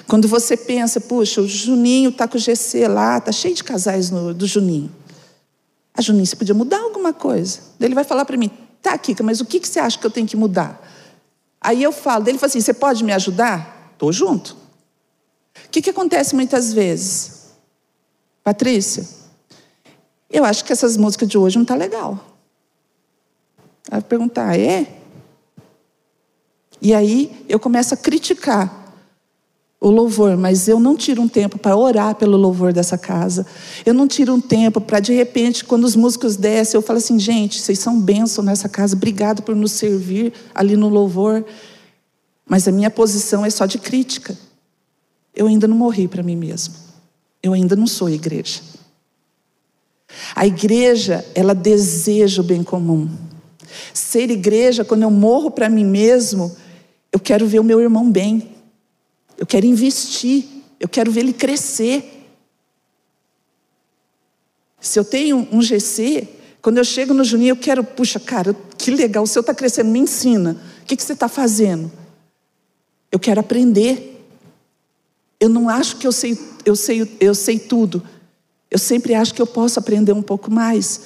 Quando 0.05 0.27
você 0.27 0.57
pensa, 0.57 0.99
puxa, 0.99 1.41
o 1.41 1.47
Juninho 1.47 2.09
está 2.09 2.27
com 2.27 2.37
o 2.37 2.39
GC 2.39 2.87
lá, 2.89 3.17
está 3.17 3.31
cheio 3.31 3.55
de 3.55 3.63
casais 3.63 4.11
no, 4.11 4.33
do 4.33 4.45
Juninho. 4.45 4.91
A 5.93 6.01
Juninho, 6.01 6.25
você 6.25 6.35
podia 6.35 6.53
mudar 6.53 6.79
alguma 6.79 7.13
coisa. 7.13 7.59
Ele 7.79 7.95
vai 7.95 8.03
falar 8.03 8.25
para 8.25 8.35
mim, 8.35 8.51
tá, 8.81 8.97
Kika, 8.97 9.23
mas 9.23 9.39
o 9.39 9.45
que, 9.45 9.61
que 9.61 9.67
você 9.67 9.79
acha 9.79 9.97
que 9.97 10.05
eu 10.05 10.11
tenho 10.11 10.27
que 10.27 10.35
mudar? 10.35 10.85
Aí 11.61 11.81
eu 11.81 11.93
falo, 11.93 12.27
ele 12.27 12.37
fala 12.37 12.49
assim, 12.49 12.59
você 12.61 12.73
pode 12.73 13.03
me 13.03 13.13
ajudar? 13.13 13.91
Estou 13.93 14.11
junto. 14.11 14.57
O 15.65 15.69
que, 15.71 15.81
que 15.81 15.89
acontece 15.89 16.35
muitas 16.35 16.73
vezes? 16.73 17.45
Patrícia, 18.43 19.07
eu 20.29 20.43
acho 20.43 20.65
que 20.65 20.73
essas 20.73 20.97
músicas 20.97 21.27
de 21.27 21.37
hoje 21.37 21.57
não 21.57 21.65
tá 21.65 21.75
legal. 21.75 22.19
Aí 23.89 24.01
perguntar, 24.01 24.59
é? 24.59 24.87
E 26.81 26.93
aí 26.93 27.45
eu 27.47 27.59
começo 27.59 27.93
a 27.93 27.97
criticar 27.97 28.83
o 29.79 29.89
louvor, 29.89 30.35
mas 30.35 30.67
eu 30.67 30.79
não 30.79 30.95
tiro 30.95 31.21
um 31.21 31.27
tempo 31.27 31.59
para 31.59 31.75
orar 31.75 32.15
pelo 32.15 32.37
louvor 32.37 32.73
dessa 32.73 32.97
casa. 32.97 33.45
Eu 33.85 33.93
não 33.93 34.07
tiro 34.07 34.33
um 34.33 34.41
tempo 34.41 34.81
para, 34.81 34.99
de 34.99 35.13
repente, 35.13 35.63
quando 35.63 35.83
os 35.83 35.95
músicos 35.95 36.35
descem, 36.35 36.77
eu 36.77 36.81
falo 36.81 36.97
assim, 36.97 37.19
gente, 37.19 37.61
vocês 37.61 37.77
são 37.77 37.99
bênção 37.99 38.43
nessa 38.43 38.67
casa, 38.67 38.95
obrigado 38.95 39.43
por 39.43 39.55
nos 39.55 39.73
servir 39.73 40.33
ali 40.55 40.75
no 40.75 40.89
louvor. 40.89 41.45
Mas 42.47 42.67
a 42.67 42.71
minha 42.71 42.89
posição 42.89 43.45
é 43.45 43.49
só 43.49 43.65
de 43.65 43.77
crítica. 43.77 44.37
Eu 45.35 45.47
ainda 45.47 45.67
não 45.67 45.77
morri 45.77 46.07
para 46.07 46.23
mim 46.23 46.35
mesmo. 46.35 46.75
Eu 47.43 47.53
ainda 47.53 47.75
não 47.75 47.85
sou 47.85 48.09
igreja. 48.09 48.61
A 50.35 50.45
igreja, 50.45 51.25
ela 51.33 51.53
deseja 51.53 52.41
o 52.41 52.45
bem 52.45 52.63
comum. 52.63 53.09
Ser 53.93 54.29
igreja, 54.29 54.85
quando 54.85 55.03
eu 55.03 55.11
morro 55.11 55.51
para 55.51 55.69
mim 55.69 55.85
mesmo, 55.85 56.55
eu 57.11 57.19
quero 57.19 57.47
ver 57.47 57.59
o 57.59 57.63
meu 57.63 57.79
irmão 57.79 58.09
bem. 58.09 58.55
Eu 59.37 59.45
quero 59.45 59.65
investir. 59.65 60.45
Eu 60.79 60.87
quero 60.87 61.11
ver 61.11 61.21
ele 61.21 61.33
crescer. 61.33 62.27
Se 64.79 64.99
eu 64.99 65.03
tenho 65.03 65.47
um 65.51 65.61
GC, 65.61 66.27
quando 66.61 66.77
eu 66.77 66.83
chego 66.83 67.13
no 67.13 67.23
Juninho, 67.23 67.53
eu 67.53 67.57
quero, 67.57 67.83
puxa, 67.83 68.19
cara, 68.19 68.55
que 68.77 68.91
legal, 68.91 69.23
o 69.23 69.27
seu 69.27 69.39
está 69.39 69.53
crescendo, 69.53 69.89
me 69.89 69.99
ensina. 69.99 70.61
O 70.81 70.85
que, 70.85 70.95
que 70.95 71.03
você 71.03 71.13
está 71.13 71.27
fazendo? 71.27 71.91
Eu 73.11 73.19
quero 73.19 73.39
aprender. 73.39 74.23
Eu 75.39 75.49
não 75.49 75.69
acho 75.69 75.97
que 75.97 76.05
eu 76.05 76.11
sei, 76.11 76.37
eu 76.65 76.75
sei, 76.75 77.17
eu 77.19 77.33
sei 77.33 77.57
tudo. 77.57 78.03
Eu 78.69 78.79
sempre 78.79 79.13
acho 79.13 79.33
que 79.33 79.41
eu 79.41 79.47
posso 79.47 79.79
aprender 79.79 80.13
um 80.13 80.21
pouco 80.21 80.51
mais. 80.51 81.01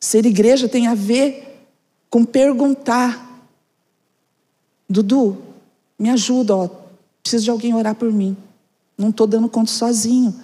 Ser 0.00 0.26
igreja 0.26 0.68
tem 0.68 0.86
a 0.86 0.94
ver 0.94 1.66
com 2.10 2.24
perguntar. 2.24 3.46
Dudu, 4.88 5.38
me 5.98 6.10
ajuda, 6.10 6.56
ó. 6.56 6.70
Preciso 7.22 7.44
de 7.44 7.50
alguém 7.50 7.74
orar 7.74 7.94
por 7.94 8.12
mim. 8.12 8.36
Não 8.96 9.10
estou 9.10 9.26
dando 9.26 9.48
conta 9.48 9.70
sozinho. 9.70 10.34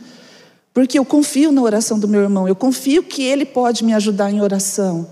Porque 0.73 0.99
eu 0.99 1.05
confio 1.05 1.53
na 1.53 1.63
oração 1.63 1.99
do 1.99 2.09
meu 2.09 2.21
irmão, 2.21 2.49
eu 2.49 2.57
confio 2.57 3.05
que 3.05 3.23
ele 3.23 3.45
pode 3.45 3.85
me 3.85 3.95
ajudar 3.95 4.33
em 4.33 4.43
oração. 4.43 5.09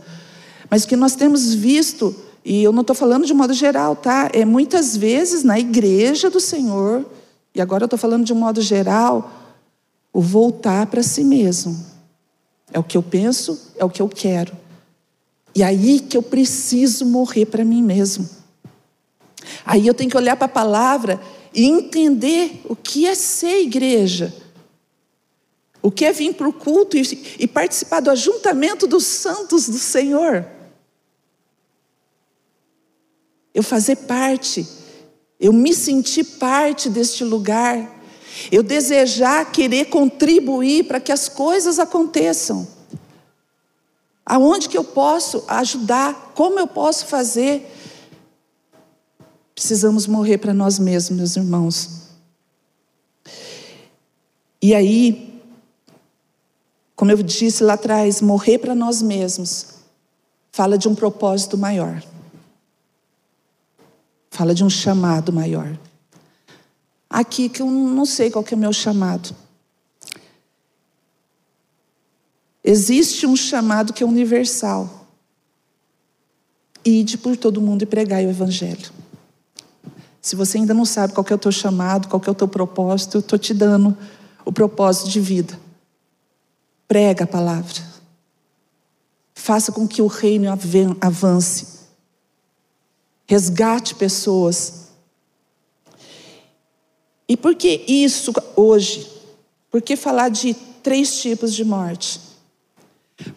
Mas 0.69 0.83
o 0.83 0.89
que 0.89 0.97
nós 0.97 1.15
temos 1.15 1.55
visto, 1.55 2.15
e 2.45 2.65
eu 2.65 2.73
não 2.73 2.81
estou 2.81 2.97
falando 2.97 3.25
de 3.25 3.33
modo 3.33 3.53
geral, 3.53 3.95
tá? 3.95 4.29
É 4.33 4.45
muitas 4.45 4.97
vezes 4.97 5.45
na 5.45 5.61
igreja 5.61 6.29
do 6.29 6.41
Senhor, 6.41 7.07
e 7.55 7.61
agora 7.61 7.85
eu 7.85 7.87
estou 7.87 7.99
falando 7.99 8.25
de 8.25 8.33
um 8.33 8.37
modo 8.37 8.61
geral, 8.61 9.31
o 10.13 10.21
voltar 10.21 10.87
para 10.87 11.03
si 11.03 11.25
mesmo. 11.25 11.93
É 12.73 12.79
o 12.79 12.85
que 12.85 12.97
eu 12.97 13.03
penso, 13.03 13.73
é 13.77 13.85
o 13.85 13.91
que 13.91 14.03
eu 14.03 14.09
quero. 14.09 14.57
E 15.55 15.63
aí 15.63 16.01
que 16.01 16.17
eu 16.17 16.23
preciso 16.23 17.05
morrer 17.05 17.47
para 17.47 17.65
mim 17.65 17.83
mesmo. 17.83 18.29
Aí 19.65 19.87
eu 19.87 19.95
tenho 19.95 20.11
que 20.11 20.17
olhar 20.17 20.37
para 20.37 20.47
a 20.47 20.49
palavra 20.49 21.21
e 21.55 21.65
entender 21.65 22.61
o 22.65 22.75
que 22.75 23.07
é 23.07 23.15
ser 23.15 23.63
igreja. 23.63 24.35
O 25.83 25.91
que 25.91 26.05
é 26.05 26.13
vir 26.13 26.35
para 26.35 26.49
o 26.49 26.53
culto 26.53 26.97
e, 26.97 27.03
e 27.41 27.47
participar 27.47 28.01
do 28.01 28.11
ajuntamento 28.11 28.87
dos 28.87 29.05
santos 29.05 29.69
do 29.69 29.79
Senhor. 29.79 30.47
Eu 33.55 33.63
fazer 33.63 33.97
parte, 33.97 34.67
eu 35.39 35.53
me 35.53 35.75
sentir 35.75 36.25
parte 36.25 36.89
deste 36.89 37.23
lugar, 37.23 38.02
eu 38.51 38.63
desejar 38.63 39.51
querer 39.51 39.87
contribuir 39.87 40.85
para 40.85 41.01
que 41.01 41.13
as 41.13 41.29
coisas 41.29 41.79
aconteçam. 41.79 42.67
Aonde 44.25 44.69
que 44.69 44.79
eu 44.79 44.85
posso 44.85 45.45
ajudar? 45.49 46.33
Como 46.35 46.59
eu 46.59 46.67
posso 46.67 47.07
fazer? 47.07 47.71
Precisamos 49.55 50.07
morrer 50.07 50.39
para 50.39 50.55
nós 50.55 50.79
mesmos, 50.79 51.19
meus 51.19 51.37
irmãos. 51.37 52.03
E 54.61 54.75
aí, 54.75 55.41
como 56.95 57.11
eu 57.11 57.23
disse 57.23 57.65
lá 57.65 57.75
atrás, 57.75 58.21
morrer 58.21 58.59
para 58.59 58.75
nós 58.75 59.03
mesmos 59.03 59.73
fala 60.53 60.77
de 60.77 60.87
um 60.87 60.95
propósito 60.95 61.57
maior. 61.57 62.03
Fala 64.31 64.55
de 64.55 64.63
um 64.63 64.71
chamado 64.71 65.33
maior. 65.33 65.77
Aqui 67.13 67.51
que 67.51 67.61
eu 67.61 67.71
não 67.71 68.07
sei 68.07 68.31
qual 68.31 68.43
que 68.43 68.55
é 68.55 68.57
o 68.57 68.61
meu 68.61 68.73
chamado. 68.73 69.37
Existe 72.65 73.27
um 73.27 73.37
chamado 73.37 73.93
que 73.93 74.03
é 74.03 74.07
universal. 74.07 75.09
Ide 76.83 77.19
por 77.19 77.37
todo 77.37 77.61
mundo 77.61 77.83
e 77.83 77.87
pregai 77.87 78.25
o 78.25 78.31
evangelho. 78.31 78.91
Se 80.23 80.35
você 80.35 80.57
ainda 80.57 80.73
não 80.73 80.87
sabe 80.87 81.13
qual 81.13 81.27
é 81.29 81.35
o 81.35 81.39
teu 81.39 81.53
chamado, 81.53 82.09
qual 82.09 82.23
é 82.27 82.31
o 82.31 82.35
teu 82.35 82.49
propósito, 82.49 83.19
eu 83.19 83.21
estou 83.21 83.39
te 83.39 83.53
dando 83.53 83.95
o 84.43 84.53
propósito 84.53 85.11
de 85.11 85.21
vida. 85.21 85.59
Prega 86.89 87.25
a 87.25 87.27
palavra. 87.27 87.93
Faça 89.35 89.71
com 89.71 89.87
que 89.87 90.01
o 90.01 90.07
reino 90.07 90.49
avance. 91.01 91.81
Resgate 93.27 93.95
pessoas. 93.97 94.82
E 97.33 97.37
por 97.37 97.55
que 97.55 97.83
isso 97.89 98.31
hoje? 98.55 99.11
Por 99.71 99.81
que 99.81 99.97
falar 99.97 100.29
de 100.29 100.53
três 100.83 101.19
tipos 101.19 101.55
de 101.55 101.65
morte? 101.65 102.21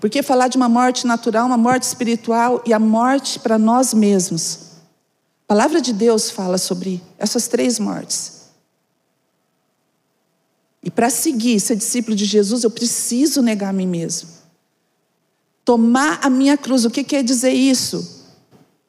Por 0.02 0.10
que 0.10 0.22
falar 0.22 0.50
de 0.50 0.58
uma 0.58 0.68
morte 0.68 1.08
natural, 1.08 1.46
uma 1.46 1.56
morte 1.56 1.84
espiritual 1.84 2.62
e 2.66 2.74
a 2.74 2.80
morte 2.80 3.40
para 3.40 3.58
nós 3.58 3.94
mesmos? 3.94 4.60
A 5.46 5.48
palavra 5.48 5.80
de 5.80 5.94
Deus 5.94 6.30
fala 6.30 6.58
sobre 6.58 7.02
essas 7.18 7.48
três 7.48 7.80
mortes. 7.80 8.50
E 10.84 10.92
para 10.92 11.10
seguir, 11.10 11.62
ser 11.62 11.78
discípulo 11.78 12.18
de 12.18 12.26
Jesus, 12.26 12.66
eu 12.66 12.72
preciso 12.72 13.42
negar 13.42 13.70
a 13.70 13.74
mim 13.74 13.88
mesmo. 13.88 14.28
Tomar 15.64 16.20
a 16.22 16.30
minha 16.30 16.58
cruz. 16.58 16.84
O 16.84 16.92
que 16.92 17.02
quer 17.02 17.24
dizer 17.24 17.54
isso? 17.54 18.26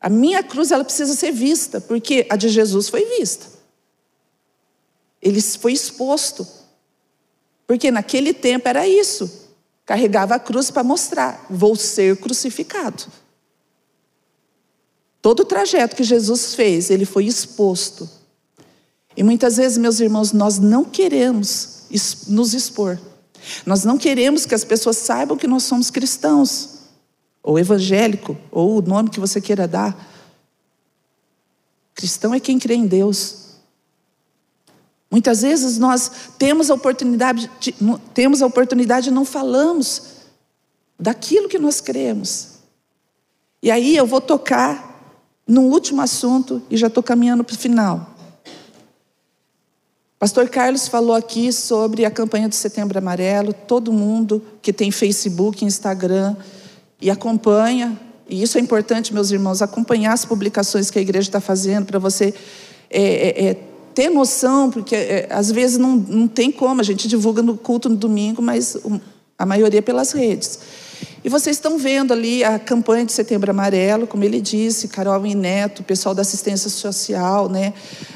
A 0.01 0.09
minha 0.09 0.43
cruz 0.43 0.73
ela 0.73 0.83
precisa 0.83 1.15
ser 1.15 1.31
vista, 1.31 1.81
porque 1.81 2.27
a 2.29 2.35
de 2.35 2.49
Jesus 2.49 2.89
foi 2.89 3.05
vista. 3.21 3.55
Ele 5.27 5.43
foi 5.43 5.73
exposto. 5.73 6.47
Porque 7.67 7.91
naquele 7.91 8.33
tempo 8.33 8.69
era 8.69 8.87
isso. 8.87 9.49
Carregava 9.85 10.37
a 10.37 10.39
cruz 10.39 10.71
para 10.71 10.85
mostrar: 10.85 11.45
vou 11.51 11.75
ser 11.75 12.17
crucificado. 12.19 13.05
Todo 15.21 15.41
o 15.41 15.45
trajeto 15.45 15.97
que 15.97 16.05
Jesus 16.05 16.55
fez, 16.55 16.91
ele 16.91 17.05
foi 17.05 17.27
exposto. 17.27 18.09
E 19.17 19.25
muitas 19.25 19.57
vezes, 19.57 19.79
meus 19.79 19.99
irmãos, 19.99 20.31
nós 20.31 20.61
não 20.61 20.85
queremos 20.85 21.87
nos 22.29 22.55
expor. 22.55 22.97
Nós 23.65 23.85
não 23.85 23.99
queremos 23.99 24.47
que 24.47 24.55
as 24.55 24.63
pessoas 24.63 24.97
saibam 24.99 25.37
que 25.37 25.49
nós 25.49 25.65
somos 25.65 25.91
cristãos, 25.91 26.77
ou 27.43 27.59
evangélico, 27.59 28.37
ou 28.53 28.79
o 28.79 28.83
nome 28.83 29.11
que 29.11 29.19
você 29.19 29.41
queira 29.41 29.67
dar. 29.67 29.97
Cristão 31.95 32.33
é 32.33 32.39
quem 32.39 32.59
crê 32.59 32.75
em 32.75 32.87
Deus. 32.87 33.46
Muitas 35.11 35.43
vezes 35.43 35.79
nós 35.79 36.11
temos 36.39 36.71
a 36.71 36.75
oportunidade, 36.75 37.51
de, 37.61 37.75
temos 38.13 38.43
a 38.43 38.47
oportunidade 38.47 39.09
e 39.09 39.13
não 39.13 39.25
falamos 39.25 40.03
daquilo 40.99 41.49
que 41.49 41.59
nós 41.59 41.81
cremos. 41.81 42.57
E 43.63 43.71
aí 43.71 43.97
eu 43.97 44.07
vou 44.07 44.21
tocar 44.21 44.97
no 45.47 45.63
último 45.63 46.03
assunto 46.03 46.63
e 46.69 46.77
já 46.77 46.89
estou 46.89 47.03
caminhando 47.03 47.45
para 47.45 47.55
o 47.55 47.59
final. 47.59 48.15
Pastor 50.19 50.49
Carlos 50.49 50.89
falou 50.89 51.15
aqui 51.15 51.53
sobre 51.53 52.05
a 52.05 52.11
campanha 52.11 52.49
do 52.49 52.55
Setembro 52.55 52.99
Amarelo. 52.99 53.53
Todo 53.53 53.93
mundo 53.93 54.43
que 54.63 54.73
tem 54.73 54.91
Facebook, 54.91 55.65
Instagram 55.65 56.35
e 57.01 57.11
acompanha, 57.11 58.01
e 58.29 58.43
isso 58.43 58.59
é 58.59 58.61
importante, 58.61 59.15
meus 59.15 59.31
irmãos, 59.31 59.63
acompanhar 59.63 60.13
as 60.13 60.25
publicações 60.25 60.91
que 60.91 60.99
a 60.99 61.03
igreja 61.03 61.29
está 61.29 61.41
fazendo 61.41 61.87
para 61.87 61.99
você 61.99 62.35
é, 62.91 63.03
é, 63.03 63.47
é, 63.51 63.55
ter 63.97 64.11
noção, 64.11 64.71
porque 64.71 64.95
é, 64.95 65.27
às 65.31 65.51
vezes 65.51 65.79
não, 65.79 65.97
não 65.97 66.29
tem 66.29 66.53
como, 66.53 66.83
a 66.83 66.85
gente 66.85 67.09
divulga 67.09 67.41
no 67.41 67.57
culto 67.57 67.89
no 67.89 67.97
domingo, 67.97 68.43
mas 68.43 68.77
a 69.39 69.47
maioria 69.47 69.81
pelas 69.81 70.13
redes. 70.13 70.59
E 71.25 71.31
vocês 71.31 71.57
estão 71.57 71.79
vendo 71.79 72.13
ali 72.13 72.45
a 72.45 72.59
campanha 72.59 73.07
de 73.07 73.13
Setembro 73.13 73.51
Amarelo, 73.51 74.07
como 74.07 74.23
ele 74.23 74.39
disse, 74.39 74.89
Carol 74.89 75.27
e 75.27 75.35
Neto, 75.35 75.81
o 75.81 75.83
pessoal 75.83 76.15
da 76.15 76.21
assistência 76.21 76.69
social, 76.69 77.49
né? 77.49 77.73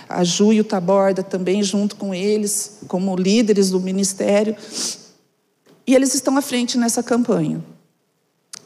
a 0.06 0.22
Ju 0.22 0.52
e 0.52 0.60
o 0.60 0.64
Taborda 0.64 1.22
também 1.22 1.62
junto 1.62 1.96
com 1.96 2.14
eles, 2.14 2.80
como 2.86 3.16
líderes 3.16 3.70
do 3.70 3.80
ministério. 3.80 4.54
E 5.86 5.94
eles 5.94 6.14
estão 6.14 6.36
à 6.36 6.42
frente 6.42 6.76
nessa 6.76 7.02
campanha. 7.02 7.64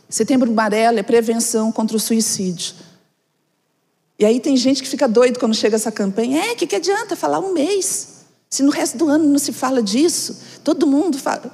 Setembro 0.09 0.51
Amarelo 0.51 0.99
é 0.99 1.03
prevenção 1.05 1.71
contra 1.71 1.97
o 1.97 2.01
suicídio. 2.01 2.75
E 4.19 4.25
aí 4.25 4.39
tem 4.39 4.57
gente 4.57 4.83
que 4.83 4.89
fica 4.89 5.09
doido 5.09 5.39
quando 5.39 5.55
chega 5.55 5.77
essa 5.77 5.91
campanha. 5.91 6.47
É, 6.47 6.53
o 6.53 6.57
que, 6.57 6.67
que 6.67 6.77
adianta 6.77 7.17
falar 7.17 7.41
um 7.41 7.53
mês? 7.53 8.15
Se 8.49 8.63
no 8.63 8.71
resto 8.71 8.97
do 8.97 9.09
ano 9.09 9.25
não 9.25 9.39
se 9.39 9.53
fala 9.53 9.83
disso, 9.83 10.37
todo 10.63 10.87
mundo 10.87 11.19
fala. 11.19 11.51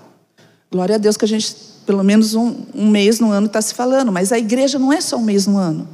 Glória 0.71 0.97
a 0.97 0.99
Deus 0.99 1.17
que 1.17 1.25
a 1.25 1.29
gente, 1.29 1.57
pelo 1.87 2.05
menos 2.05 2.35
um, 2.35 2.67
um 2.75 2.91
mês 2.91 3.19
no 3.19 3.31
ano, 3.31 3.47
está 3.47 3.63
se 3.63 3.75
falando. 3.75 4.13
Mas 4.13 4.33
a 4.33 4.39
igreja 4.39 4.79
não 4.79 4.93
é 4.93 5.01
só 5.01 5.17
um 5.17 5.23
mês 5.23 5.47
no 5.47 5.57
ano. 5.57 5.89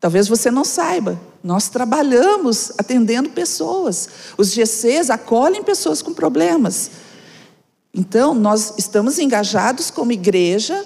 Talvez 0.00 0.26
você 0.26 0.50
não 0.50 0.64
saiba. 0.64 1.20
Nós 1.44 1.68
trabalhamos 1.68 2.72
atendendo 2.76 3.30
pessoas. 3.30 4.08
Os 4.36 4.50
GCs 4.50 5.10
acolhem 5.10 5.62
pessoas 5.62 6.02
com 6.02 6.12
problemas. 6.12 6.90
Então, 7.94 8.34
nós 8.34 8.74
estamos 8.78 9.18
engajados 9.18 9.90
como 9.90 10.10
igreja 10.10 10.84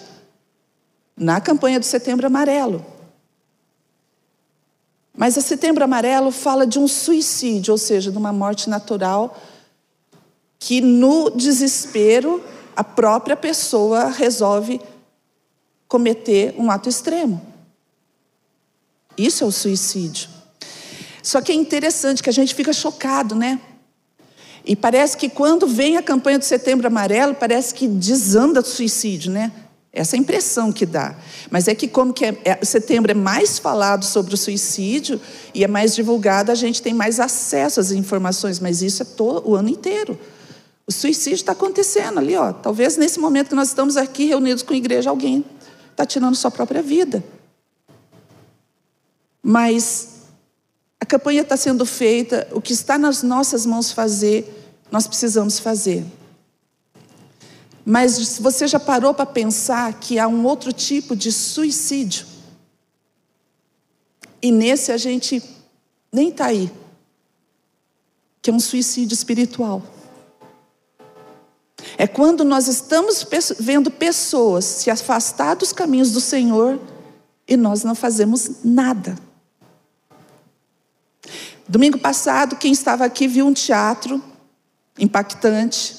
na 1.17 1.41
campanha 1.41 1.79
do 1.79 1.87
Setembro 1.87 2.27
Amarelo. 2.27 2.85
Mas 5.17 5.39
a 5.39 5.41
Setembro 5.41 5.85
Amarelo 5.85 6.33
fala 6.33 6.67
de 6.67 6.79
um 6.79 6.89
suicídio, 6.89 7.73
ou 7.73 7.79
seja, 7.79 8.11
de 8.11 8.19
uma 8.19 8.33
morte 8.33 8.69
natural, 8.69 9.41
que 10.59 10.81
no 10.81 11.31
desespero 11.31 12.43
a 12.75 12.83
própria 12.83 13.37
pessoa 13.37 14.07
resolve 14.07 14.81
cometer 15.87 16.55
um 16.59 16.71
ato 16.71 16.89
extremo. 16.89 17.41
Isso 19.17 19.45
é 19.45 19.47
o 19.47 19.53
suicídio. 19.53 20.29
Só 21.23 21.41
que 21.41 21.53
é 21.53 21.55
interessante 21.55 22.23
que 22.23 22.29
a 22.29 22.33
gente 22.33 22.55
fica 22.55 22.73
chocado, 22.73 23.37
né? 23.37 23.61
E 24.65 24.75
parece 24.75 25.17
que 25.17 25.29
quando 25.29 25.67
vem 25.67 25.97
a 25.97 26.03
campanha 26.03 26.39
do 26.39 26.45
Setembro 26.45 26.87
Amarelo, 26.87 27.35
parece 27.35 27.73
que 27.73 27.87
desanda 27.87 28.61
o 28.61 28.65
suicídio, 28.65 29.31
né? 29.31 29.53
Essa 29.95 30.17
é 30.17 30.19
a 30.19 30.21
impressão 30.21 30.73
que 30.73 30.85
dá. 30.85 31.15
Mas 31.49 31.69
é 31.69 31.75
que 31.75 31.87
como 31.87 32.13
que 32.13 32.25
é, 32.25 32.37
é, 32.45 32.65
setembro 32.65 33.13
é 33.13 33.15
mais 33.15 33.61
falado 33.61 34.05
sobre 34.05 34.35
o 34.35 34.37
suicídio 34.37 35.21
e 35.55 35.63
é 35.63 35.69
mais 35.69 35.95
divulgado, 35.95 36.51
a 36.51 36.55
gente 36.57 36.83
tem 36.83 36.93
mais 36.93 37.21
acesso 37.21 37.79
às 37.79 37.93
informações, 37.93 38.59
mas 38.59 38.83
isso 38.83 39.05
é 39.05 39.07
o 39.45 39.55
ano 39.55 39.69
inteiro. 39.69 40.19
O 40.85 40.91
suicídio 40.91 41.37
está 41.37 41.53
acontecendo 41.53 42.19
ali, 42.19 42.35
ó. 42.37 42.53
Talvez 42.53 42.97
nesse 42.97 43.21
momento 43.21 43.51
que 43.51 43.55
nós 43.55 43.69
estamos 43.69 43.97
aqui 43.97 44.25
reunidos 44.25 44.65
com 44.65 44.75
a 44.75 44.77
igreja, 44.77 45.11
alguém 45.11 45.45
está 45.93 46.05
tirando 46.05 46.35
sua 46.35 46.51
própria 46.51 46.83
vida. 46.83 47.23
Mas 49.41 50.09
a 51.01 51.07
campanha 51.07 51.43
está 51.43 51.57
sendo 51.57 51.87
feita, 51.87 52.49
o 52.51 52.61
que 52.61 52.73
está 52.73 52.99
nas 52.99 53.23
nossas 53.23 53.65
mãos 53.65 53.93
fazer, 53.93 54.75
nós 54.91 55.07
precisamos 55.07 55.61
fazer. 55.61 56.05
Mas 57.85 58.39
você 58.39 58.67
já 58.67 58.81
parou 58.81 59.13
para 59.13 59.27
pensar 59.27 59.93
que 59.95 60.19
há 60.19 60.27
um 60.27 60.45
outro 60.47 60.73
tipo 60.73 61.15
de 61.15 61.31
suicídio? 61.31 62.27
E 64.41 64.51
nesse 64.51 64.91
a 64.91 64.97
gente 64.97 65.43
nem 66.13 66.29
está 66.29 66.47
aí, 66.47 66.71
que 68.41 68.51
é 68.51 68.53
um 68.53 68.61
suicídio 68.61 69.15
espiritual. 69.15 69.83
É 71.99 72.07
quando 72.07 72.45
nós 72.45 72.69
estamos 72.69 73.27
vendo 73.59 73.91
pessoas 73.91 74.65
se 74.65 74.91
afastar 74.91 75.55
dos 75.55 75.73
caminhos 75.73 76.13
do 76.13 76.21
Senhor 76.21 76.81
e 77.47 77.57
nós 77.57 77.85
não 77.85 77.95
fazemos 77.95 78.63
nada. 78.65 79.17
Domingo 81.69 81.99
passado, 81.99 82.57
quem 82.57 82.73
estava 82.73 83.05
aqui 83.05 83.27
viu 83.27 83.47
um 83.47 83.53
teatro 83.53 84.23
impactante, 84.99 85.97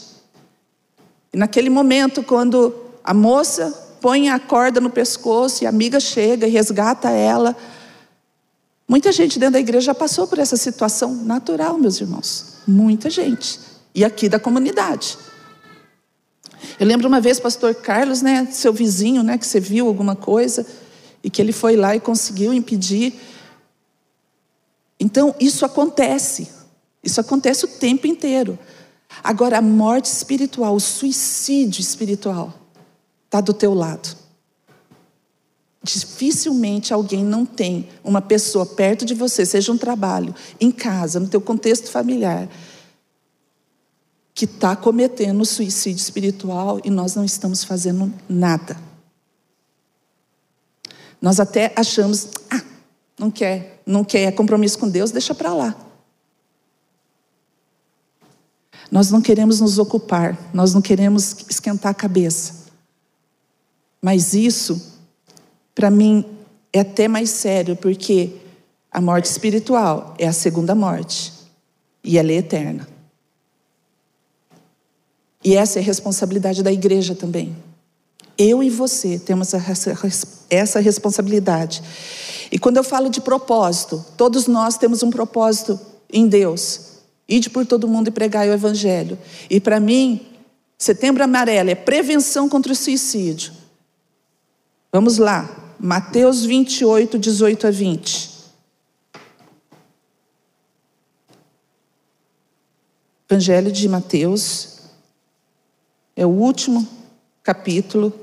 e 1.36 1.38
naquele 1.38 1.70
momento, 1.70 2.24
quando 2.24 2.74
a 3.04 3.14
moça 3.14 3.98
põe 4.00 4.30
a 4.30 4.40
corda 4.40 4.80
no 4.80 4.90
pescoço 4.90 5.62
e 5.62 5.68
a 5.68 5.70
amiga 5.70 6.00
chega 6.00 6.48
e 6.48 6.50
resgata 6.50 7.10
ela, 7.10 7.54
muita 8.88 9.12
gente 9.12 9.38
dentro 9.38 9.52
da 9.52 9.60
igreja 9.60 9.88
já 9.88 9.94
passou 9.94 10.28
por 10.28 10.40
essa 10.40 10.56
situação 10.56 11.14
natural, 11.14 11.78
meus 11.78 12.00
irmãos. 12.00 12.60
Muita 12.66 13.10
gente. 13.10 13.60
E 13.94 14.06
aqui 14.06 14.30
da 14.30 14.40
comunidade. 14.40 15.18
Eu 16.80 16.88
lembro 16.88 17.10
uma 17.10 17.20
vez, 17.20 17.38
pastor 17.38 17.76
Carlos, 17.76 18.22
né, 18.22 18.48
seu 18.50 18.72
vizinho, 18.72 19.22
né, 19.22 19.38
que 19.38 19.46
você 19.46 19.60
viu 19.60 19.88
alguma 19.88 20.16
coisa 20.16 20.66
e 21.22 21.30
que 21.30 21.42
ele 21.42 21.52
foi 21.52 21.76
lá 21.76 21.94
e 21.94 22.00
conseguiu 22.00 22.54
impedir. 22.54 23.14
Então, 24.98 25.36
isso 25.38 25.66
acontece. 25.66 26.48
Isso 27.04 27.20
acontece 27.20 27.66
o 27.66 27.68
tempo 27.68 28.08
inteiro. 28.08 28.58
Agora, 29.24 29.57
a 29.57 29.61
morte 29.61 30.05
espiritual, 30.05 30.76
o 30.76 30.80
suicídio 30.80 31.82
espiritual, 31.82 32.53
está 33.26 33.41
do 33.41 33.53
teu 33.53 33.74
lado. 33.74 34.16
Dificilmente 35.84 36.93
alguém 36.93 37.24
não 37.24 37.45
tem 37.45 37.88
uma 38.03 38.22
pessoa 38.22 38.66
perto 38.66 39.05
de 39.05 39.13
você, 39.13 39.45
seja 39.45 39.72
um 39.72 39.78
trabalho, 39.78 40.34
em 40.59 40.72
casa, 40.72 41.20
no 41.20 41.28
teu 41.28 41.39
contexto 41.39 41.91
familiar, 41.91 42.49
que 44.34 44.45
está 44.45 44.76
cometendo 44.76 45.45
suicídio 45.45 46.01
espiritual 46.01 46.80
e 46.84 46.89
nós 46.89 47.16
não 47.16 47.24
estamos 47.24 47.63
fazendo 47.63 48.11
nada. 48.28 48.78
Nós 51.22 51.39
até 51.39 51.72
achamos, 51.76 52.30
ah, 52.49 52.61
não 53.20 53.32
quer, 53.32 53.82
não 53.86 54.03
quer 54.03 54.32
compromisso 54.32 54.78
com 54.80 54.89
Deus, 54.89 55.11
deixa 55.11 55.34
para 55.34 55.53
lá. 55.53 55.85
Nós 58.92 59.12
não 59.12 59.22
queremos 59.22 59.60
nos 59.60 59.78
ocupar, 59.80 60.38
nós 60.54 60.74
não 60.74 60.82
queremos 60.82 61.36
esquentar 61.50 61.92
a 61.92 61.96
cabeça. 61.96 62.66
Mas 64.02 64.34
isso, 64.34 64.94
para 65.74 65.90
mim, 65.90 66.26
é 66.72 66.82
até 66.82 67.08
mais 67.08 67.30
sério, 67.32 67.76
porque 67.76 68.36
a 68.92 69.02
morte 69.02 69.26
espiritual 69.26 70.14
é 70.20 70.28
a 70.28 70.34
segunda 70.34 70.76
morte 70.76 71.34
e 72.04 72.18
ela 72.18 72.32
é 72.32 72.36
eterna. 72.36 72.88
E 75.44 75.56
essa 75.56 75.80
é 75.80 75.82
a 75.82 75.86
responsabilidade 75.86 76.64
da 76.64 76.72
igreja 76.72 77.14
também. 77.14 77.56
Eu 78.38 78.62
e 78.64 78.70
você 78.70 79.18
temos 79.20 79.54
essa 80.50 80.80
responsabilidade. 80.80 81.82
E 82.52 82.60
quando 82.60 82.78
eu 82.78 82.84
falo 82.84 83.10
de 83.10 83.22
propósito, 83.22 84.04
todos 84.18 84.48
nós 84.48 84.78
temos 84.78 85.02
um 85.04 85.10
propósito 85.10 85.80
em 86.12 86.28
Deus. 86.28 86.95
Ide 87.28 87.49
por 87.49 87.65
todo 87.65 87.88
mundo 87.88 88.09
e 88.09 88.11
pregai 88.11 88.49
o 88.49 88.53
evangelho. 88.53 89.17
E 89.49 89.59
para 89.59 89.80
mim, 89.80 90.26
setembro 90.78 91.23
amarelo 91.23 91.69
é 91.69 91.76
prevenção 91.76 92.47
contra 92.47 92.71
o 92.71 92.76
suicídio. 92.76 93.51
Vamos 94.91 95.17
lá. 95.17 95.76
Mateus 95.80 96.45
28, 96.45 97.17
18 97.17 97.67
a 97.67 97.71
20. 97.71 98.36
Evangelho 103.28 103.71
de 103.71 103.89
Mateus 103.89 104.82
é 106.15 106.26
o 106.26 106.30
último 106.30 106.88
capítulo. 107.41 108.13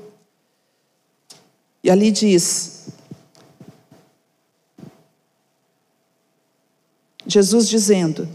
E 1.83 1.91
ali 1.91 2.09
diz: 2.09 2.87
Jesus 7.27 7.67
dizendo: 7.67 8.27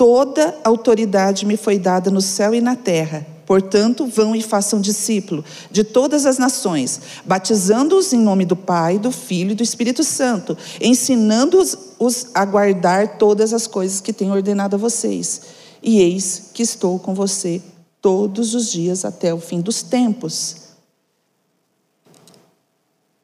Toda 0.00 0.58
autoridade 0.64 1.44
me 1.44 1.58
foi 1.58 1.78
dada 1.78 2.10
no 2.10 2.22
céu 2.22 2.54
e 2.54 2.60
na 2.62 2.74
terra. 2.74 3.26
Portanto, 3.44 4.06
vão 4.06 4.34
e 4.34 4.40
façam 4.40 4.80
discípulo 4.80 5.44
de 5.70 5.84
todas 5.84 6.24
as 6.24 6.38
nações, 6.38 6.98
batizando-os 7.22 8.10
em 8.14 8.18
nome 8.18 8.46
do 8.46 8.56
Pai, 8.56 8.98
do 8.98 9.12
Filho 9.12 9.50
e 9.50 9.54
do 9.54 9.62
Espírito 9.62 10.02
Santo, 10.02 10.56
ensinando-os 10.80 12.28
a 12.32 12.46
guardar 12.46 13.18
todas 13.18 13.52
as 13.52 13.66
coisas 13.66 14.00
que 14.00 14.10
tenho 14.10 14.32
ordenado 14.32 14.74
a 14.74 14.78
vocês. 14.78 15.42
E 15.82 16.00
eis 16.00 16.44
que 16.54 16.62
estou 16.62 16.98
com 16.98 17.12
você 17.12 17.60
todos 18.00 18.54
os 18.54 18.72
dias 18.72 19.04
até 19.04 19.34
o 19.34 19.38
fim 19.38 19.60
dos 19.60 19.82
tempos. 19.82 20.70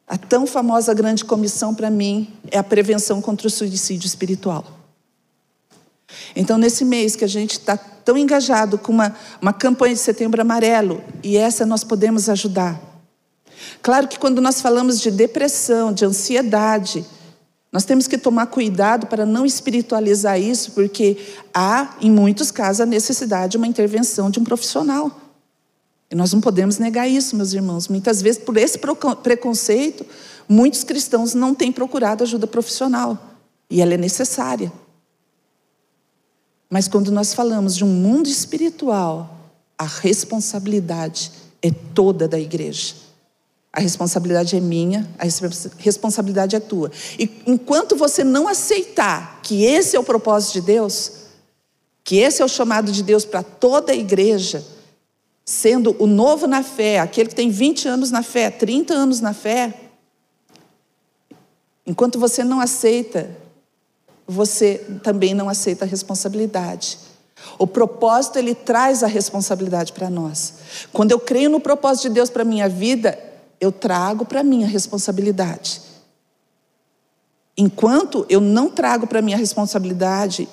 A 0.07 0.19
tão 0.19 0.47
famosa 0.47 0.93
grande 0.93 1.25
comissão 1.25 1.75
para 1.75 1.89
mim 1.89 2.29
é 2.51 2.59
a 2.59 2.63
prevenção 2.63 3.23
contra 3.23 3.47
o 3.47 3.51
suicídio 3.51 4.07
espiritual. 4.07 4.76
Então, 6.35 6.59
nesse 6.59 6.85
mês 6.85 7.17
que 7.17 7.25
a 7.25 7.29
gente 7.29 7.53
está 7.53 7.77
tão 7.77 8.17
engajado 8.17 8.79
com 8.79 8.93
uma, 8.93 9.15
uma 9.41 9.53
campanha 9.53 9.95
de 9.95 10.01
setembro 10.01 10.41
amarelo, 10.41 11.03
e 11.23 11.37
essa 11.37 11.67
nós 11.67 11.83
podemos 11.83 12.29
ajudar. 12.29 12.81
Claro 13.83 14.07
que 14.07 14.19
quando 14.19 14.41
nós 14.41 14.61
falamos 14.61 15.01
de 15.01 15.11
depressão, 15.11 15.93
de 15.93 16.05
ansiedade, 16.05 17.05
nós 17.73 17.85
temos 17.85 18.07
que 18.07 18.17
tomar 18.17 18.47
cuidado 18.47 19.07
para 19.07 19.27
não 19.27 19.45
espiritualizar 19.45 20.41
isso, 20.41 20.73
porque 20.73 21.19
há, 21.53 21.97
em 22.01 22.11
muitos 22.11 22.51
casos, 22.51 22.81
a 22.81 22.87
necessidade 22.87 23.53
de 23.53 23.57
uma 23.57 23.67
intervenção 23.67 24.31
de 24.31 24.39
um 24.39 24.45
profissional. 24.45 25.11
E 26.11 26.15
nós 26.15 26.33
não 26.33 26.41
podemos 26.41 26.79
negar 26.79 27.09
isso, 27.09 27.35
meus 27.35 27.53
irmãos. 27.53 27.89
Muitas 27.89 28.23
vezes, 28.23 28.41
por 28.41 28.57
esse 28.57 28.79
preconceito, 29.23 30.07
muitos 30.49 30.85
cristãos 30.85 31.35
não 31.35 31.53
têm 31.53 31.73
procurado 31.73 32.23
ajuda 32.23 32.47
profissional. 32.47 33.19
E 33.69 33.83
ela 33.83 33.95
é 33.95 33.97
necessária. 33.97 34.73
Mas 36.69 36.89
quando 36.89 37.13
nós 37.13 37.33
falamos 37.33 37.77
de 37.77 37.85
um 37.85 37.89
mundo 37.89 38.29
espiritual, 38.29 39.37
a 39.79 39.85
responsabilidade 39.85 41.31
é 41.63 41.71
toda 41.95 42.27
da 42.27 42.39
igreja. 42.39 42.95
A 43.73 43.81
responsabilidade 43.81 44.57
é 44.57 44.61
minha, 44.61 45.07
a 45.19 45.25
responsabilidade 45.79 46.57
é 46.57 46.61
tua. 46.61 46.91
E 47.19 47.43
enquanto 47.47 47.95
você 47.95 48.25
não 48.25 48.49
aceitar 48.49 49.41
que 49.43 49.65
esse 49.65 49.95
é 49.95 50.01
o 50.01 50.05
propósito 50.05 50.55
de 50.55 50.61
Deus, 50.63 51.13
que 52.03 52.17
esse 52.17 52.41
é 52.41 52.45
o 52.45 52.49
chamado 52.49 52.91
de 52.91 53.03
Deus 53.03 53.25
para 53.25 53.43
toda 53.43 53.93
a 53.93 53.97
igreja, 53.97 54.65
sendo 55.45 55.95
o 55.99 56.07
novo 56.07 56.47
na 56.47 56.63
fé, 56.63 56.99
aquele 56.99 57.29
que 57.29 57.35
tem 57.35 57.51
20 57.51 57.87
anos 57.87 58.11
na 58.11 58.23
fé, 58.23 58.51
30 58.51 58.95
anos 58.95 59.21
na 59.21 59.35
fé, 59.35 59.75
enquanto 61.87 62.19
você 62.19 62.43
não 62.43 62.61
aceita, 62.61 63.31
você 64.27 64.85
também 65.03 65.35
não 65.35 65.49
aceita 65.49 65.85
a 65.85 65.89
responsabilidade. 65.89 66.99
O 67.59 67.67
propósito 67.67 68.39
ele 68.39 68.55
traz 68.55 69.03
a 69.03 69.07
responsabilidade 69.07 69.93
para 69.93 70.11
nós. 70.11 70.55
Quando 70.93 71.13
eu 71.13 71.21
creio 71.21 71.51
no 71.51 71.61
propósito 71.61 72.09
de 72.09 72.15
Deus 72.15 72.31
para 72.31 72.45
minha 72.45 72.69
vida, 72.69 73.19
eu 73.61 73.71
trago 73.71 74.25
para 74.25 74.43
mim 74.43 74.65
a 74.65 74.67
responsabilidade. 74.67 75.81
Enquanto 77.57 78.27
eu 78.29 78.41
não 78.41 78.69
trago 78.69 79.07
para 79.07 79.23
mim 79.23 79.33
a 79.33 79.39
responsabilidade, 79.39 80.49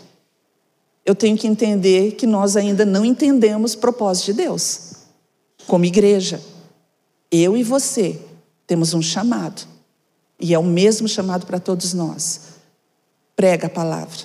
eu 1.06 1.14
tenho 1.14 1.38
que 1.38 1.48
entender 1.48 2.12
que 2.12 2.26
nós 2.26 2.56
ainda 2.56 2.86
não 2.86 3.04
entendemos 3.04 3.74
o 3.74 3.80
propósito 3.80 4.28
de 4.28 4.34
Deus. 4.34 4.94
Como 5.68 5.84
igreja, 5.84 6.42
eu 7.30 7.58
e 7.58 7.64
você 7.64 8.22
temos 8.66 8.94
um 8.94 9.02
chamado. 9.02 9.68
E 10.40 10.54
é 10.54 10.60
o 10.60 10.64
mesmo 10.64 11.08
chamado 11.08 11.46
para 11.46 11.60
todos 11.60 11.94
nós. 11.94 12.53
Prega 13.44 13.68
a 13.68 13.70
palavra. 13.70 14.20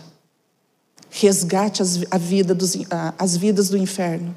Resgate 1.11 1.83
as, 1.83 2.05
a 2.09 2.17
vida 2.17 2.55
dos, 2.55 2.77
as 3.19 3.37
vidas 3.37 3.69
do 3.69 3.77
inferno. 3.77 4.33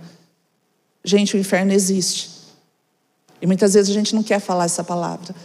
Gente, 1.05 1.35
o 1.35 1.39
inferno 1.39 1.71
existe. 1.71 2.31
E 3.39 3.45
muitas 3.45 3.75
vezes 3.75 3.91
a 3.91 3.93
gente 3.93 4.15
não 4.15 4.23
quer 4.23 4.39
falar 4.39 4.65
essa 4.65 4.83
palavra. 4.83 5.35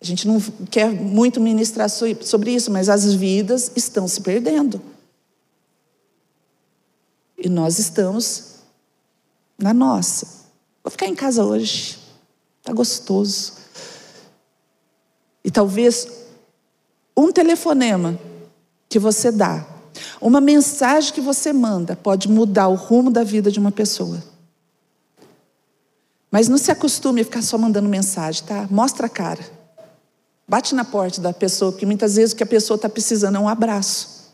A 0.00 0.04
gente 0.04 0.28
não 0.28 0.40
quer 0.70 0.92
muito 0.92 1.40
ministrar 1.40 1.90
sobre 1.90 2.54
isso, 2.54 2.70
mas 2.70 2.88
as 2.88 3.12
vidas 3.12 3.72
estão 3.74 4.06
se 4.06 4.20
perdendo. 4.20 4.80
E 7.36 7.48
nós 7.48 7.80
estamos 7.80 8.60
na 9.58 9.74
nossa. 9.74 10.24
Vou 10.84 10.90
ficar 10.92 11.06
em 11.06 11.16
casa 11.16 11.44
hoje. 11.44 11.98
Está 12.60 12.72
gostoso. 12.72 13.54
E 15.44 15.50
talvez 15.50 16.06
um 17.16 17.32
telefonema 17.32 18.16
que 18.94 18.98
você 19.00 19.32
dá, 19.32 19.66
uma 20.20 20.40
mensagem 20.40 21.12
que 21.12 21.20
você 21.20 21.52
manda, 21.52 21.96
pode 21.96 22.28
mudar 22.28 22.68
o 22.68 22.76
rumo 22.76 23.10
da 23.10 23.24
vida 23.24 23.50
de 23.50 23.58
uma 23.58 23.72
pessoa. 23.72 24.22
Mas 26.30 26.46
não 26.46 26.56
se 26.56 26.70
acostume 26.70 27.20
a 27.20 27.24
ficar 27.24 27.42
só 27.42 27.58
mandando 27.58 27.88
mensagem, 27.88 28.44
tá? 28.44 28.68
Mostra 28.70 29.06
a 29.06 29.08
cara. 29.08 29.44
Bate 30.46 30.76
na 30.76 30.84
porta 30.84 31.20
da 31.20 31.32
pessoa, 31.32 31.72
porque 31.72 31.84
muitas 31.84 32.14
vezes 32.14 32.32
o 32.32 32.36
que 32.36 32.44
a 32.44 32.46
pessoa 32.46 32.76
está 32.76 32.88
precisando 32.88 33.34
é 33.34 33.40
um 33.40 33.48
abraço. 33.48 34.32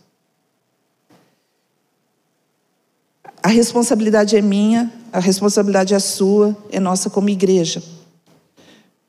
A 3.43 3.49
responsabilidade 3.49 4.37
é 4.37 4.43
minha, 4.43 4.93
a 5.11 5.21
responsabilidade 5.21 5.95
é 5.95 5.99
sua, 5.99 6.55
é 6.71 6.79
nossa 6.79 7.09
como 7.09 7.31
igreja. 7.31 7.83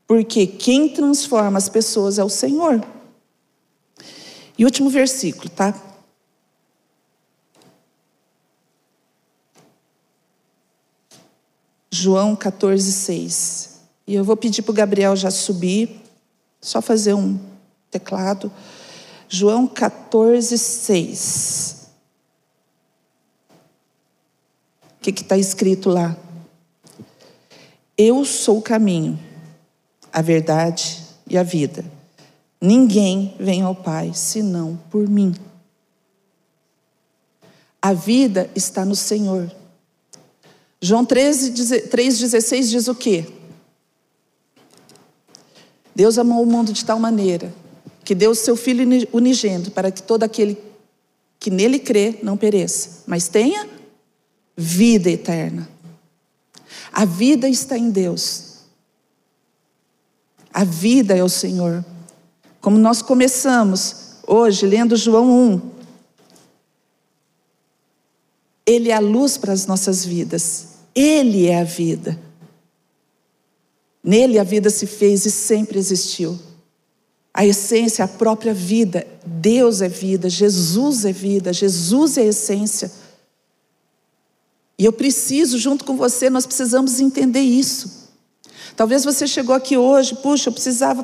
Porque 0.07 0.47
quem 0.47 0.87
transforma 0.87 1.57
as 1.57 1.67
pessoas 1.67 2.17
é 2.17 2.23
o 2.23 2.29
Senhor. 2.29 2.81
E 4.61 4.63
último 4.63 4.91
versículo, 4.91 5.49
tá? 5.49 5.73
João 11.89 12.35
14, 12.35 12.91
6. 12.91 13.79
E 14.05 14.13
eu 14.13 14.23
vou 14.23 14.37
pedir 14.37 14.61
para 14.61 14.71
o 14.71 14.75
Gabriel 14.75 15.15
já 15.15 15.31
subir, 15.31 15.99
só 16.61 16.79
fazer 16.79 17.15
um 17.15 17.39
teclado. 17.89 18.51
João 19.27 19.65
14, 19.65 20.55
6. 20.59 21.87
O 24.95 25.01
que 25.01 25.09
está 25.09 25.39
escrito 25.39 25.89
lá? 25.89 26.15
Eu 27.97 28.23
sou 28.25 28.59
o 28.59 28.61
caminho, 28.61 29.19
a 30.13 30.21
verdade 30.21 31.03
e 31.25 31.35
a 31.35 31.41
vida. 31.41 31.83
Ninguém 32.61 33.35
vem 33.39 33.63
ao 33.63 33.73
Pai 33.73 34.11
senão 34.13 34.79
por 34.91 35.09
mim. 35.09 35.33
A 37.81 37.93
vida 37.93 38.49
está 38.55 38.85
no 38.85 38.95
Senhor. 38.95 39.51
João 40.79 41.03
3,16 41.05 42.69
diz 42.69 42.87
o 42.87 42.93
quê? 42.93 43.25
Deus 45.95 46.17
amou 46.19 46.43
o 46.43 46.45
mundo 46.45 46.71
de 46.71 46.85
tal 46.85 46.99
maneira 46.99 47.51
que 48.03 48.13
deu 48.13 48.31
o 48.31 48.35
seu 48.35 48.55
Filho 48.55 49.07
unigênito 49.11 49.71
para 49.71 49.91
que 49.91 50.01
todo 50.01 50.23
aquele 50.23 50.57
que 51.39 51.49
nele 51.49 51.79
crê 51.79 52.19
não 52.21 52.37
pereça, 52.37 53.03
mas 53.07 53.27
tenha 53.27 53.67
vida 54.55 55.09
eterna. 55.09 55.67
A 56.91 57.05
vida 57.05 57.49
está 57.49 57.77
em 57.77 57.89
Deus. 57.89 58.59
A 60.53 60.63
vida 60.63 61.15
é 61.15 61.23
o 61.23 61.29
Senhor. 61.29 61.83
Como 62.61 62.77
nós 62.77 63.01
começamos 63.01 63.95
hoje 64.27 64.67
lendo 64.67 64.95
João 64.95 65.53
1, 65.55 65.61
Ele 68.65 68.89
é 68.89 68.93
a 68.93 68.99
luz 68.99 69.35
para 69.35 69.51
as 69.51 69.65
nossas 69.65 70.05
vidas. 70.05 70.67
Ele 70.93 71.47
é 71.47 71.59
a 71.59 71.63
vida. 71.63 72.19
Nele 74.03 74.37
a 74.37 74.43
vida 74.43 74.69
se 74.69 74.85
fez 74.85 75.25
e 75.25 75.31
sempre 75.31 75.79
existiu. 75.79 76.39
A 77.33 77.45
essência, 77.45 78.05
a 78.05 78.07
própria 78.07 78.53
vida. 78.53 79.07
Deus 79.25 79.81
é 79.81 79.89
vida, 79.89 80.29
Jesus 80.29 81.05
é 81.05 81.11
vida, 81.11 81.51
Jesus 81.51 82.17
é 82.17 82.21
a 82.21 82.25
essência. 82.25 82.91
E 84.77 84.85
eu 84.85 84.93
preciso, 84.93 85.57
junto 85.57 85.85
com 85.85 85.95
você, 85.95 86.29
nós 86.29 86.45
precisamos 86.45 86.99
entender 86.99 87.41
isso. 87.41 88.09
Talvez 88.75 89.03
você 89.03 89.27
chegou 89.27 89.53
aqui 89.53 89.77
hoje, 89.77 90.15
puxa, 90.15 90.49
eu 90.49 90.53
precisava 90.53 91.03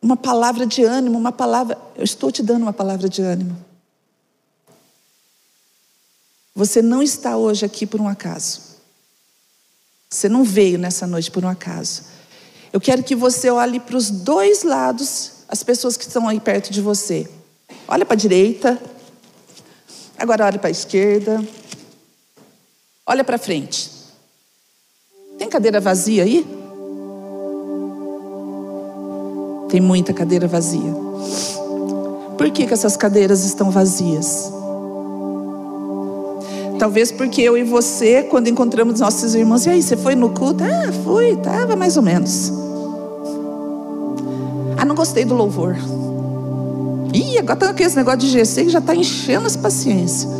uma 0.00 0.16
palavra 0.16 0.66
de 0.66 0.84
ânimo, 0.84 1.18
uma 1.18 1.32
palavra. 1.32 1.78
Eu 1.96 2.04
estou 2.04 2.30
te 2.30 2.42
dando 2.42 2.62
uma 2.62 2.72
palavra 2.72 3.08
de 3.08 3.20
ânimo. 3.22 3.56
Você 6.54 6.82
não 6.82 7.02
está 7.02 7.36
hoje 7.36 7.64
aqui 7.64 7.86
por 7.86 8.00
um 8.00 8.08
acaso. 8.08 8.60
Você 10.10 10.28
não 10.28 10.42
veio 10.42 10.78
nessa 10.78 11.06
noite 11.06 11.30
por 11.30 11.44
um 11.44 11.48
acaso. 11.48 12.02
Eu 12.72 12.80
quero 12.80 13.02
que 13.02 13.14
você 13.14 13.50
olhe 13.50 13.78
para 13.78 13.96
os 13.96 14.10
dois 14.10 14.62
lados, 14.62 15.32
as 15.48 15.62
pessoas 15.62 15.96
que 15.96 16.04
estão 16.04 16.28
aí 16.28 16.40
perto 16.40 16.72
de 16.72 16.80
você. 16.80 17.28
Olha 17.86 18.04
para 18.04 18.14
a 18.14 18.18
direita. 18.18 18.80
Agora 20.18 20.46
olhe 20.46 20.58
para 20.58 20.68
a 20.68 20.70
esquerda. 20.70 21.46
Olha 23.06 23.22
para 23.22 23.38
frente. 23.38 23.90
Tem 25.38 25.48
cadeira 25.48 25.80
vazia 25.80 26.24
aí? 26.24 26.57
Tem 29.68 29.80
muita 29.80 30.12
cadeira 30.12 30.48
vazia. 30.48 30.94
Por 32.36 32.50
que, 32.50 32.66
que 32.66 32.72
essas 32.72 32.96
cadeiras 32.96 33.44
estão 33.44 33.70
vazias? 33.70 34.52
Talvez 36.78 37.10
porque 37.10 37.42
eu 37.42 37.58
e 37.58 37.64
você, 37.64 38.22
quando 38.22 38.46
encontramos 38.46 39.00
nossos 39.00 39.34
irmãos, 39.34 39.66
e 39.66 39.70
aí, 39.70 39.82
você 39.82 39.96
foi 39.96 40.14
no 40.14 40.30
culto? 40.30 40.62
Ah, 40.62 40.92
fui, 41.04 41.30
estava 41.30 41.74
mais 41.74 41.96
ou 41.96 42.02
menos. 42.02 42.52
Ah, 44.76 44.84
não 44.84 44.94
gostei 44.94 45.24
do 45.24 45.34
louvor. 45.34 45.76
Ih, 47.12 47.38
agora 47.38 47.56
tá 47.56 47.74
esse 47.82 47.96
negócio 47.96 48.20
de 48.20 48.28
GC 48.28 48.64
que 48.64 48.70
já 48.70 48.78
está 48.78 48.94
enchendo 48.94 49.46
as 49.46 49.56
paciências. 49.56 50.30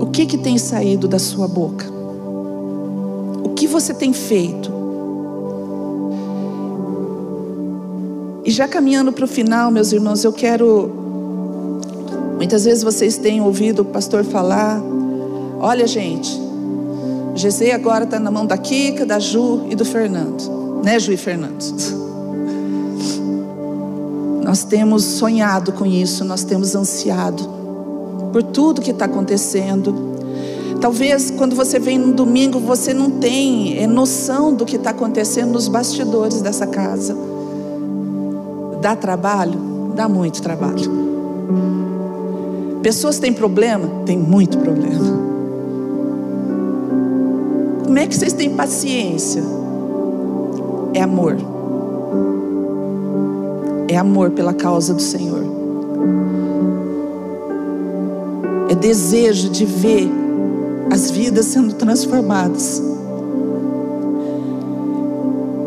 O 0.00 0.06
que 0.06 0.26
que 0.26 0.36
tem 0.36 0.58
saído 0.58 1.06
da 1.06 1.20
sua 1.20 1.46
boca? 1.46 1.86
O 3.44 3.50
que 3.54 3.68
você 3.68 3.94
tem 3.94 4.12
feito? 4.12 4.77
E 8.48 8.50
já 8.50 8.66
caminhando 8.66 9.12
para 9.12 9.26
o 9.26 9.28
final, 9.28 9.70
meus 9.70 9.92
irmãos, 9.92 10.24
eu 10.24 10.32
quero 10.32 10.90
Muitas 12.36 12.64
vezes 12.64 12.82
vocês 12.82 13.18
têm 13.18 13.42
ouvido 13.42 13.82
o 13.82 13.84
pastor 13.84 14.24
falar: 14.24 14.80
olha, 15.60 15.86
gente, 15.86 16.30
GC 17.34 17.72
agora 17.72 18.04
está 18.04 18.18
na 18.18 18.30
mão 18.30 18.46
da 18.46 18.56
Kika, 18.56 19.04
da 19.04 19.18
Ju 19.18 19.66
e 19.68 19.74
do 19.74 19.84
Fernando, 19.84 20.80
né, 20.82 20.98
Ju 20.98 21.12
e 21.12 21.18
Fernando? 21.18 21.62
Nós 24.42 24.64
temos 24.64 25.04
sonhado 25.04 25.72
com 25.72 25.84
isso, 25.84 26.24
nós 26.24 26.42
temos 26.42 26.74
ansiado 26.74 27.46
por 28.32 28.42
tudo 28.42 28.80
que 28.80 28.92
está 28.92 29.04
acontecendo. 29.04 29.94
Talvez 30.80 31.30
quando 31.30 31.54
você 31.54 31.78
vem 31.78 31.98
no 31.98 32.14
domingo 32.14 32.58
você 32.58 32.94
não 32.94 33.10
tem 33.10 33.76
é, 33.76 33.86
noção 33.86 34.54
do 34.54 34.64
que 34.64 34.76
está 34.76 34.88
acontecendo 34.88 35.52
nos 35.52 35.68
bastidores 35.68 36.40
dessa 36.40 36.66
casa. 36.66 37.27
Dá 38.80 38.94
trabalho? 38.96 39.92
Dá 39.94 40.08
muito 40.08 40.40
trabalho. 40.42 41.08
Pessoas 42.82 43.18
têm 43.18 43.32
problema? 43.32 43.88
Tem 44.06 44.16
muito 44.16 44.58
problema. 44.58 45.28
Como 47.84 47.98
é 47.98 48.06
que 48.06 48.14
vocês 48.14 48.32
têm 48.32 48.54
paciência? 48.54 49.42
É 50.94 51.02
amor. 51.02 51.36
É 53.88 53.96
amor 53.96 54.30
pela 54.30 54.52
causa 54.52 54.94
do 54.94 55.02
Senhor. 55.02 55.44
É 58.70 58.74
desejo 58.74 59.48
de 59.48 59.64
ver 59.64 60.08
as 60.92 61.10
vidas 61.10 61.46
sendo 61.46 61.74
transformadas. 61.74 62.82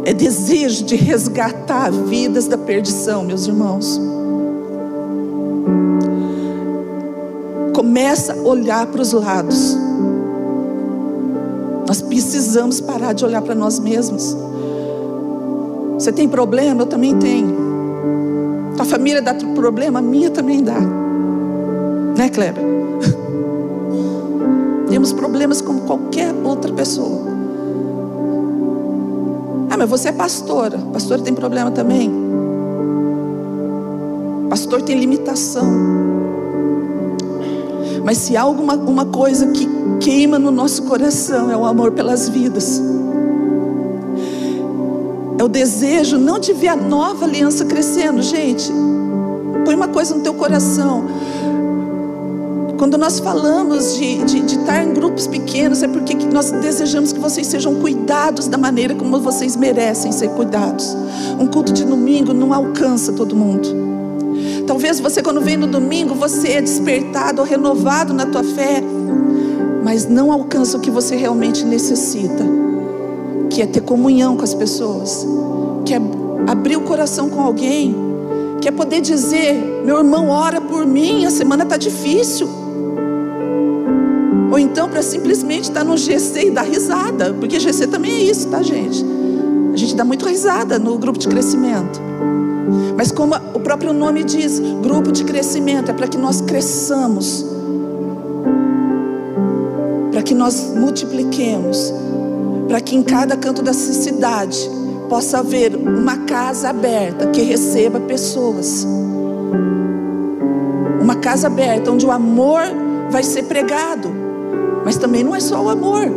É 0.04 0.14
desejo 0.14 0.84
de 0.84 0.96
resgatar 0.96 1.92
vidas 1.92 2.48
da 2.48 2.58
perdição, 2.58 3.24
meus 3.24 3.46
irmãos. 3.46 4.00
Começa 7.74 8.34
a 8.34 8.38
olhar 8.38 8.88
para 8.88 9.02
os 9.02 9.14
lados. 9.14 9.78
Nós 11.88 12.02
precisamos 12.02 12.82
parar 12.82 13.14
de 13.14 13.24
olhar 13.26 13.42
para 13.42 13.54
nós 13.54 13.80
mesmos. 13.80 14.36
Você 15.96 16.12
tem 16.12 16.28
problema? 16.28 16.82
Eu 16.82 16.88
também 16.88 17.18
tenho. 17.18 17.56
Tua 18.76 18.86
família 18.86 19.22
dá 19.22 19.36
problema? 19.36 20.00
A 20.00 20.02
minha 20.02 20.32
também 20.32 20.64
dá. 20.64 20.80
Né, 22.18 22.30
Kleber? 22.30 22.64
Temos 24.90 25.14
problemas 25.14 25.62
como 25.62 25.82
qualquer 25.82 26.34
outra 26.44 26.74
pessoa. 26.74 27.31
Mas 29.82 29.90
você 29.90 30.10
é 30.10 30.12
pastora. 30.12 30.78
Pastor 30.94 31.22
tem 31.22 31.34
problema 31.34 31.72
também. 31.72 32.12
Pastor 34.48 34.84
tem 34.84 34.96
limitação. 34.96 35.66
Mas 38.06 38.20
se 38.20 38.38
há 38.38 38.44
alguma 38.44 38.76
uma 38.76 39.06
coisa 39.06 39.48
que 39.48 39.68
queima 40.00 40.38
no 40.38 40.52
nosso 40.52 40.84
coração 40.84 41.50
é 41.50 41.58
o 41.58 41.66
amor 41.66 41.94
pelas 41.94 42.30
vidas. 42.30 42.80
É 45.40 45.44
o 45.44 45.48
desejo 45.48 46.20
não 46.20 46.38
de 46.38 46.54
ver 46.54 46.68
a 46.68 46.76
nova 46.76 47.26
aliança 47.26 47.66
crescendo, 47.66 48.22
gente. 48.22 48.72
Põe 49.66 49.74
uma 49.74 49.88
coisa 49.88 50.14
no 50.14 50.22
teu 50.22 50.36
coração. 50.36 51.06
Quando 52.82 52.98
nós 52.98 53.20
falamos 53.20 53.96
de, 53.96 54.24
de, 54.24 54.40
de, 54.40 54.56
estar 54.58 54.84
em 54.84 54.92
grupos 54.92 55.28
pequenos, 55.28 55.84
é 55.84 55.88
porque 55.88 56.16
nós 56.16 56.50
desejamos 56.50 57.14
que 57.14 57.20
vocês 57.20 57.46
sejam 57.46 57.76
cuidados 57.76 58.48
da 58.48 58.58
maneira 58.58 58.96
como 58.96 59.20
vocês 59.20 59.56
merecem 59.56 60.12
ser 60.12 60.30
cuidados. 60.30 60.98
Um 61.40 61.46
culto 61.46 61.72
de 61.72 61.86
domingo 61.86 62.34
não 62.34 62.52
alcança 62.52 63.14
todo 63.14 63.36
mundo. 63.36 63.70
Talvez 64.66 65.00
você, 65.00 65.22
quando 65.22 65.42
vem 65.42 65.58
no 65.58 65.68
domingo, 65.68 66.16
você 66.16 66.54
é 66.54 66.62
despertado 66.62 67.44
ou 67.44 67.48
renovado 67.48 68.16
na 68.16 68.26
tua 68.26 68.44
fé, 68.44 68.82
mas 69.84 70.08
não 70.10 70.32
alcança 70.32 70.76
o 70.76 70.82
que 70.82 70.90
você 70.90 71.16
realmente 71.16 71.64
necessita, 71.64 72.44
que 73.52 73.62
é 73.62 73.68
ter 73.68 73.82
comunhão 73.82 74.36
com 74.36 74.44
as 74.44 74.56
pessoas, 74.56 75.24
que 75.86 75.94
é 75.94 76.02
abrir 76.48 76.78
o 76.78 76.82
coração 76.82 77.30
com 77.30 77.42
alguém, 77.42 77.96
que 78.60 78.68
é 78.68 78.72
poder 78.72 79.02
dizer: 79.02 79.54
meu 79.86 80.00
irmão, 80.00 80.30
ora 80.30 80.60
por 80.60 80.84
mim, 80.84 81.28
a 81.28 81.30
semana 81.30 81.62
está 81.62 81.78
difícil. 81.78 82.61
Ou 84.52 84.60
então 84.60 84.90
para 84.90 85.02
simplesmente 85.02 85.70
estar 85.70 85.86
no 85.86 85.96
GC 85.96 86.48
e 86.48 86.52
dar 86.52 86.64
risada, 86.64 87.34
porque 87.34 87.58
GC 87.58 87.88
também 87.88 88.12
é 88.12 88.20
isso, 88.20 88.50
tá, 88.50 88.62
gente? 88.62 89.06
A 89.74 89.78
gente 89.78 89.96
dá 89.96 90.04
muito 90.04 90.28
risada 90.28 90.78
no 90.78 90.98
grupo 90.98 91.18
de 91.18 91.30
crescimento. 91.30 92.02
Mas 92.98 93.14
como 93.14 93.34
o 93.54 93.60
próprio 93.62 93.94
nome 93.94 94.26
diz, 94.26 94.60
grupo 94.84 95.10
de 95.10 95.24
crescimento 95.24 95.90
é 95.90 95.94
para 95.94 96.06
que 96.06 96.18
nós 96.18 96.42
cresçamos, 96.42 97.46
para 100.12 100.22
que 100.22 100.34
nós 100.36 100.74
multipliquemos, 100.76 101.94
para 102.68 102.82
que 102.82 102.94
em 102.94 103.04
cada 103.04 103.38
canto 103.38 103.62
dessa 103.62 103.94
cidade 103.94 104.70
possa 105.08 105.40
haver 105.40 105.78
uma 105.78 106.18
casa 106.18 106.70
aberta 106.70 107.28
que 107.28 107.42
receba 107.42 108.02
pessoas. 108.02 108.86
Uma 111.02 111.16
casa 111.16 111.48
aberta 111.48 111.90
onde 111.90 112.06
o 112.06 112.12
amor 112.12 112.64
vai 113.10 113.24
ser 113.24 113.44
pregado. 113.44 114.21
Mas 114.84 114.98
também 114.98 115.24
não 115.24 115.36
é 115.36 115.40
só 115.40 115.62
o 115.64 115.70
amor. 115.70 116.10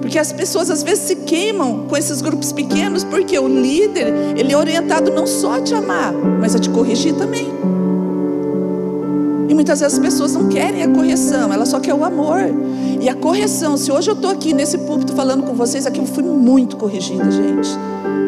Porque 0.00 0.18
as 0.18 0.32
pessoas 0.32 0.68
às 0.70 0.82
vezes 0.82 1.04
se 1.04 1.16
queimam 1.16 1.86
com 1.88 1.96
esses 1.96 2.20
grupos 2.20 2.52
pequenos, 2.52 3.04
porque 3.04 3.38
o 3.38 3.48
líder, 3.48 4.12
ele 4.36 4.52
é 4.52 4.56
orientado 4.56 5.10
não 5.10 5.26
só 5.26 5.54
a 5.54 5.60
te 5.60 5.74
amar, 5.74 6.12
mas 6.12 6.54
a 6.54 6.58
te 6.58 6.68
corrigir 6.68 7.14
também. 7.14 7.48
E 9.48 9.54
muitas 9.54 9.80
vezes 9.80 9.98
as 9.98 10.00
pessoas 10.00 10.34
não 10.34 10.48
querem 10.48 10.82
a 10.82 10.88
correção, 10.88 11.52
elas 11.52 11.68
só 11.68 11.78
querem 11.78 12.00
o 12.00 12.04
amor. 12.04 12.40
E 13.00 13.08
a 13.08 13.14
correção, 13.14 13.76
se 13.76 13.90
hoje 13.90 14.10
eu 14.10 14.14
estou 14.14 14.30
aqui 14.30 14.52
nesse 14.52 14.78
púlpito 14.78 15.12
falando 15.12 15.44
com 15.44 15.54
vocês, 15.54 15.86
aqui 15.86 15.98
eu 15.98 16.06
fui 16.06 16.22
muito 16.22 16.76
corrigida, 16.76 17.30
gente. 17.30 17.70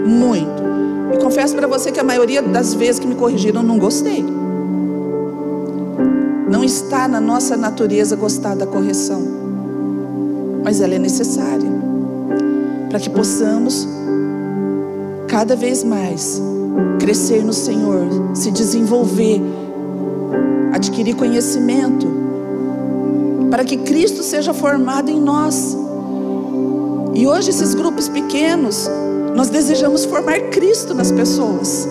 Muito. 0.06 0.62
E 1.14 1.18
confesso 1.18 1.54
para 1.54 1.66
você 1.66 1.92
que 1.92 2.00
a 2.00 2.04
maioria 2.04 2.42
das 2.42 2.74
vezes 2.74 2.98
que 2.98 3.06
me 3.06 3.14
corrigiram 3.14 3.62
eu 3.62 3.66
não 3.66 3.78
gostei. 3.78 4.24
Não 6.64 6.66
está 6.66 7.06
na 7.06 7.20
nossa 7.20 7.58
natureza 7.58 8.16
gostar 8.16 8.56
da 8.56 8.66
correção, 8.66 9.20
mas 10.64 10.80
ela 10.80 10.94
é 10.94 10.98
necessária 10.98 11.70
para 12.88 12.98
que 12.98 13.10
possamos 13.10 13.86
cada 15.28 15.54
vez 15.54 15.84
mais 15.84 16.40
crescer 16.98 17.44
no 17.44 17.52
Senhor, 17.52 18.06
se 18.32 18.50
desenvolver, 18.50 19.42
adquirir 20.72 21.14
conhecimento, 21.16 22.06
para 23.50 23.62
que 23.62 23.76
Cristo 23.76 24.22
seja 24.22 24.54
formado 24.54 25.10
em 25.10 25.20
nós. 25.20 25.76
E 27.12 27.26
hoje, 27.26 27.50
esses 27.50 27.74
grupos 27.74 28.08
pequenos, 28.08 28.88
nós 29.36 29.50
desejamos 29.50 30.06
formar 30.06 30.40
Cristo 30.48 30.94
nas 30.94 31.12
pessoas 31.12 31.86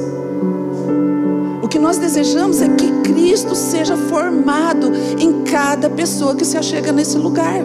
que 1.74 1.80
nós 1.80 1.98
desejamos 1.98 2.62
é 2.62 2.70
que 2.70 3.02
Cristo 3.02 3.56
seja 3.56 3.98
formado 3.98 4.92
em 5.18 5.42
cada 5.42 5.90
pessoa 5.90 6.36
que 6.36 6.46
se 6.46 6.56
achega 6.56 6.92
nesse 6.92 7.18
lugar. 7.18 7.62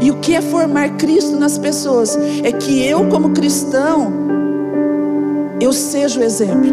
E 0.00 0.10
o 0.10 0.16
que 0.16 0.34
é 0.34 0.40
formar 0.40 0.96
Cristo 0.96 1.36
nas 1.36 1.58
pessoas? 1.58 2.16
É 2.42 2.52
que 2.52 2.82
eu, 2.82 3.06
como 3.10 3.32
cristão, 3.32 4.10
eu 5.60 5.74
seja 5.74 6.20
o 6.20 6.22
exemplo. 6.22 6.72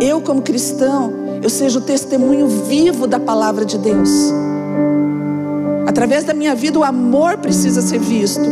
Eu, 0.00 0.20
como 0.20 0.42
cristão, 0.42 1.12
eu 1.42 1.50
seja 1.50 1.80
o 1.80 1.82
testemunho 1.82 2.46
vivo 2.46 3.08
da 3.08 3.18
palavra 3.18 3.64
de 3.64 3.76
Deus. 3.76 4.32
Através 5.88 6.22
da 6.22 6.32
minha 6.32 6.54
vida, 6.54 6.78
o 6.78 6.84
amor 6.84 7.38
precisa 7.38 7.82
ser 7.82 7.98
visto. 7.98 8.48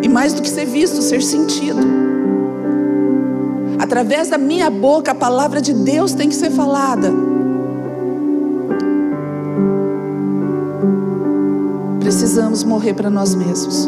E 0.00 0.08
mais 0.08 0.32
do 0.32 0.40
que 0.40 0.48
ser 0.48 0.64
visto, 0.64 1.02
ser 1.02 1.22
sentido 1.22 2.11
através 3.92 4.28
da 4.28 4.38
minha 4.38 4.70
boca, 4.70 5.10
a 5.10 5.14
palavra 5.14 5.60
de 5.60 5.74
Deus 5.74 6.14
tem 6.14 6.26
que 6.26 6.34
ser 6.34 6.50
falada. 6.50 7.12
Precisamos 12.00 12.64
morrer 12.64 12.94
para 12.94 13.10
nós 13.10 13.34
mesmos. 13.34 13.86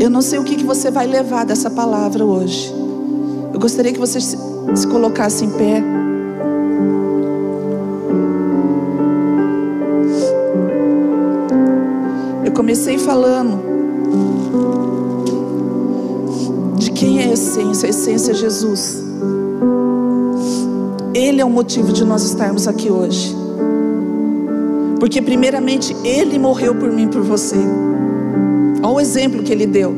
Eu 0.00 0.10
não 0.10 0.20
sei 0.20 0.40
o 0.40 0.42
que, 0.42 0.64
você 0.64 0.90
vai 0.90 1.06
levar 1.06 1.46
dessa 1.46 1.70
palavra 1.70 2.24
hoje. 2.24 2.74
Eu 3.54 3.60
gostaria 3.60 3.92
que 3.92 4.00
você 4.00 4.18
se 4.20 4.86
colocasse 4.88 5.44
em 5.44 5.50
pé. 5.50 5.80
Eu 12.44 12.50
comecei 12.50 12.98
falando 12.98 13.65
essência, 17.08 17.86
a 17.86 17.90
essência 17.90 18.30
é 18.32 18.34
Jesus. 18.34 19.04
Ele 21.14 21.40
é 21.40 21.44
o 21.44 21.50
motivo 21.50 21.92
de 21.92 22.04
nós 22.04 22.22
estarmos 22.22 22.68
aqui 22.68 22.90
hoje. 22.90 23.34
Porque, 25.00 25.22
primeiramente, 25.22 25.96
Ele 26.04 26.38
morreu 26.38 26.74
por 26.74 26.90
mim 26.90 27.08
por 27.08 27.22
você. 27.22 27.56
Olha 28.82 28.94
o 28.94 29.00
exemplo 29.00 29.42
que 29.42 29.52
Ele 29.52 29.66
deu. 29.66 29.94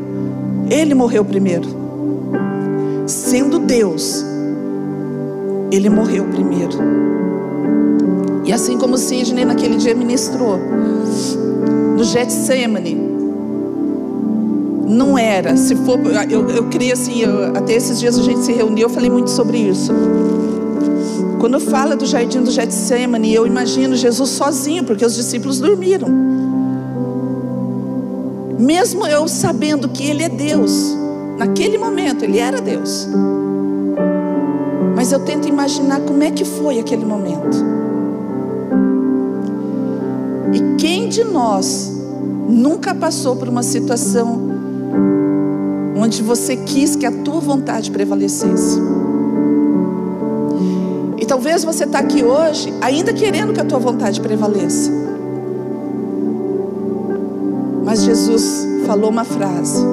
Ele 0.69 0.93
morreu 0.93 1.25
primeiro. 1.25 1.67
Sendo 3.05 3.59
Deus, 3.59 4.23
Ele 5.71 5.89
morreu 5.89 6.25
primeiro. 6.25 6.77
E 8.45 8.53
assim 8.53 8.77
como 8.77 8.97
Sidney 8.97 9.45
naquele 9.45 9.77
dia 9.77 9.93
ministrou, 9.93 10.57
no 11.95 12.03
Getsemane, 12.03 13.08
não 14.89 15.15
era. 15.17 15.55
Se 15.55 15.75
for, 15.75 15.99
eu, 16.29 16.49
eu 16.49 16.91
assim, 16.91 17.21
eu, 17.21 17.55
até 17.55 17.73
esses 17.73 17.99
dias 17.99 18.17
a 18.17 18.23
gente 18.23 18.39
se 18.39 18.51
reuniu, 18.51 18.87
eu 18.87 18.89
falei 18.89 19.09
muito 19.09 19.29
sobre 19.29 19.57
isso. 19.57 19.93
Quando 21.39 21.59
fala 21.59 21.95
do 21.95 22.05
jardim 22.05 22.41
do 22.41 22.49
Getsemane, 22.49 23.33
eu 23.33 23.45
imagino 23.45 23.95
Jesus 23.95 24.31
sozinho, 24.31 24.83
porque 24.83 25.05
os 25.05 25.15
discípulos 25.15 25.59
dormiram. 25.59 26.09
Mesmo 28.57 29.05
eu 29.05 29.27
sabendo 29.27 29.87
que 29.89 30.03
Ele 30.03 30.23
é 30.23 30.29
Deus, 30.29 30.97
naquele 31.37 31.77
momento 31.77 32.25
Ele 32.25 32.39
era 32.39 32.59
Deus. 32.59 33.07
Mas 34.95 35.11
eu 35.11 35.19
tento 35.19 35.47
imaginar 35.47 36.01
como 36.01 36.23
é 36.23 36.31
que 36.31 36.43
foi 36.43 36.79
aquele 36.79 37.05
momento. 37.05 37.57
E 40.51 40.75
quem 40.77 41.07
de 41.07 41.23
nós 41.23 41.93
nunca 42.49 42.93
passou 42.93 43.35
por 43.35 43.47
uma 43.47 43.63
situação 43.63 44.48
onde 45.99 46.23
você 46.23 46.55
quis 46.55 46.95
que 46.95 47.05
a 47.05 47.11
tua 47.11 47.39
vontade 47.39 47.91
prevalecesse. 47.91 48.79
E 51.17 51.25
talvez 51.25 51.63
você 51.63 51.83
está 51.83 51.99
aqui 51.99 52.23
hoje 52.23 52.73
ainda 52.81 53.11
querendo 53.13 53.51
que 53.51 53.59
a 53.59 53.65
tua 53.65 53.79
vontade 53.79 54.21
prevaleça. 54.21 54.89
Mas 57.83 58.03
Jesus 58.03 58.65
falou 58.85 59.09
uma 59.09 59.25
frase: 59.25 59.83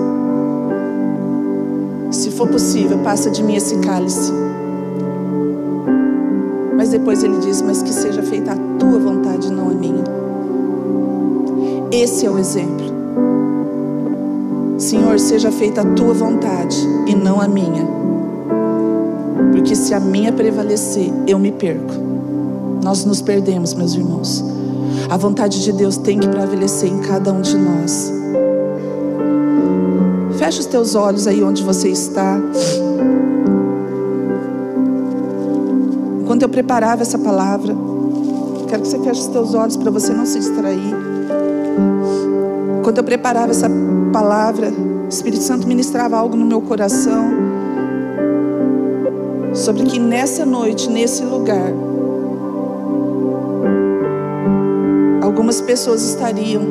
Se 2.10 2.30
for 2.30 2.48
possível, 2.48 2.98
passa 2.98 3.30
de 3.30 3.42
mim 3.42 3.56
esse 3.56 3.76
cálice. 3.78 4.32
Mas 6.76 6.90
depois 6.90 7.24
ele 7.24 7.38
diz: 7.38 7.60
Mas 7.62 7.82
que 7.82 7.92
seja 7.92 8.22
feita 8.22 8.52
a 8.52 8.56
tua 8.78 8.98
vontade, 8.98 9.50
não 9.50 9.70
a 9.70 9.74
minha. 9.74 10.04
Esse 11.90 12.26
é 12.26 12.30
o 12.30 12.38
exemplo. 12.38 12.85
Senhor, 14.86 15.18
seja 15.18 15.50
feita 15.50 15.80
a 15.80 15.84
tua 15.84 16.14
vontade 16.14 16.76
e 17.08 17.14
não 17.16 17.40
a 17.40 17.48
minha. 17.48 17.84
Porque 19.50 19.74
se 19.74 19.92
a 19.92 19.98
minha 19.98 20.32
prevalecer, 20.32 21.12
eu 21.26 21.40
me 21.40 21.50
perco. 21.50 21.92
Nós 22.84 23.04
nos 23.04 23.20
perdemos, 23.20 23.74
meus 23.74 23.94
irmãos. 23.94 24.44
A 25.10 25.16
vontade 25.16 25.64
de 25.64 25.72
Deus 25.72 25.96
tem 25.96 26.20
que 26.20 26.28
prevalecer 26.28 26.88
em 26.88 27.00
cada 27.00 27.32
um 27.32 27.40
de 27.40 27.58
nós. 27.58 28.12
Feche 30.38 30.60
os 30.60 30.66
teus 30.66 30.94
olhos 30.94 31.26
aí 31.26 31.42
onde 31.42 31.64
você 31.64 31.88
está. 31.88 32.40
Quando 36.28 36.42
eu 36.42 36.48
preparava 36.48 37.02
essa 37.02 37.18
palavra, 37.18 37.74
quero 38.68 38.82
que 38.82 38.88
você 38.88 39.00
feche 39.00 39.22
os 39.22 39.26
teus 39.26 39.52
olhos 39.52 39.76
para 39.76 39.90
você 39.90 40.12
não 40.12 40.24
se 40.24 40.38
distrair. 40.38 40.94
Quando 42.84 42.98
eu 42.98 43.04
preparava 43.04 43.50
essa 43.50 43.68
palavra, 44.12 44.70
o 44.70 45.08
Espírito 45.08 45.42
Santo 45.42 45.66
ministrava 45.66 46.16
algo 46.16 46.36
no 46.36 46.44
meu 46.44 46.60
coração 46.60 47.30
sobre 49.54 49.84
que 49.84 49.98
nessa 49.98 50.44
noite, 50.44 50.90
nesse 50.90 51.24
lugar, 51.24 51.72
algumas 55.22 55.60
pessoas 55.60 56.02
estariam 56.02 56.62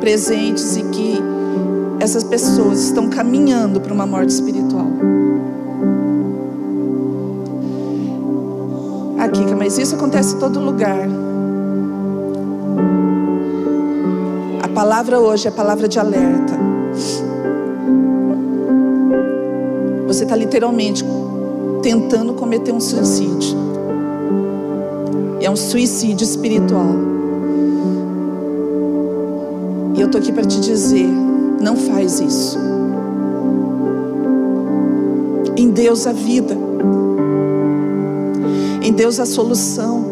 presentes 0.00 0.76
e 0.76 0.82
que 0.84 1.18
essas 2.00 2.24
pessoas 2.24 2.82
estão 2.82 3.08
caminhando 3.08 3.80
para 3.80 3.92
uma 3.92 4.06
morte 4.06 4.30
espiritual. 4.30 4.86
Aqui, 9.18 9.54
mas 9.54 9.78
isso 9.78 9.94
acontece 9.94 10.34
em 10.34 10.38
todo 10.38 10.58
lugar. 10.58 11.08
Palavra 14.72 15.20
hoje 15.20 15.48
é 15.48 15.50
palavra 15.50 15.86
de 15.86 15.98
alerta. 15.98 16.58
Você 20.06 20.24
está 20.24 20.34
literalmente 20.34 21.04
tentando 21.82 22.34
cometer 22.34 22.72
um 22.72 22.80
suicídio. 22.80 23.56
É 25.40 25.50
um 25.50 25.56
suicídio 25.56 26.24
espiritual. 26.24 26.94
E 29.94 30.00
eu 30.00 30.06
estou 30.06 30.20
aqui 30.20 30.32
para 30.32 30.44
te 30.44 30.60
dizer: 30.60 31.08
não 31.60 31.76
faz 31.76 32.20
isso. 32.20 32.58
Em 35.56 35.70
Deus 35.70 36.06
a 36.06 36.12
vida. 36.12 36.56
Em 38.82 38.92
Deus 38.92 39.20
a 39.20 39.26
solução. 39.26 40.06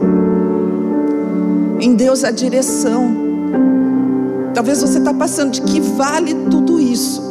Em 1.80 1.94
Deus 1.94 2.24
a 2.24 2.30
direção. 2.30 3.29
Talvez 4.54 4.80
você 4.80 4.98
está 4.98 5.14
passando 5.14 5.52
de 5.52 5.62
que 5.62 5.80
vale 5.80 6.34
tudo 6.50 6.80
isso. 6.80 7.22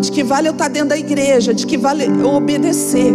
De 0.00 0.10
que 0.10 0.24
vale 0.24 0.48
eu 0.48 0.52
estar 0.52 0.64
tá 0.64 0.70
dentro 0.70 0.90
da 0.90 0.98
igreja, 0.98 1.52
de 1.52 1.66
que 1.66 1.76
vale 1.76 2.04
eu 2.04 2.28
obedecer. 2.28 3.12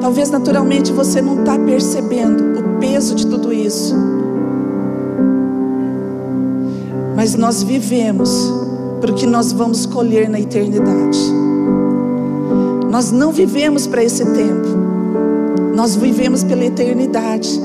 Talvez 0.00 0.30
naturalmente 0.30 0.92
você 0.92 1.20
não 1.20 1.40
está 1.40 1.58
percebendo 1.58 2.58
o 2.58 2.80
peso 2.80 3.14
de 3.14 3.26
tudo 3.26 3.52
isso. 3.52 3.94
Mas 7.14 7.34
nós 7.34 7.62
vivemos 7.62 8.30
para 9.00 9.12
o 9.12 9.14
que 9.14 9.26
nós 9.26 9.52
vamos 9.52 9.86
colher 9.86 10.28
na 10.28 10.40
eternidade. 10.40 11.18
Nós 12.90 13.12
não 13.12 13.30
vivemos 13.30 13.86
para 13.86 14.02
esse 14.02 14.24
tempo. 14.24 14.68
Nós 15.74 15.94
vivemos 15.94 16.42
pela 16.42 16.64
eternidade. 16.64 17.60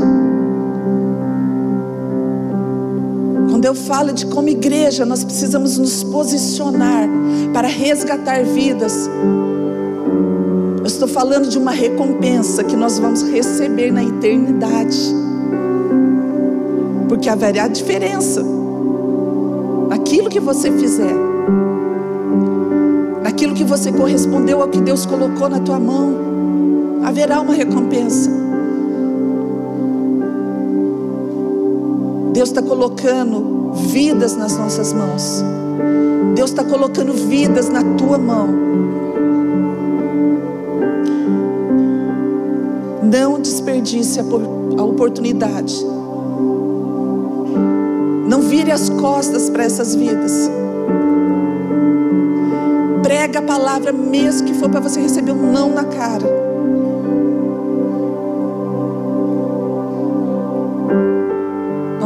Quando 3.66 3.78
eu 3.78 3.84
falo 3.84 4.14
de 4.14 4.28
como 4.28 4.48
igreja, 4.48 5.08
nós 5.08 5.24
precisamos 5.24 5.80
nos 5.80 6.04
posicionar 6.04 7.10
para 7.52 7.68
resgatar 7.68 8.44
vidas. 8.44 9.10
Eu 10.78 10.86
estou 10.86 11.08
falando 11.08 11.50
de 11.50 11.58
uma 11.58 11.72
recompensa 11.72 12.64
que 12.64 12.76
nós 12.76 13.00
vamos 13.00 13.24
receber 13.24 13.92
na 13.92 14.04
eternidade. 14.04 15.00
Porque 17.10 17.28
haverá 17.28 17.68
diferença 17.68 18.46
naquilo 19.90 20.30
que 20.30 20.40
você 20.40 20.72
fizer, 20.72 21.16
naquilo 23.24 23.56
que 23.56 23.64
você 23.64 23.92
correspondeu 23.92 24.62
ao 24.62 24.68
que 24.68 24.80
Deus 24.80 25.08
colocou 25.08 25.50
na 25.50 25.60
tua 25.60 25.80
mão. 25.80 27.02
Haverá 27.04 27.42
uma 27.42 27.56
recompensa. 27.56 28.30
Deus 32.32 32.50
está 32.50 32.62
colocando 32.62 33.55
vidas 33.76 34.36
nas 34.36 34.58
nossas 34.58 34.94
mãos. 34.94 35.44
Deus 36.36 36.50
está 36.50 36.64
colocando 36.64 37.14
vidas 37.14 37.70
na 37.70 37.84
tua 37.96 38.18
mão. 38.18 38.48
Não 43.04 43.40
desperdice 43.40 44.20
a 44.20 44.84
oportunidade. 44.84 45.86
Não 48.28 48.42
vire 48.42 48.72
as 48.72 48.90
costas 48.90 49.50
para 49.50 49.64
essas 49.64 49.96
vidas. 49.96 50.50
Prega 53.04 53.40
a 53.40 53.44
palavra, 53.44 53.94
mesmo 53.94 54.48
que 54.48 54.54
for 54.56 54.70
para 54.70 54.80
você 54.80 55.00
receber 55.00 55.32
um 55.32 55.52
não 55.52 55.70
na 55.70 55.84
cara. 55.86 56.45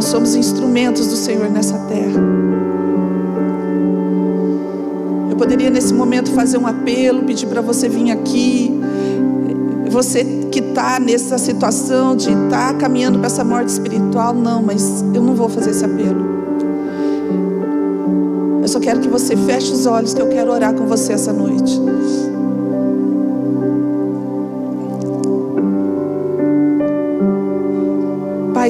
Somos 0.09 0.35
instrumentos 0.35 1.07
do 1.07 1.15
Senhor 1.15 1.49
nessa 1.49 1.77
terra. 1.87 2.19
Eu 5.29 5.35
poderia 5.35 5.69
nesse 5.69 5.93
momento 5.93 6.31
fazer 6.31 6.57
um 6.57 6.65
apelo, 6.65 7.23
pedir 7.23 7.45
para 7.45 7.61
você 7.61 7.87
vir 7.87 8.11
aqui. 8.11 8.79
Você 9.89 10.23
que 10.51 10.59
está 10.59 10.99
nessa 10.99 11.37
situação 11.37 12.15
de 12.15 12.29
estar 12.29 12.73
tá 12.73 12.73
caminhando 12.73 13.19
para 13.19 13.27
essa 13.27 13.43
morte 13.43 13.69
espiritual, 13.69 14.33
não, 14.33 14.63
mas 14.63 15.03
eu 15.13 15.21
não 15.21 15.35
vou 15.35 15.47
fazer 15.47 15.69
esse 15.69 15.85
apelo. 15.85 16.39
Eu 18.61 18.67
só 18.67 18.79
quero 18.79 18.99
que 18.99 19.07
você 19.07 19.35
feche 19.35 19.71
os 19.71 19.85
olhos, 19.85 20.13
que 20.13 20.21
eu 20.21 20.27
quero 20.27 20.51
orar 20.51 20.73
com 20.73 20.85
você 20.85 21.13
essa 21.13 21.31
noite. 21.31 21.79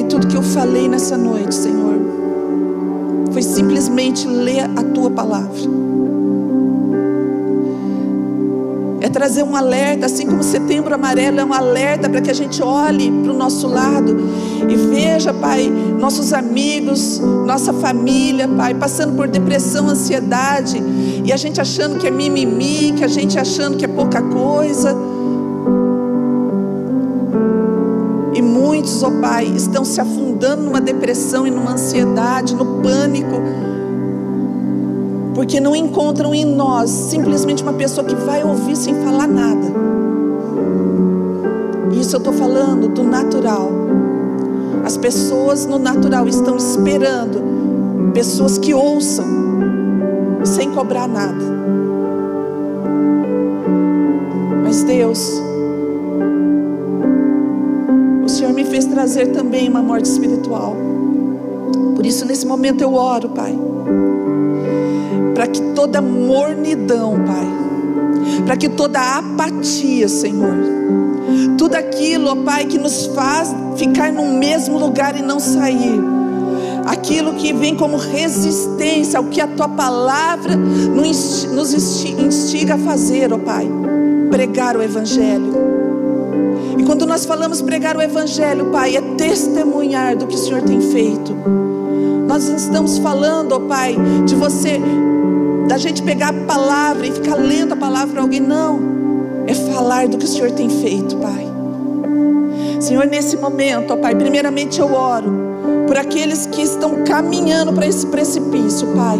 Pai, 0.00 0.08
tudo 0.08 0.26
que 0.28 0.36
eu 0.36 0.42
falei 0.42 0.88
nessa 0.88 1.14
noite, 1.14 1.54
Senhor, 1.54 2.00
foi 3.32 3.42
simplesmente 3.42 4.26
ler 4.26 4.64
a 4.74 4.82
tua 4.82 5.10
palavra. 5.10 5.60
É 9.02 9.10
trazer 9.10 9.42
um 9.42 9.54
alerta, 9.54 10.06
assim 10.06 10.26
como 10.26 10.42
setembro 10.42 10.94
amarelo 10.94 11.40
é 11.40 11.44
um 11.44 11.52
alerta 11.52 12.08
para 12.08 12.22
que 12.22 12.30
a 12.30 12.34
gente 12.34 12.62
olhe 12.62 13.10
para 13.10 13.30
o 13.30 13.36
nosso 13.36 13.66
lado 13.66 14.16
e 14.66 14.74
veja, 14.74 15.34
Pai, 15.34 15.68
nossos 15.68 16.32
amigos, 16.32 17.18
nossa 17.44 17.72
família, 17.74 18.48
Pai, 18.48 18.72
passando 18.74 19.14
por 19.14 19.28
depressão, 19.28 19.86
ansiedade, 19.90 20.82
e 21.22 21.30
a 21.30 21.36
gente 21.36 21.60
achando 21.60 21.98
que 21.98 22.06
é 22.06 22.10
mimimi, 22.10 22.94
que 22.96 23.04
a 23.04 23.08
gente 23.08 23.38
achando 23.38 23.76
que 23.76 23.84
é 23.84 23.88
pouca 23.88 24.22
coisa. 24.22 25.09
Muitos, 28.80 29.02
ó 29.02 29.08
oh 29.08 29.20
Pai, 29.20 29.44
estão 29.44 29.84
se 29.84 30.00
afundando 30.00 30.62
numa 30.62 30.80
depressão 30.80 31.46
e 31.46 31.50
numa 31.50 31.72
ansiedade, 31.72 32.54
no 32.54 32.80
pânico. 32.80 33.40
porque 35.34 35.60
não 35.60 35.74
encontram 35.74 36.34
em 36.34 36.44
nós 36.44 36.90
simplesmente 36.90 37.62
uma 37.62 37.72
pessoa 37.72 38.06
que 38.06 38.14
vai 38.14 38.42
ouvir 38.42 38.76
sem 38.76 38.94
falar 38.96 39.26
nada. 39.26 39.66
Isso 41.92 42.16
eu 42.16 42.18
estou 42.18 42.32
falando 42.32 42.88
do 42.88 43.02
natural. 43.02 43.70
As 44.84 44.96
pessoas 44.96 45.64
no 45.66 45.78
natural 45.78 46.28
estão 46.28 46.56
esperando 46.56 48.12
pessoas 48.12 48.58
que 48.58 48.74
ouçam 48.74 49.26
sem 50.44 50.70
cobrar 50.72 51.08
nada. 51.08 51.49
Trazer 59.10 59.32
também 59.32 59.68
uma 59.68 59.82
morte 59.82 60.04
espiritual. 60.04 60.76
Por 61.96 62.06
isso, 62.06 62.24
nesse 62.24 62.46
momento, 62.46 62.80
eu 62.80 62.94
oro, 62.94 63.30
Pai, 63.30 63.58
para 65.34 65.48
que 65.48 65.60
toda 65.74 66.00
mornidão, 66.00 67.16
Pai, 67.26 68.44
para 68.46 68.56
que 68.56 68.68
toda 68.68 69.00
apatia, 69.18 70.08
Senhor, 70.08 70.54
tudo 71.58 71.74
aquilo, 71.74 72.36
Pai, 72.44 72.66
que 72.66 72.78
nos 72.78 73.06
faz 73.06 73.52
ficar 73.76 74.12
no 74.12 74.26
mesmo 74.26 74.78
lugar 74.78 75.18
e 75.18 75.22
não 75.22 75.40
sair, 75.40 76.00
aquilo 76.86 77.34
que 77.34 77.52
vem 77.52 77.74
como 77.74 77.96
resistência 77.96 79.18
ao 79.18 79.24
que 79.24 79.40
a 79.40 79.48
tua 79.48 79.68
palavra 79.68 80.56
nos 80.56 81.44
instiga 82.04 82.74
a 82.74 82.78
fazer, 82.78 83.32
ó 83.32 83.38
Pai, 83.38 83.68
pregar 84.30 84.76
o 84.76 84.82
Evangelho. 84.82 85.79
Quando 87.00 87.12
nós 87.12 87.24
falamos 87.24 87.62
pregar 87.62 87.96
o 87.96 88.02
Evangelho, 88.02 88.66
Pai, 88.66 88.94
é 88.94 89.00
testemunhar 89.00 90.14
do 90.14 90.26
que 90.26 90.34
o 90.34 90.38
Senhor 90.38 90.60
tem 90.60 90.82
feito. 90.82 91.34
Nós 92.28 92.46
estamos 92.46 92.98
falando, 92.98 93.52
ó 93.52 93.58
Pai, 93.58 93.96
de 94.26 94.34
você, 94.34 94.78
da 95.66 95.78
gente 95.78 96.02
pegar 96.02 96.28
a 96.28 96.32
palavra 96.44 97.06
e 97.06 97.10
ficar 97.10 97.36
lendo 97.36 97.72
a 97.72 97.76
palavra 97.76 98.08
para 98.08 98.20
alguém, 98.20 98.40
não. 98.40 98.78
É 99.46 99.54
falar 99.54 100.08
do 100.08 100.18
que 100.18 100.26
o 100.26 100.28
Senhor 100.28 100.50
tem 100.50 100.68
feito, 100.68 101.16
Pai. 101.16 101.46
Senhor, 102.80 103.06
nesse 103.06 103.34
momento, 103.38 103.94
ó 103.94 103.96
Pai, 103.96 104.14
primeiramente 104.14 104.78
eu 104.78 104.92
oro 104.92 105.32
por 105.86 105.96
aqueles 105.96 106.44
que 106.44 106.60
estão 106.60 107.02
caminhando 107.04 107.72
para 107.72 107.86
esse 107.86 108.06
precipício, 108.08 108.86
Pai. 108.88 109.18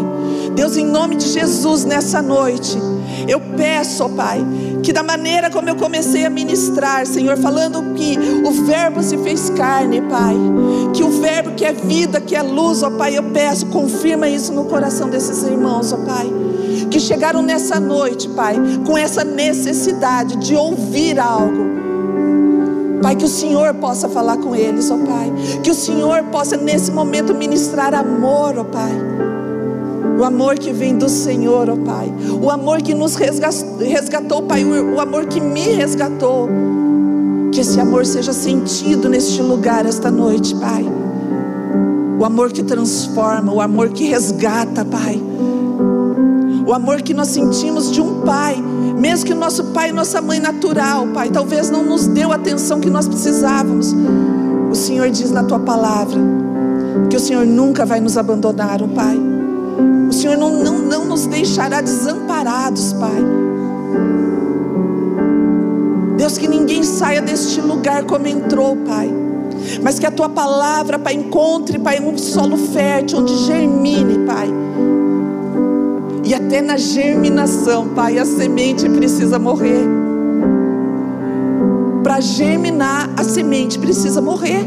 Deus, 0.61 0.77
em 0.77 0.85
nome 0.85 1.17
de 1.17 1.27
Jesus, 1.27 1.87
nessa 1.87 2.21
noite, 2.21 2.77
eu 3.27 3.41
peço, 3.57 4.05
ó 4.05 4.11
Pai, 4.11 4.45
que 4.83 4.93
da 4.93 5.03
maneira 5.03 5.49
como 5.49 5.71
eu 5.71 5.75
comecei 5.75 6.27
a 6.27 6.29
ministrar, 6.29 7.07
Senhor, 7.07 7.39
falando 7.39 7.95
que 7.95 8.19
o 8.47 8.67
Verbo 8.67 9.03
se 9.03 9.17
fez 9.17 9.49
carne, 9.49 10.03
Pai, 10.03 10.35
que 10.93 11.03
o 11.03 11.19
Verbo 11.19 11.53
que 11.53 11.65
é 11.65 11.73
vida, 11.73 12.21
que 12.21 12.37
é 12.37 12.43
luz, 12.43 12.83
ó 12.83 12.91
Pai, 12.91 13.17
eu 13.17 13.23
peço, 13.31 13.69
confirma 13.69 14.29
isso 14.29 14.53
no 14.53 14.67
coração 14.67 15.09
desses 15.09 15.43
irmãos, 15.45 15.95
ó 15.95 15.97
Pai, 15.97 16.31
que 16.91 17.01
chegaram 17.01 17.41
nessa 17.41 17.81
noite, 17.81 18.29
Pai, 18.29 18.57
com 18.87 18.99
essa 18.99 19.25
necessidade 19.25 20.37
de 20.37 20.55
ouvir 20.55 21.19
algo 21.19 21.71
Pai, 23.03 23.17
que 23.17 23.25
o 23.25 23.29
Senhor 23.29 23.73
possa 23.77 24.11
falar 24.11 24.37
com 24.37 24.55
eles, 24.55 24.91
ó 24.91 24.99
Pai. 24.99 25.33
Que 25.63 25.71
o 25.71 25.75
Senhor 25.75 26.23
possa 26.25 26.59
nesse 26.59 26.91
momento 26.93 27.35
ministrar 27.35 27.95
amor, 27.95 28.59
ó 28.59 28.65
Pai. 28.65 29.40
O 30.21 30.25
amor 30.25 30.59
que 30.59 30.71
vem 30.71 30.99
do 30.99 31.09
Senhor, 31.09 31.71
ó 31.71 31.77
Pai. 31.77 32.13
O 32.43 32.51
amor 32.51 32.83
que 32.83 32.93
nos 32.95 33.15
resgatou, 33.15 34.43
Pai. 34.43 34.63
O 34.63 35.01
amor 35.01 35.25
que 35.25 35.41
me 35.41 35.73
resgatou. 35.73 36.47
Que 37.51 37.63
esse 37.63 37.81
amor 37.81 38.05
seja 38.05 38.35
sentido 38.35 39.09
neste 39.09 39.41
lugar 39.41 39.87
esta 39.87 40.11
noite, 40.11 40.55
Pai. 40.57 40.85
O 42.19 42.25
amor 42.27 42.53
que 42.53 42.63
transforma, 42.63 43.51
o 43.51 43.63
amor 43.63 43.89
que 43.89 44.05
resgata, 44.05 44.85
Pai. 44.85 45.19
O 46.67 46.75
amor 46.75 47.01
que 47.01 47.15
nós 47.15 47.29
sentimos 47.29 47.91
de 47.91 48.03
um 48.03 48.21
Pai 48.21 48.63
mesmo 48.99 49.25
que 49.25 49.33
o 49.33 49.37
nosso 49.37 49.65
pai 49.65 49.89
e 49.89 49.93
nossa 49.93 50.21
mãe 50.21 50.39
natural, 50.39 51.07
Pai, 51.15 51.31
talvez 51.31 51.71
não 51.71 51.83
nos 51.83 52.07
deu 52.07 52.33
a 52.33 52.35
atenção 52.35 52.81
que 52.81 52.91
nós 52.91 53.09
precisávamos. 53.09 53.95
O 54.71 54.75
Senhor 54.75 55.09
diz 55.09 55.31
na 55.31 55.43
tua 55.43 55.59
palavra 55.59 56.21
que 57.09 57.17
o 57.17 57.21
Senhor 57.21 57.47
nunca 57.47 57.87
vai 57.87 57.99
nos 57.99 58.19
abandonar, 58.19 58.83
oh 58.83 58.89
Pai. 58.89 59.30
Senhor 60.21 60.37
não, 60.37 60.63
não, 60.63 60.79
não 60.79 61.05
nos 61.05 61.27
deixará 61.27 61.81
desamparados, 61.81 62.93
Pai. 62.93 63.25
Deus, 66.17 66.37
que 66.37 66.47
ninguém 66.47 66.83
saia 66.83 67.23
deste 67.23 67.61
lugar 67.61 68.05
como 68.05 68.27
entrou, 68.27 68.77
Pai. 68.77 69.11
Mas 69.83 69.99
que 69.99 70.07
a 70.07 70.11
tua 70.11 70.29
palavra, 70.29 70.99
Pai, 70.99 71.15
encontre, 71.15 71.79
Pai, 71.79 72.01
um 72.01 72.17
solo 72.19 72.57
fértil 72.57 73.19
onde 73.19 73.35
germine, 73.47 74.27
Pai 74.27 74.49
e 76.31 76.35
até 76.35 76.61
na 76.61 76.77
germinação, 76.77 77.89
Pai, 77.89 78.17
a 78.17 78.25
semente 78.25 78.89
precisa 78.89 79.37
morrer. 79.37 79.85
Para 82.05 82.21
germinar, 82.21 83.11
a 83.17 83.25
semente 83.25 83.77
precisa 83.77 84.21
morrer. 84.21 84.65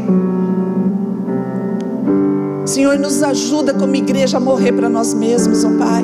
Senhor, 2.74 2.98
nos 2.98 3.22
ajuda 3.22 3.72
como 3.72 3.94
igreja 3.94 4.38
a 4.38 4.40
morrer 4.40 4.72
para 4.72 4.88
nós 4.88 5.14
mesmos, 5.14 5.64
ó 5.64 5.68
oh 5.68 5.78
Pai. 5.78 6.02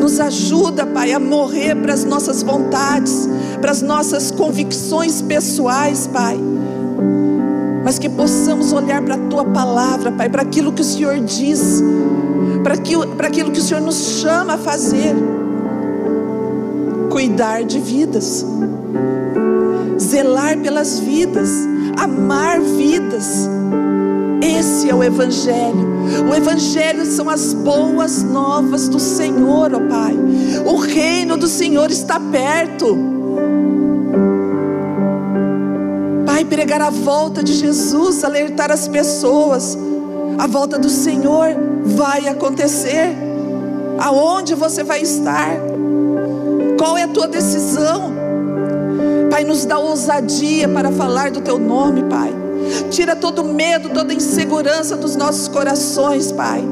Nos 0.00 0.18
ajuda, 0.18 0.86
Pai, 0.86 1.12
a 1.12 1.20
morrer 1.20 1.74
para 1.74 1.92
as 1.92 2.04
nossas 2.04 2.42
vontades, 2.42 3.28
para 3.60 3.70
as 3.70 3.82
nossas 3.82 4.30
convicções 4.30 5.20
pessoais, 5.20 6.06
Pai. 6.06 6.40
Mas 7.84 7.98
que 7.98 8.08
possamos 8.08 8.72
olhar 8.72 9.02
para 9.02 9.16
a 9.16 9.18
Tua 9.18 9.44
palavra, 9.44 10.10
Pai, 10.10 10.30
para 10.30 10.40
aquilo 10.40 10.72
que 10.72 10.80
o 10.80 10.84
Senhor 10.84 11.20
diz 11.20 11.82
para 12.64 12.72
aquilo, 12.72 13.06
para 13.08 13.28
aquilo 13.28 13.50
que 13.50 13.58
o 13.58 13.62
Senhor 13.62 13.82
nos 13.82 14.22
chama 14.22 14.54
a 14.54 14.58
fazer 14.58 15.14
cuidar 17.10 17.64
de 17.64 17.78
vidas, 17.78 18.46
zelar 20.00 20.56
pelas 20.60 20.98
vidas, 20.98 21.50
amar 21.98 22.58
vidas. 22.58 23.57
Esse 24.40 24.88
é 24.88 24.94
o 24.94 25.02
Evangelho. 25.02 25.88
O 26.30 26.34
Evangelho 26.34 27.04
são 27.04 27.28
as 27.28 27.52
boas 27.52 28.22
novas 28.22 28.88
do 28.88 28.98
Senhor, 28.98 29.72
ó 29.74 29.80
Pai. 29.88 30.16
O 30.66 30.76
reino 30.76 31.36
do 31.36 31.48
Senhor 31.48 31.90
está 31.90 32.20
perto. 32.20 32.96
Pai, 36.24 36.44
pregar 36.44 36.80
a 36.80 36.90
volta 36.90 37.42
de 37.42 37.54
Jesus, 37.54 38.22
alertar 38.22 38.70
as 38.70 38.86
pessoas. 38.86 39.76
A 40.38 40.46
volta 40.46 40.78
do 40.78 40.88
Senhor 40.88 41.48
vai 41.84 42.28
acontecer? 42.28 43.16
Aonde 43.98 44.54
você 44.54 44.84
vai 44.84 45.02
estar? 45.02 45.56
Qual 46.78 46.96
é 46.96 47.02
a 47.02 47.08
tua 47.08 47.26
decisão? 47.26 48.12
Pai, 49.30 49.42
nos 49.42 49.64
dá 49.64 49.78
ousadia 49.78 50.68
para 50.68 50.92
falar 50.92 51.30
do 51.30 51.40
teu 51.40 51.58
nome, 51.58 52.04
Pai. 52.04 52.47
Tira 52.90 53.14
todo 53.14 53.44
medo, 53.44 53.90
toda 53.90 54.14
insegurança 54.14 54.96
dos 54.96 55.16
nossos 55.16 55.48
corações, 55.48 56.32
Pai. 56.32 56.62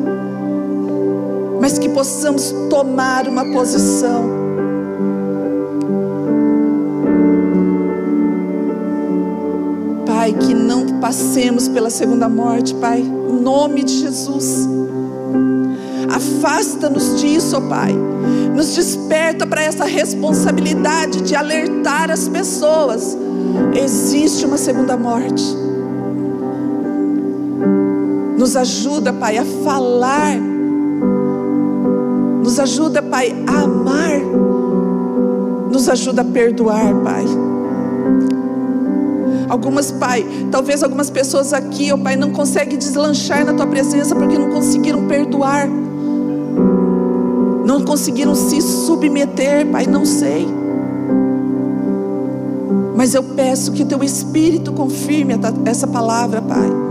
Mas 1.60 1.78
que 1.78 1.88
possamos 1.88 2.54
tomar 2.70 3.28
uma 3.28 3.44
posição. 3.44 4.46
Pai, 10.06 10.32
que 10.32 10.54
não 10.54 11.00
passemos 11.00 11.68
pela 11.68 11.90
segunda 11.90 12.28
morte, 12.28 12.74
Pai, 12.74 13.00
em 13.00 13.40
nome 13.40 13.84
de 13.84 14.00
Jesus. 14.00 14.68
Afasta-nos 16.08 17.20
disso, 17.20 17.60
Pai. 17.62 17.92
Nos 18.54 18.74
desperta 18.74 19.46
para 19.46 19.62
essa 19.62 19.84
responsabilidade 19.84 21.20
de 21.20 21.34
alertar 21.34 22.10
as 22.10 22.28
pessoas. 22.28 23.16
Existe 23.74 24.46
uma 24.46 24.56
segunda 24.56 24.96
morte. 24.96 25.65
Nos 28.46 28.54
ajuda, 28.54 29.12
Pai, 29.12 29.38
a 29.38 29.44
falar. 29.44 30.38
Nos 32.40 32.60
ajuda, 32.60 33.02
Pai, 33.02 33.34
a 33.44 33.62
amar. 33.62 34.20
Nos 35.68 35.88
ajuda 35.88 36.22
a 36.22 36.24
perdoar, 36.24 36.94
Pai. 37.02 37.24
Algumas, 39.48 39.90
Pai, 39.90 40.24
talvez 40.52 40.84
algumas 40.84 41.10
pessoas 41.10 41.52
aqui, 41.52 41.92
ó 41.92 41.96
Pai, 41.98 42.14
não 42.14 42.30
conseguem 42.30 42.78
deslanchar 42.78 43.44
na 43.44 43.52
Tua 43.52 43.66
presença 43.66 44.14
porque 44.14 44.38
não 44.38 44.50
conseguiram 44.50 45.08
perdoar 45.08 45.68
não 47.66 47.84
conseguiram 47.84 48.36
se 48.36 48.62
submeter, 48.62 49.66
Pai, 49.72 49.88
não 49.88 50.06
sei. 50.06 50.46
Mas 52.94 53.12
eu 53.12 53.24
peço 53.24 53.72
que 53.72 53.84
teu 53.84 54.04
Espírito 54.04 54.72
confirme 54.72 55.34
essa 55.64 55.88
palavra, 55.88 56.40
Pai. 56.40 56.85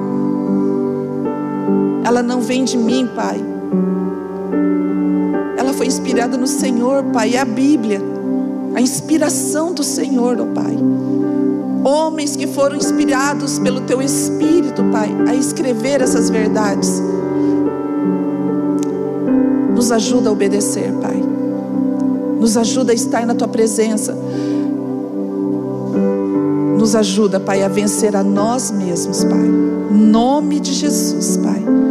Ela 2.15 2.23
não 2.23 2.39
vem 2.39 2.63
de 2.63 2.77
mim, 2.77 3.09
Pai. 3.13 3.43
Ela 5.57 5.73
foi 5.73 5.85
inspirada 5.85 6.37
no 6.37 6.47
Senhor, 6.47 7.03
Pai. 7.11 7.35
É 7.35 7.41
a 7.41 7.43
Bíblia, 7.43 8.01
a 8.73 8.79
inspiração 8.79 9.73
do 9.73 9.83
Senhor, 9.83 10.39
ó 10.39 10.43
oh 10.43 10.45
Pai. 10.45 10.77
Homens 11.83 12.37
que 12.37 12.47
foram 12.47 12.77
inspirados 12.77 13.59
pelo 13.59 13.81
teu 13.81 14.01
Espírito, 14.01 14.81
Pai, 14.93 15.13
a 15.27 15.35
escrever 15.35 16.01
essas 16.01 16.29
verdades 16.29 17.01
Nos 19.75 19.91
ajuda 19.91 20.29
a 20.29 20.31
obedecer, 20.31 20.93
Pai. 21.01 21.21
Nos 22.39 22.55
ajuda 22.55 22.93
a 22.93 22.95
estar 22.95 23.25
na 23.25 23.35
tua 23.35 23.49
presença. 23.49 24.17
Nos 26.79 26.95
ajuda, 26.95 27.41
Pai, 27.41 27.61
a 27.61 27.67
vencer 27.67 28.15
a 28.15 28.23
nós 28.23 28.71
mesmos, 28.71 29.21
Pai. 29.25 29.45
Em 29.91 29.97
nome 29.97 30.61
de 30.61 30.71
Jesus, 30.71 31.35
Pai. 31.35 31.84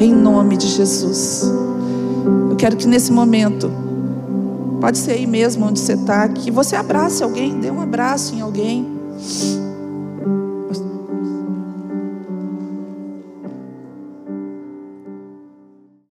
Em 0.00 0.14
nome 0.14 0.56
de 0.56 0.68
Jesus. 0.68 1.42
Eu 2.50 2.56
quero 2.56 2.76
que 2.76 2.86
nesse 2.86 3.10
momento, 3.10 3.68
pode 4.80 4.96
ser 4.96 5.12
aí 5.12 5.26
mesmo 5.26 5.66
onde 5.66 5.80
você 5.80 5.94
está, 5.94 6.28
que 6.28 6.52
você 6.52 6.76
abrace 6.76 7.22
alguém, 7.22 7.58
dê 7.58 7.68
um 7.68 7.80
abraço 7.80 8.32
em 8.34 8.40
alguém. 8.40 8.86